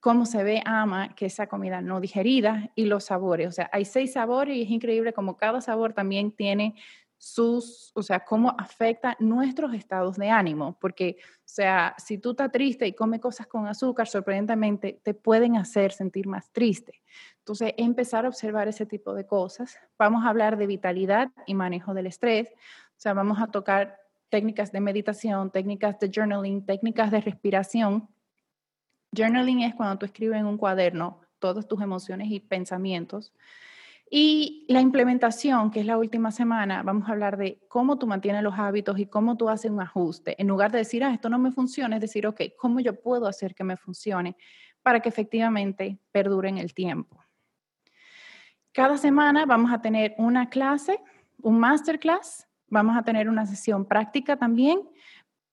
cómo 0.00 0.26
se 0.26 0.42
ve 0.42 0.62
ama, 0.64 1.14
que 1.14 1.26
esa 1.26 1.46
comida 1.46 1.80
no 1.80 2.00
digerida, 2.00 2.70
y 2.74 2.86
los 2.86 3.04
sabores. 3.04 3.48
O 3.48 3.52
sea, 3.52 3.70
hay 3.72 3.84
seis 3.84 4.14
sabores 4.14 4.56
y 4.56 4.62
es 4.62 4.70
increíble 4.70 5.12
como 5.12 5.36
cada 5.36 5.60
sabor 5.60 5.92
también 5.92 6.32
tiene 6.32 6.74
sus, 7.24 7.92
o 7.94 8.02
sea, 8.02 8.24
cómo 8.24 8.52
afecta 8.58 9.16
nuestros 9.20 9.74
estados 9.74 10.16
de 10.16 10.28
ánimo, 10.28 10.76
porque, 10.80 11.18
o 11.20 11.42
sea, 11.44 11.94
si 11.96 12.18
tú 12.18 12.32
estás 12.32 12.50
triste 12.50 12.84
y 12.84 12.94
comes 12.94 13.20
cosas 13.20 13.46
con 13.46 13.68
azúcar, 13.68 14.08
sorprendentemente 14.08 14.98
te 15.04 15.14
pueden 15.14 15.56
hacer 15.56 15.92
sentir 15.92 16.26
más 16.26 16.50
triste. 16.50 17.00
Entonces, 17.38 17.74
empezar 17.76 18.24
a 18.24 18.28
observar 18.28 18.66
ese 18.66 18.86
tipo 18.86 19.14
de 19.14 19.24
cosas. 19.24 19.78
Vamos 19.96 20.24
a 20.24 20.30
hablar 20.30 20.56
de 20.56 20.66
vitalidad 20.66 21.30
y 21.46 21.54
manejo 21.54 21.94
del 21.94 22.08
estrés, 22.08 22.48
o 22.48 23.00
sea, 23.00 23.14
vamos 23.14 23.40
a 23.40 23.46
tocar 23.46 24.00
técnicas 24.28 24.72
de 24.72 24.80
meditación, 24.80 25.52
técnicas 25.52 26.00
de 26.00 26.10
journaling, 26.12 26.66
técnicas 26.66 27.12
de 27.12 27.20
respiración. 27.20 28.08
Journaling 29.16 29.60
es 29.60 29.76
cuando 29.76 29.96
tú 29.96 30.06
escribes 30.06 30.40
en 30.40 30.46
un 30.46 30.58
cuaderno 30.58 31.20
todas 31.38 31.68
tus 31.68 31.80
emociones 31.82 32.32
y 32.32 32.40
pensamientos. 32.40 33.32
Y 34.14 34.66
la 34.68 34.82
implementación, 34.82 35.70
que 35.70 35.80
es 35.80 35.86
la 35.86 35.96
última 35.96 36.30
semana, 36.30 36.82
vamos 36.82 37.08
a 37.08 37.12
hablar 37.12 37.38
de 37.38 37.62
cómo 37.66 37.96
tú 37.98 38.06
mantienes 38.06 38.42
los 38.42 38.58
hábitos 38.58 38.98
y 38.98 39.06
cómo 39.06 39.38
tú 39.38 39.48
haces 39.48 39.70
un 39.70 39.80
ajuste. 39.80 40.34
En 40.38 40.48
lugar 40.48 40.70
de 40.70 40.76
decir, 40.76 41.02
ah, 41.02 41.14
esto 41.14 41.30
no 41.30 41.38
me 41.38 41.50
funciona, 41.50 41.96
es 41.96 42.02
decir, 42.02 42.26
ok, 42.26 42.42
¿cómo 42.58 42.80
yo 42.80 43.00
puedo 43.00 43.26
hacer 43.26 43.54
que 43.54 43.64
me 43.64 43.78
funcione 43.78 44.36
para 44.82 45.00
que 45.00 45.08
efectivamente 45.08 45.98
perdure 46.10 46.50
en 46.50 46.58
el 46.58 46.74
tiempo? 46.74 47.24
Cada 48.72 48.98
semana 48.98 49.46
vamos 49.46 49.72
a 49.72 49.80
tener 49.80 50.14
una 50.18 50.50
clase, 50.50 51.00
un 51.40 51.58
masterclass, 51.58 52.46
vamos 52.68 52.98
a 52.98 53.02
tener 53.04 53.30
una 53.30 53.46
sesión 53.46 53.86
práctica 53.86 54.36
también, 54.36 54.82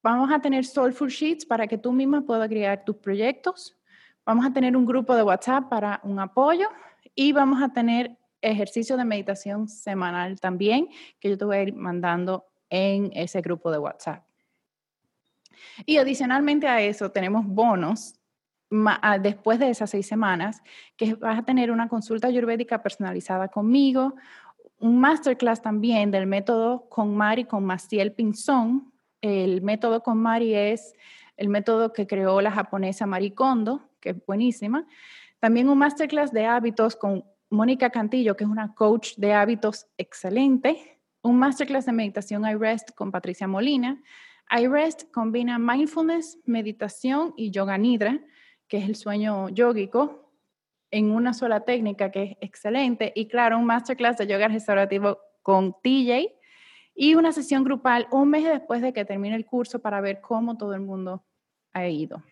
vamos 0.04 0.34
a 0.34 0.42
tener 0.42 0.66
Soulful 0.66 1.08
Sheets 1.08 1.46
para 1.46 1.66
que 1.66 1.78
tú 1.78 1.94
misma 1.94 2.26
puedas 2.26 2.50
crear 2.50 2.84
tus 2.84 2.98
proyectos, 2.98 3.80
vamos 4.26 4.46
a 4.46 4.52
tener 4.52 4.76
un 4.76 4.86
grupo 4.86 5.16
de 5.16 5.24
WhatsApp 5.24 5.70
para 5.70 6.02
un 6.04 6.20
apoyo 6.20 6.68
y 7.16 7.32
vamos 7.32 7.64
a 7.64 7.70
tener 7.70 8.19
ejercicio 8.42 8.98
de 8.98 9.06
meditación 9.06 9.68
semanal 9.68 10.40
también, 10.40 10.88
que 11.20 11.30
yo 11.30 11.38
te 11.38 11.46
voy 11.46 11.58
a 11.58 11.64
ir 11.64 11.74
mandando 11.74 12.46
en 12.70 13.12
ese 13.14 13.42
grupo 13.42 13.72
de 13.72 13.80
WhatsApp. 13.80 14.24
Y 15.86 15.98
adicionalmente 15.98 16.68
a 16.68 16.82
eso, 16.82 17.12
tenemos 17.12 17.46
bonos 17.46 18.16
ah, 19.02 19.18
después 19.20 19.60
de 19.60 19.70
esas 19.70 19.90
seis 19.90 20.08
semanas, 20.08 20.62
que 20.96 21.16
vas 21.16 21.40
a 21.40 21.44
tener 21.44 21.72
una 21.72 21.90
consulta 21.90 22.28
ayurvédica 22.28 22.82
personalizada 22.82 23.48
conmigo, 23.48 24.16
un 24.80 25.00
masterclass 25.00 25.62
también 25.62 26.12
del 26.12 26.26
método 26.26 26.88
con 26.90 27.16
Mari 27.16 27.44
con 27.44 27.66
Maciel 27.66 28.14
Pinzón. 28.14 28.94
El 29.22 29.62
método 29.62 30.02
con 30.02 30.18
Mari 30.18 30.56
es 30.56 30.94
el 31.36 31.50
método 31.50 31.92
que 31.92 32.08
creó 32.08 32.40
la 32.40 32.52
japonesa 32.52 33.06
Mari 33.06 33.32
Kondo, 33.32 33.90
que 34.00 34.12
es 34.12 34.26
buenísima. 34.26 34.86
También 35.40 35.68
un 35.68 35.78
masterclass 35.78 36.32
de 36.32 36.46
hábitos 36.46 36.96
con 36.96 37.26
Mónica 37.50 37.90
Cantillo, 37.90 38.36
que 38.36 38.44
es 38.44 38.50
una 38.50 38.76
coach 38.76 39.16
de 39.18 39.34
hábitos 39.34 39.88
excelente, 39.98 41.00
un 41.22 41.38
masterclass 41.38 41.86
de 41.86 41.92
meditación 41.92 42.48
iRest 42.48 42.92
con 42.92 43.12
Patricia 43.12 43.48
Molina. 43.48 44.02
iRest 44.56 45.12
combina 45.12 45.58
mindfulness, 45.58 46.38
meditación 46.46 47.34
y 47.36 47.52
yoga 47.52 47.78
nidra, 47.78 48.20
que 48.68 48.78
es 48.78 48.86
el 48.86 48.96
sueño 48.96 49.50
yógico, 49.50 50.32
en 50.92 51.12
una 51.12 51.34
sola 51.34 51.62
técnica 51.66 52.12
que 52.12 52.24
es 52.24 52.38
excelente. 52.42 53.12
Y 53.16 53.28
claro, 53.28 53.58
un 53.58 53.66
masterclass 53.66 54.18
de 54.18 54.28
yoga 54.28 54.48
restaurativo 54.48 55.20
con 55.42 55.74
TJ 55.82 56.36
y 56.94 57.16
una 57.16 57.32
sesión 57.32 57.64
grupal 57.64 58.08
un 58.12 58.30
mes 58.30 58.44
después 58.44 58.82
de 58.82 58.94
que 58.94 59.06
termine 59.06 59.36
el 59.36 59.46
curso 59.46 59.80
para 59.80 60.02
ver 60.02 60.22
cómo 60.22 60.58
todo 60.58 60.74
el 60.74 60.82
mundo 60.82 61.26
ha 61.74 61.88
ido. 61.88 62.24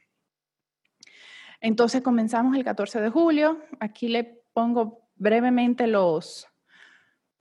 Entonces 1.59 2.01
comenzamos 2.03 2.55
el 2.55 2.63
14 2.63 3.01
de 3.01 3.09
julio. 3.09 3.61
Aquí 3.80 4.07
le 4.09 4.43
pongo 4.53 5.07
brevemente 5.18 5.88
los, 5.88 6.47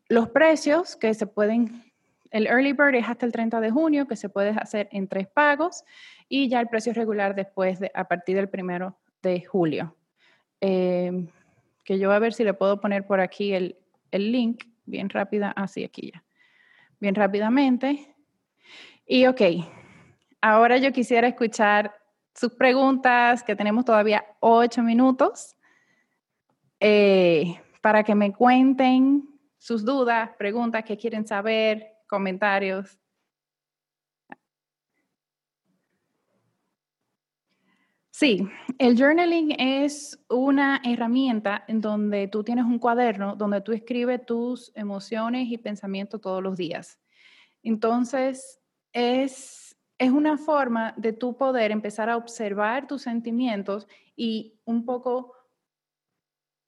los 0.09 0.29
precios 0.31 0.97
que 0.97 1.15
se 1.15 1.27
pueden, 1.27 1.93
el 2.31 2.47
early 2.47 2.73
bird 2.73 2.95
es 2.95 3.09
hasta 3.09 3.27
el 3.27 3.33
30 3.33 3.61
de 3.61 3.71
junio, 3.71 4.07
que 4.07 4.17
se 4.17 4.29
puede 4.29 4.51
hacer 4.51 4.89
en 4.93 5.09
tres 5.09 5.27
pagos, 5.29 5.85
y 6.29 6.49
ya 6.49 6.61
el 6.61 6.69
precio 6.69 6.93
regular 6.93 7.35
después, 7.35 7.81
de, 7.81 7.91
a 7.95 8.05
partir 8.05 8.37
del 8.37 8.49
primero 8.49 8.99
de 9.23 9.45
julio. 9.45 9.97
Eh, 10.61 11.27
que 11.85 11.99
yo 11.99 12.11
a 12.11 12.19
ver 12.19 12.33
si 12.33 12.43
le 12.45 12.55
puedo 12.55 12.81
poner 12.81 13.07
por 13.07 13.21
aquí 13.21 13.53
el, 13.53 13.77
el 14.11 14.33
link, 14.33 14.65
bien 14.85 15.09
rápida, 15.09 15.53
así 15.57 15.85
ah, 15.85 15.87
aquí 15.87 16.11
ya, 16.13 16.25
bien 16.99 17.15
rápidamente. 17.15 18.15
Y 19.07 19.27
ok, 19.27 19.41
ahora 20.41 20.79
yo 20.79 20.93
quisiera 20.93 21.29
escuchar 21.29 21.95
sus 22.35 22.53
preguntas, 22.53 23.43
que 23.43 23.57
tenemos 23.57 23.85
todavía 23.85 24.25
ocho 24.41 24.83
minutos, 24.83 25.57
eh, 26.81 27.55
para 27.87 28.03
que 28.03 28.17
me 28.17 28.33
cuenten 28.33 29.29
sus 29.59 29.85
dudas, 29.85 30.31
preguntas 30.37 30.83
que 30.83 30.97
quieren 30.97 31.25
saber, 31.25 31.87
comentarios. 32.09 32.99
Sí, 38.11 38.45
el 38.79 38.99
journaling 38.99 39.53
es 39.61 40.19
una 40.29 40.83
herramienta 40.85 41.63
en 41.69 41.81
donde 41.81 42.27
tú 42.27 42.43
tienes 42.43 42.65
un 42.65 42.81
cuaderno 42.81 43.37
donde 43.37 43.61
tú 43.61 43.71
escribes 43.71 44.27
tus 44.27 44.73
emociones 44.75 45.47
y 45.49 45.57
pensamientos 45.57 46.21
todos 46.21 46.43
los 46.43 46.57
días. 46.57 46.99
Entonces, 47.63 48.61
es, 48.93 49.77
es 49.97 50.11
una 50.11 50.39
forma 50.39 50.93
de 50.97 51.13
tú 51.13 51.37
poder 51.37 51.71
empezar 51.71 52.11
a 52.11 52.17
observar 52.17 52.89
tus 52.89 53.03
sentimientos 53.03 53.87
y 54.17 54.59
un 54.65 54.85
poco 54.85 55.36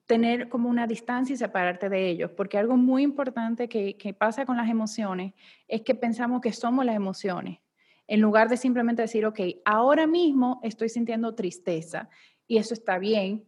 tener 0.09 0.49
como 0.49 0.71
una 0.71 0.87
distancia 0.87 1.35
y 1.35 1.37
separarte 1.37 1.91
de 1.91 2.09
ellos, 2.09 2.31
porque 2.31 2.57
algo 2.57 2.79
muy 2.79 3.03
importante 3.03 3.69
que, 3.69 4.17
pasa 4.19 4.47
con 4.47 4.57
las 4.57 4.71
emociones 4.71 5.35
es 5.69 5.83
que 5.83 5.95
pensamos 5.95 6.41
que 6.41 6.51
somos 6.51 6.87
las 6.87 6.97
emociones, 6.97 7.61
en 8.07 8.23
lugar 8.23 8.49
de 8.49 8.57
simplemente 8.57 9.03
decir, 9.03 9.27
ok, 9.27 9.39
ahora 9.67 10.07
mismo 10.07 10.61
estoy 10.63 10.89
sintiendo 10.89 11.35
tristeza 11.35 12.09
y 12.47 12.57
eso 12.57 12.73
está 12.73 12.99
bien, 12.99 13.45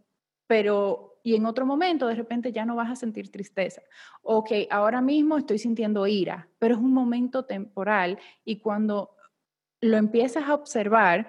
pero 0.46 1.18
y 1.22 1.34
en 1.34 1.46
otro 1.46 1.64
momento 1.64 2.06
de 2.06 2.14
repente 2.14 2.52
ya 2.52 2.66
no 2.66 2.76
vas 2.76 2.90
a 2.90 2.96
sentir 2.96 3.30
tristeza. 3.30 3.80
Ok, 4.22 4.50
ahora 4.70 5.00
mismo 5.00 5.38
estoy 5.38 5.58
sintiendo 5.58 6.06
ira, 6.06 6.48
pero 6.58 6.74
es 6.74 6.80
un 6.80 6.92
momento 6.92 7.46
temporal 7.46 8.18
y 8.44 8.60
cuando 8.60 9.16
lo 9.80 9.96
empiezas 9.96 10.44
a 10.46 10.54
observar, 10.54 11.26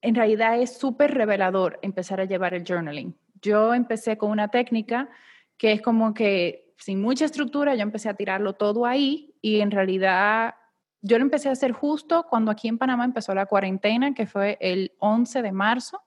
en 0.00 0.14
realidad 0.14 0.60
es 0.60 0.76
súper 0.76 1.12
revelador 1.12 1.80
empezar 1.82 2.20
a 2.20 2.24
llevar 2.24 2.54
el 2.54 2.64
journaling, 2.64 3.16
yo 3.42 3.74
empecé 3.74 4.16
con 4.16 4.30
una 4.30 4.48
técnica 4.48 5.10
que 5.58 5.72
es 5.72 5.82
como 5.82 6.14
que 6.14 6.72
sin 6.78 7.00
mucha 7.00 7.24
estructura, 7.24 7.74
yo 7.74 7.82
empecé 7.82 8.08
a 8.08 8.14
tirarlo 8.14 8.54
todo 8.54 8.86
ahí 8.86 9.34
y 9.40 9.60
en 9.60 9.70
realidad 9.70 10.54
yo 11.00 11.18
lo 11.18 11.24
empecé 11.24 11.48
a 11.48 11.52
hacer 11.52 11.72
justo 11.72 12.26
cuando 12.28 12.50
aquí 12.50 12.68
en 12.68 12.78
Panamá 12.78 13.04
empezó 13.04 13.34
la 13.34 13.46
cuarentena, 13.46 14.14
que 14.14 14.26
fue 14.26 14.56
el 14.60 14.92
11 14.98 15.42
de 15.42 15.52
marzo. 15.52 16.00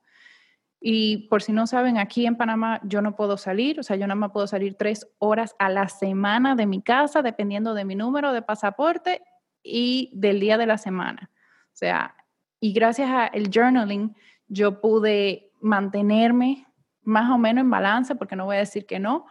Y 0.79 1.27
por 1.29 1.41
si 1.41 1.51
no 1.51 1.67
saben, 1.67 1.97
aquí 1.97 2.25
en 2.25 2.37
Panamá 2.37 2.79
yo 2.83 3.01
no 3.01 3.15
puedo 3.15 3.37
salir, 3.37 3.79
o 3.79 3.83
sea, 3.83 3.95
yo 3.95 4.07
nada 4.07 4.15
más 4.15 4.31
puedo 4.31 4.47
salir 4.47 4.75
tres 4.75 5.07
horas 5.17 5.55
a 5.59 5.69
la 5.69 5.89
semana 5.89 6.55
de 6.55 6.65
mi 6.65 6.81
casa, 6.81 7.21
dependiendo 7.21 7.73
de 7.73 7.85
mi 7.85 7.95
número 7.95 8.33
de 8.33 8.41
pasaporte 8.41 9.21
y 9.63 10.11
del 10.13 10.39
día 10.39 10.57
de 10.57 10.65
la 10.65 10.77
semana. 10.77 11.31
O 11.67 11.77
sea, 11.77 12.15
y 12.59 12.71
gracias 12.73 13.09
al 13.09 13.49
journaling 13.49 14.15
yo 14.47 14.79
pude 14.79 15.51
mantenerme 15.59 16.67
más 17.05 17.29
o 17.31 17.37
menos 17.37 17.63
en 17.63 17.69
balance, 17.69 18.15
porque 18.15 18.35
no 18.35 18.45
voy 18.45 18.57
a 18.57 18.59
decir 18.59 18.85
que 18.85 18.99
no, 18.99 19.25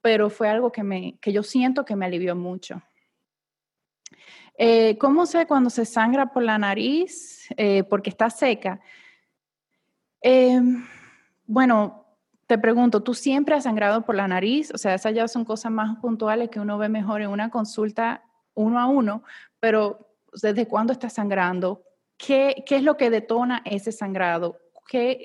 pero 0.00 0.30
fue 0.30 0.48
algo 0.48 0.72
que, 0.72 0.82
me, 0.82 1.18
que 1.20 1.32
yo 1.32 1.42
siento 1.42 1.84
que 1.84 1.96
me 1.96 2.06
alivió 2.06 2.34
mucho. 2.34 2.82
Eh, 4.58 4.98
¿Cómo 4.98 5.26
sé 5.26 5.46
cuando 5.46 5.70
se 5.70 5.84
sangra 5.84 6.32
por 6.32 6.42
la 6.42 6.58
nariz? 6.58 7.46
Eh, 7.56 7.82
porque 7.84 8.10
está 8.10 8.28
seca. 8.28 8.80
Em, 10.20 10.86
bueno, 11.46 12.04
te 12.46 12.58
pregunto, 12.58 13.02
¿tú 13.02 13.14
siempre 13.14 13.54
has 13.54 13.64
sangrado 13.64 14.02
por 14.04 14.14
la 14.14 14.28
nariz? 14.28 14.70
O 14.74 14.78
sea, 14.78 14.94
esas 14.94 15.14
ya 15.14 15.28
son 15.28 15.44
cosas 15.44 15.72
más 15.72 15.98
puntuales 16.00 16.50
que 16.50 16.60
uno 16.60 16.78
ve 16.78 16.88
mejor 16.88 17.22
en 17.22 17.30
una 17.30 17.50
consulta 17.50 18.24
uno 18.54 18.78
a 18.78 18.86
uno, 18.86 19.22
pero 19.60 20.14
¿desde 20.42 20.66
cuándo 20.66 20.92
estás 20.92 21.14
sangrando? 21.14 21.82
¿Qué, 22.18 22.62
qué 22.66 22.76
es 22.76 22.82
lo 22.82 22.96
que 22.96 23.08
detona 23.08 23.62
ese 23.64 23.92
sangrado? 23.92 24.58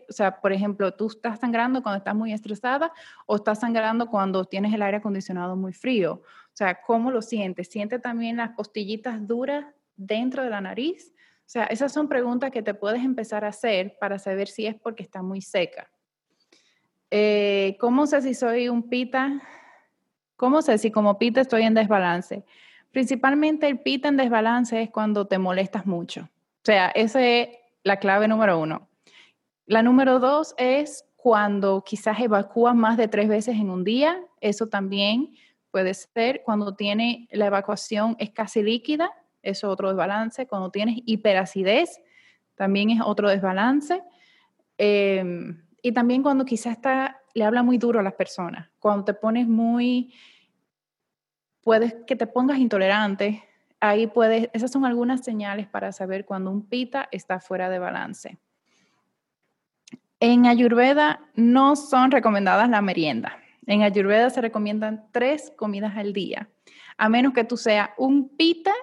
O 0.10 0.14
sea, 0.14 0.40
por 0.42 0.54
ejemplo, 0.54 0.94
tú 0.94 1.08
estás 1.08 1.40
sangrando 1.40 1.82
cuando 1.82 1.98
estás 1.98 2.16
muy 2.16 2.34
estresada 2.34 2.92
o 3.26 3.36
estás 3.36 3.60
sangrando 3.60 4.08
cuando 4.08 4.46
tienes 4.46 4.74
el 4.74 4.82
aire 4.82 4.98
acondicionado 4.98 5.56
muy 5.56 5.74
frío. 5.74 6.22
O 6.24 6.58
sea, 6.58 6.82
¿cómo 6.82 7.12
lo 7.12 7.22
sientes? 7.22 7.68
¿Sientes 7.68 8.02
también 8.02 8.38
las 8.38 8.52
costillitas 8.52 9.28
duras 9.28 9.66
dentro 9.96 10.44
de 10.44 10.50
la 10.50 10.62
nariz? 10.62 11.14
O 11.40 11.48
sea, 11.50 11.66
esas 11.66 11.92
son 11.92 12.08
preguntas 12.08 12.52
que 12.52 12.64
te 12.64 12.74
puedes 12.74 13.04
empezar 13.04 13.46
a 13.46 13.50
hacer 13.50 13.98
para 14.00 14.18
saber 14.20 14.48
si 14.48 14.66
es 14.66 14.76
porque 14.76 15.04
está 15.04 15.22
muy 15.22 15.42
seca. 15.42 15.90
Eh, 17.12 17.78
¿Cómo 17.80 18.08
sé 18.08 18.22
si 18.22 18.34
soy 18.34 18.70
un 18.70 18.90
pita? 18.90 19.42
¿Cómo 20.36 20.62
sé 20.62 20.78
si 20.78 20.92
como 20.92 21.18
pita 21.18 21.42
estoy 21.42 21.64
en 21.64 21.74
desbalance? 21.74 22.44
Principalmente 22.92 23.68
el 23.68 23.80
pita 23.80 24.08
en 24.08 24.18
desbalance 24.18 24.82
es 24.82 24.90
cuando 24.90 25.28
te 25.28 25.38
molestas 25.38 25.86
mucho. 25.86 26.22
O 26.22 26.66
sea, 26.66 26.88
esa 26.90 27.22
es 27.22 27.50
la 27.84 28.00
clave 28.00 28.28
número 28.28 28.60
uno. 28.60 28.88
La 29.66 29.82
número 29.82 30.20
dos 30.20 30.54
es 30.58 31.06
cuando 31.16 31.84
quizás 31.84 32.20
evacúas 32.20 32.76
más 32.76 32.98
de 32.98 33.08
tres 33.08 33.28
veces 33.28 33.56
en 33.56 33.72
un 33.72 33.84
día. 33.84 34.24
Eso 34.42 34.68
también 34.68 35.34
puede 35.72 35.96
ser 35.96 36.44
cuando 36.44 36.76
tiene 36.76 37.28
la 37.32 37.48
evacuación 37.48 38.16
es 38.20 38.30
casi 38.30 38.62
líquida, 38.62 39.12
eso 39.42 39.68
es 39.68 39.74
otro 39.74 39.90
desbalance. 39.90 40.46
Cuando 40.46 40.70
tienes 40.70 41.00
hiperacidez, 41.06 42.00
también 42.54 42.92
es 42.92 43.02
otro 43.04 43.28
desbalance. 43.28 44.04
Em, 44.78 45.64
y 45.82 45.92
también 45.94 46.22
cuando 46.22 46.46
quizás 46.46 46.78
le 47.34 47.44
habla 47.44 47.64
muy 47.64 47.80
duro 47.80 48.00
a 48.00 48.04
las 48.04 48.14
personas, 48.14 48.70
cuando 48.80 49.06
te 49.06 49.14
pones 49.16 49.48
muy, 49.48 50.14
puedes 51.62 51.96
que 52.06 52.16
te 52.16 52.28
pongas 52.28 52.60
intolerante, 52.60 53.44
ahí 53.80 54.06
puedes, 54.06 54.50
esas 54.54 54.72
son 54.72 54.86
algunas 54.86 55.24
señales 55.24 55.68
para 55.68 55.92
saber 55.92 56.24
cuando 56.26 56.52
un 56.52 56.68
pita 56.68 57.08
está 57.12 57.40
fuera 57.40 57.70
de 57.70 57.80
balance. 57.80 58.38
En 60.28 60.48
Ayurveda 60.48 61.20
no 61.36 61.76
son 61.76 62.10
recomendadas 62.10 62.68
la 62.68 62.82
merienda. 62.82 63.38
En 63.68 63.84
Ayurveda 63.84 64.32
se 64.32 64.42
recomiendan 64.42 65.06
tres 65.12 65.54
comidas 65.56 65.96
al 65.98 66.14
día, 66.14 66.50
a 66.98 67.10
menos 67.10 67.32
que 67.32 67.44
tú 67.44 67.58
seas 67.58 67.92
un 67.96 68.30
pita 68.36 68.74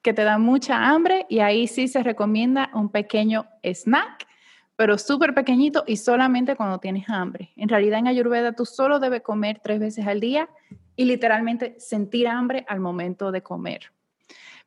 que 0.00 0.12
te 0.12 0.22
da 0.22 0.38
mucha 0.38 0.90
hambre 0.90 1.26
y 1.28 1.40
ahí 1.40 1.66
sí 1.66 1.88
se 1.88 2.04
recomienda 2.04 2.70
un 2.72 2.88
pequeño 2.88 3.46
snack, 3.64 4.28
pero 4.76 4.96
súper 4.96 5.34
pequeñito 5.34 5.82
y 5.88 5.96
solamente 5.96 6.54
cuando 6.54 6.78
tienes 6.78 7.10
hambre. 7.10 7.50
En 7.56 7.68
realidad 7.68 7.98
en 7.98 8.06
Ayurveda 8.06 8.52
tú 8.52 8.64
solo 8.64 9.00
debes 9.00 9.22
comer 9.22 9.60
tres 9.60 9.80
veces 9.80 10.06
al 10.06 10.20
día 10.20 10.48
y 10.94 11.06
literalmente 11.06 11.74
sentir 11.80 12.28
hambre 12.28 12.64
al 12.68 12.78
momento 12.78 13.32
de 13.32 13.42
comer. 13.42 13.90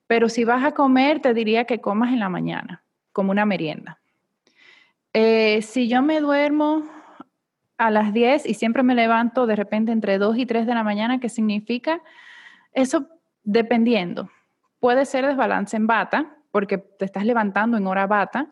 Pero 0.05 0.27
si 0.27 0.43
vas 0.43 0.65
a 0.65 0.73
comer, 0.73 1.21
te 1.21 1.33
diría 1.33 1.63
que 1.63 1.79
comas 1.79 2.11
en 2.11 2.19
la 2.19 2.27
mañana, 2.27 2.83
como 3.13 3.31
una 3.31 3.45
merienda. 3.45 4.01
Eh, 5.18 5.61
si 5.61 5.88
yo 5.88 6.01
me 6.01 6.20
duermo 6.20 6.84
a 7.78 7.89
las 7.89 8.11
10 8.11 8.45
y 8.45 8.53
siempre 8.53 8.84
me 8.84 8.95
levanto 8.95 9.47
de 9.47 9.55
repente 9.55 9.93
entre 9.93 10.18
2 10.18 10.38
y 10.38 10.45
3 10.45 10.68
de 10.68 10.74
la 10.74 10.84
mañana, 10.84 11.22
¿qué 11.22 11.30
significa? 11.30 12.01
Eso 12.74 13.07
dependiendo. 13.41 14.30
Puede 14.82 15.05
ser 15.05 15.26
desbalance 15.26 15.78
en 15.78 15.88
bata, 15.88 16.36
porque 16.51 16.80
te 16.80 17.05
estás 17.05 17.24
levantando 17.24 17.78
en 17.78 17.88
hora 17.88 18.07
bata. 18.07 18.51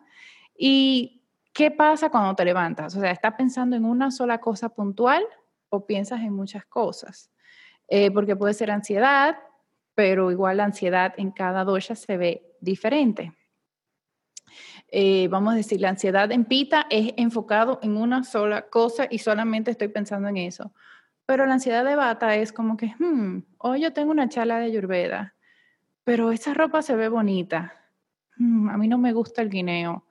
¿Y 0.56 1.20
qué 1.52 1.70
pasa 1.70 2.08
cuando 2.08 2.34
te 2.34 2.46
levantas? 2.46 2.96
O 2.96 3.00
sea, 3.00 3.10
¿estás 3.10 3.34
pensando 3.34 3.76
en 3.76 3.84
una 3.84 4.10
sola 4.10 4.38
cosa 4.38 4.70
puntual 4.70 5.22
o 5.68 5.84
piensas 5.84 6.22
en 6.22 6.32
muchas 6.32 6.64
cosas? 6.64 7.30
Eh, 7.88 8.10
porque 8.10 8.36
puede 8.36 8.54
ser 8.54 8.70
ansiedad, 8.70 9.36
pero 9.94 10.30
igual 10.30 10.56
la 10.56 10.64
ansiedad 10.64 11.12
en 11.18 11.30
cada 11.30 11.62
dosha 11.62 11.94
se 11.94 12.16
ve 12.16 12.56
diferente. 12.62 13.34
Eh, 14.96 15.26
vamos 15.26 15.54
a 15.54 15.56
decir, 15.56 15.80
la 15.80 15.88
ansiedad 15.88 16.30
en 16.30 16.44
pita 16.44 16.86
es 16.88 17.14
enfocado 17.16 17.80
en 17.82 17.96
una 17.96 18.22
sola 18.22 18.68
cosa 18.68 19.08
y 19.10 19.18
solamente 19.18 19.72
estoy 19.72 19.88
pensando 19.88 20.28
en 20.28 20.36
eso. 20.36 20.72
Pero 21.26 21.46
la 21.46 21.54
ansiedad 21.54 21.84
de 21.84 21.96
bata 21.96 22.36
es 22.36 22.52
como 22.52 22.76
que, 22.76 22.94
hmm, 23.00 23.42
hoy 23.58 23.80
yo 23.80 23.92
tengo 23.92 24.12
una 24.12 24.28
charla 24.28 24.60
de 24.60 24.66
ayurveda, 24.66 25.34
pero 26.04 26.30
esa 26.30 26.54
ropa 26.54 26.80
se 26.80 26.94
ve 26.94 27.08
bonita. 27.08 27.74
Hmm, 28.36 28.68
a 28.68 28.78
mí 28.78 28.86
no 28.86 28.96
me 28.96 29.12
gusta 29.12 29.42
el 29.42 29.50
guineo. 29.50 30.06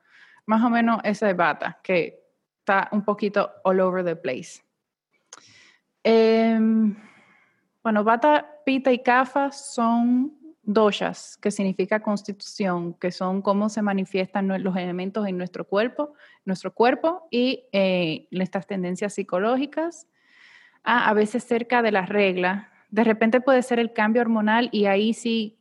Más 0.48 0.62
o 0.62 0.70
menos 0.70 1.00
esa 1.06 1.28
de 1.28 1.34
bata, 1.34 1.80
que 1.82 2.22
está 2.60 2.90
un 2.92 3.06
poquito 3.06 3.54
all 3.64 3.80
over 3.80 4.04
the 4.04 4.18
place. 4.18 4.62
Em, 6.04 6.94
bueno, 7.82 8.04
bata, 8.04 8.60
pita 8.66 8.92
y 8.92 9.02
kafa 9.02 9.50
son 9.50 10.43
doshas, 10.64 11.38
que 11.38 11.52
significa 11.52 12.02
constitución, 12.02 12.94
que 12.94 13.12
son 13.12 13.42
cómo 13.42 13.70
se 13.70 13.82
manifiestan 13.82 14.48
los 14.64 14.76
elementos 14.78 15.28
en 15.28 15.38
nuestro 15.38 15.66
cuerpo, 15.66 16.14
nuestro 16.46 16.74
cuerpo 16.74 17.28
y 17.30 17.66
eh, 17.74 18.28
nuestras 18.32 18.66
tendencias 18.66 19.14
psicológicas. 19.14 20.08
a 20.84 21.14
veces 21.14 21.46
cerca 21.46 21.82
de 21.82 21.94
la 21.94 22.06
regla 22.06 22.70
De 22.90 23.06
repente 23.06 23.40
puede 23.40 23.62
ser 23.62 23.80
el 23.80 23.94
cambio 23.94 24.22
hormonal 24.22 24.70
y 24.72 24.86
ahí 24.86 25.14
sí, 25.14 25.58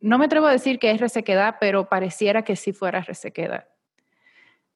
no 0.00 0.18
me 0.18 0.26
atrevo 0.26 0.46
a 0.46 0.52
decir 0.52 0.78
que 0.78 0.90
es 0.90 1.00
resequedad, 1.00 1.56
pero 1.60 1.88
pareciera 1.88 2.42
que 2.42 2.56
sí 2.56 2.72
fuera 2.72 3.00
resequedad. 3.00 3.66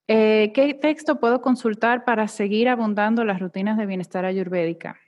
Eh, 0.09 0.53
¿Qué 0.55 0.73
texto 0.75 1.19
puedo 1.19 1.43
consultar 1.43 2.05
para 2.05 2.29
seguir 2.29 2.69
abundando 2.69 3.25
las 3.25 3.41
rutinas 3.41 3.77
de 3.77 3.87
bienestar 3.87 4.25
ayurvédica? 4.25 4.99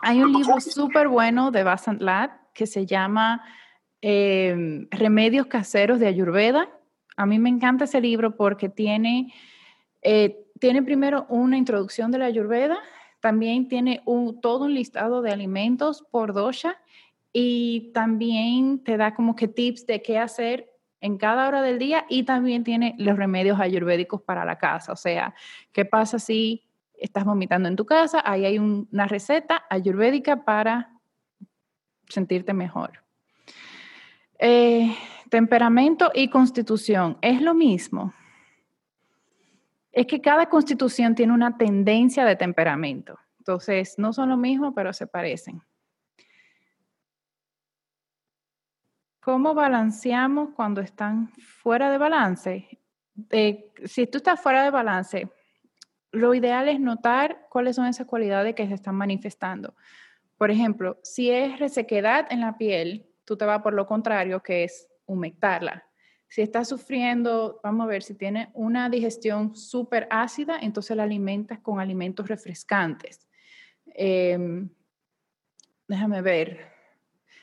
Hay 0.00 0.22
un 0.22 0.32
libro 0.32 0.60
súper 0.60 1.08
bueno 1.08 1.50
de 1.50 1.62
Vasant 1.62 2.02
Lat 2.02 2.39
que 2.52 2.66
se 2.66 2.86
llama 2.86 3.42
eh, 4.02 4.86
Remedios 4.90 5.46
Caseros 5.46 6.00
de 6.00 6.06
Ayurveda. 6.06 6.68
A 7.16 7.26
mí 7.26 7.38
me 7.38 7.48
encanta 7.48 7.84
ese 7.84 8.00
libro 8.00 8.36
porque 8.36 8.68
tiene, 8.68 9.32
eh, 10.02 10.46
tiene 10.58 10.82
primero 10.82 11.26
una 11.28 11.56
introducción 11.58 12.10
de 12.10 12.18
la 12.18 12.26
Ayurveda, 12.26 12.78
también 13.20 13.68
tiene 13.68 14.02
todo 14.40 14.64
un 14.64 14.74
listado 14.74 15.20
de 15.20 15.30
alimentos 15.30 16.02
por 16.10 16.32
dosha 16.32 16.78
y 17.32 17.90
también 17.92 18.82
te 18.82 18.96
da 18.96 19.14
como 19.14 19.36
que 19.36 19.48
tips 19.48 19.86
de 19.86 20.02
qué 20.02 20.18
hacer 20.18 20.70
en 21.00 21.16
cada 21.16 21.48
hora 21.48 21.62
del 21.62 21.78
día 21.78 22.04
y 22.08 22.24
también 22.24 22.64
tiene 22.64 22.94
los 22.98 23.16
remedios 23.16 23.60
ayurvédicos 23.60 24.22
para 24.22 24.44
la 24.44 24.58
casa. 24.58 24.92
O 24.92 24.96
sea, 24.96 25.34
¿qué 25.72 25.84
pasa 25.84 26.18
si 26.18 26.64
estás 26.94 27.24
vomitando 27.24 27.68
en 27.68 27.76
tu 27.76 27.86
casa? 27.86 28.22
Ahí 28.24 28.44
hay 28.44 28.58
una 28.58 29.06
receta 29.06 29.64
ayurvédica 29.70 30.44
para 30.44 30.89
sentirte 32.10 32.52
mejor. 32.52 33.02
Eh, 34.38 34.94
temperamento 35.30 36.10
y 36.14 36.28
constitución, 36.28 37.18
¿es 37.22 37.40
lo 37.40 37.54
mismo? 37.54 38.12
Es 39.92 40.06
que 40.06 40.20
cada 40.20 40.48
constitución 40.48 41.14
tiene 41.14 41.32
una 41.32 41.56
tendencia 41.56 42.24
de 42.24 42.36
temperamento. 42.36 43.18
Entonces, 43.38 43.98
no 43.98 44.12
son 44.12 44.28
lo 44.28 44.36
mismo, 44.36 44.74
pero 44.74 44.92
se 44.92 45.06
parecen. 45.06 45.62
¿Cómo 49.20 49.54
balanceamos 49.54 50.50
cuando 50.54 50.80
están 50.80 51.30
fuera 51.38 51.90
de 51.90 51.98
balance? 51.98 52.78
si 53.84 54.06
tú 54.06 54.18
estás 54.18 54.40
fuera 54.40 54.64
de 54.64 54.70
balance, 54.70 55.30
lo 56.12 56.34
ideal 56.34 56.68
es 56.68 56.80
notar 56.80 57.46
cuáles 57.50 57.76
son 57.76 57.86
esas 57.86 58.06
cualidades 58.06 58.54
que 58.54 58.66
se 58.66 58.74
están 58.74 58.94
manifestando. 58.94 59.74
Por 60.40 60.50
ejemplo, 60.50 60.98
si 61.02 61.30
es 61.30 61.58
resequedad 61.58 62.26
en 62.30 62.40
la 62.40 62.56
piel, 62.56 63.06
tú 63.26 63.36
te 63.36 63.44
vas 63.44 63.60
por 63.60 63.74
lo 63.74 63.86
contrario, 63.86 64.42
que 64.42 64.64
es 64.64 64.88
humectarla. 65.04 65.84
Si 66.28 66.40
estás 66.40 66.66
sufriendo, 66.66 67.60
vamos 67.62 67.84
a 67.84 67.88
ver, 67.88 68.02
si 68.02 68.14
tiene 68.14 68.48
una 68.54 68.88
digestión 68.88 69.54
súper 69.54 70.08
ácida, 70.08 70.58
entonces 70.62 70.96
la 70.96 71.02
alimentas 71.02 71.58
con 71.58 71.78
alimentos 71.78 72.26
refrescantes. 72.26 73.28
Em, 73.84 74.70
déjame 75.86 76.22
ver. 76.22 76.72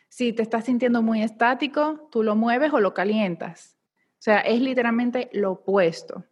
Si 0.09 0.33
te 0.33 0.41
estás 0.41 0.65
sintiendo 0.65 1.03
muy 1.03 1.21
estático, 1.21 2.09
tú 2.11 2.23
lo 2.23 2.35
mueves 2.35 2.73
o 2.73 2.79
lo 2.79 2.95
calientas. 2.95 3.77
O 4.13 4.23
sea, 4.23 4.39
es 4.39 4.59
literalmente 4.59 5.29
lo 5.33 5.51
opuesto. 5.51 6.25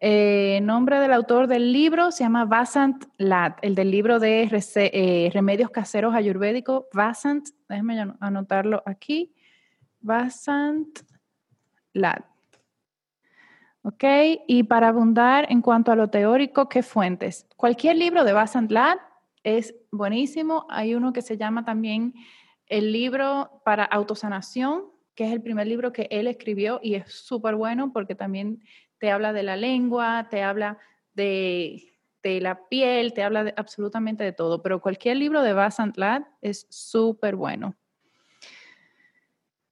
Eh, 0.00 0.60
nombre 0.62 1.00
del 1.00 1.12
autor 1.12 1.48
del 1.48 1.72
libro 1.72 2.12
se 2.12 2.22
llama 2.22 2.44
Vasant 2.44 3.06
Lat, 3.16 3.58
el 3.62 3.74
del 3.74 3.90
libro 3.90 4.20
de 4.20 4.42
eh, 4.44 5.30
Remedios 5.32 5.70
Caseros 5.70 6.14
Ayurvédicos. 6.14 6.84
Vasant, 6.92 7.48
déjeme 7.68 8.14
anotarlo 8.20 8.82
aquí. 8.86 9.34
Vasant 10.00 11.00
Lat. 11.92 12.24
¿Ok? 13.82 14.04
Y 14.46 14.64
para 14.64 14.88
abundar 14.88 15.50
en 15.50 15.62
cuanto 15.62 15.90
a 15.90 15.96
lo 15.96 16.08
teórico, 16.10 16.68
¿qué 16.68 16.82
fuentes? 16.82 17.46
Cualquier 17.56 17.96
libro 17.96 18.22
de 18.22 18.32
Vasant 18.32 18.70
Lat 18.70 18.98
es 19.42 19.74
buenísimo. 19.90 20.66
Hay 20.68 20.94
uno 20.94 21.12
que 21.12 21.22
se 21.22 21.36
llama 21.36 21.64
también 21.64 22.14
el 22.66 22.92
libro 22.92 23.62
para 23.64 23.84
autosanación, 23.84 24.84
que 25.16 25.26
es 25.26 25.32
el 25.32 25.42
primer 25.42 25.66
libro 25.66 25.92
que 25.92 26.06
él 26.12 26.28
escribió 26.28 26.78
y 26.82 26.94
es 26.94 27.12
súper 27.12 27.56
bueno 27.56 27.92
porque 27.92 28.14
también 28.14 28.62
te 28.98 29.10
habla 29.10 29.32
de 29.32 29.42
la 29.42 29.56
lengua, 29.56 30.28
te 30.30 30.42
habla 30.42 30.78
de, 31.14 31.82
la 32.22 32.68
piel, 32.68 33.12
te 33.14 33.22
habla 33.22 33.44
de, 33.44 33.54
absolutamente 33.56 34.24
de 34.24 34.32
todo, 34.32 34.62
pero 34.62 34.80
cualquier 34.80 35.16
libro 35.16 35.42
de 35.42 35.52
Vasant 35.52 35.96
Lad 35.96 36.22
es 36.42 36.66
súper 36.68 37.36
bueno. 37.36 37.74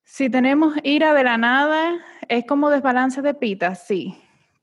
Si 0.04 0.30
tenemos 0.30 0.74
ira 0.82 1.12
de 1.12 1.24
la 1.24 1.36
nada, 1.36 1.96
¿es 2.28 2.46
como 2.46 2.70
desbalance 2.70 3.20
de 3.20 3.34
pita? 3.34 3.74
Sí, 3.74 4.16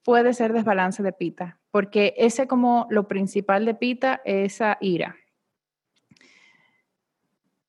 puede 0.04 0.34
ser 0.34 0.54
desbalance 0.54 1.04
de 1.04 1.14
pita, 1.14 1.60
porque 1.70 2.16
ese 2.18 2.48
como 2.48 2.88
lo 2.90 3.08
principal 3.08 3.66
de 3.66 3.76
pita 3.76 4.22
es 4.26 4.54
esa 4.54 4.78
ira. 4.82 5.16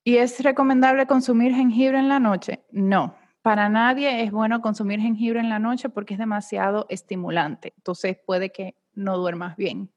¿Y 0.03 0.17
es 0.17 0.41
recomendable 0.43 1.07
consumir 1.07 1.53
jengibre 1.53 1.97
en 1.97 2.09
la 2.09 2.19
noche? 2.19 2.63
No, 2.71 3.15
para 3.45 3.69
nadie 3.69 4.23
es 4.23 4.31
bueno 4.31 4.59
consumir 4.59 4.99
jengibre 4.99 5.39
en 5.39 5.49
la 5.49 5.59
noche 5.59 5.87
porque 5.87 6.15
es 6.15 6.19
demasiado 6.19 6.87
estimulante. 6.89 7.73
Entonces 7.77 8.17
puede 8.25 8.51
que 8.51 8.73
no 8.95 9.19
duermas 9.19 9.55
bien. 9.55 9.91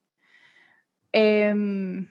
Em, 1.13 2.07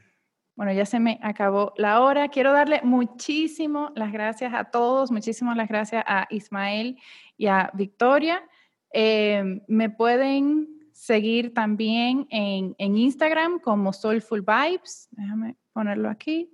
bueno, 0.55 0.73
ya 0.73 0.87
se 0.87 0.99
me 0.99 1.19
acabó 1.21 1.73
la 1.77 2.01
hora. 2.01 2.29
Quiero 2.29 2.53
darle 2.53 2.81
muchísimas 2.81 3.91
las 3.93 4.11
gracias 4.11 4.51
a 4.51 4.71
todos, 4.71 5.11
muchísimas 5.11 5.55
las 5.55 5.67
gracias 5.67 6.03
a 6.07 6.25
Ismael 6.31 6.97
y 7.37 7.45
a 7.45 7.69
Victoria. 7.75 8.41
Em, 8.89 9.61
me 9.67 9.91
pueden 9.91 10.89
seguir 10.91 11.53
también 11.53 12.25
en, 12.31 12.73
en 12.79 12.97
Instagram 12.97 13.59
como 13.59 13.93
Soulful 13.93 14.41
Vibes. 14.41 15.07
Déjame 15.11 15.55
ponerlo 15.71 16.09
aquí. 16.09 16.49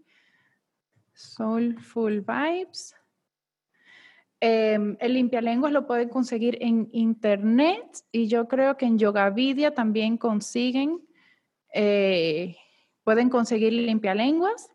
Soulful 1.14 2.20
Vibes. 2.20 2.94
Eh, 4.46 4.98
el 5.00 5.14
limpialenguas 5.14 5.72
lo 5.72 5.88
pueden 5.88 6.10
conseguir 6.10 6.58
en 6.60 6.90
internet 6.92 8.04
y 8.12 8.28
yo 8.28 8.50
creo 8.50 8.76
que 8.76 8.86
en 8.86 9.00
Yogavidia 9.00 9.74
también 9.74 10.18
consiguen, 10.18 11.00
eh, 11.74 12.58
pueden 13.06 13.30
conseguir 13.30 13.72
limpialenguas. 13.72 14.70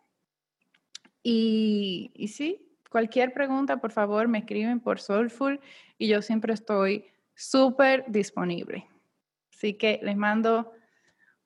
Y, 1.23 2.13
y 2.15 2.29
sí, 2.29 2.67
cualquier 2.89 3.35
pregunta, 3.35 3.77
por 3.79 3.93
favor, 3.93 4.27
me 4.27 4.39
escriben 4.39 4.81
por 4.81 5.01
Soulful 5.01 5.61
y 5.99 6.09
yo 6.09 6.23
siempre 6.23 6.55
estoy 6.55 7.05
súper 7.35 8.07
disponible. 8.09 8.87
Así 9.53 9.75
que 9.75 10.01
les 10.03 10.17
mando 10.17 10.73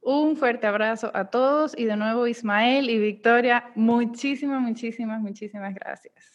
un 0.01 0.37
fuerte 0.37 0.69
abrazo 0.69 1.11
a 1.13 1.29
todos 1.29 1.77
y 1.77 1.87
de 1.87 1.97
nuevo 1.97 2.29
Ismael 2.29 2.89
y 2.89 3.01
Victoria, 3.01 3.73
muchísimas, 3.75 4.61
muchísimas, 4.61 5.21
muchísimas 5.21 5.75
gracias. 5.75 6.31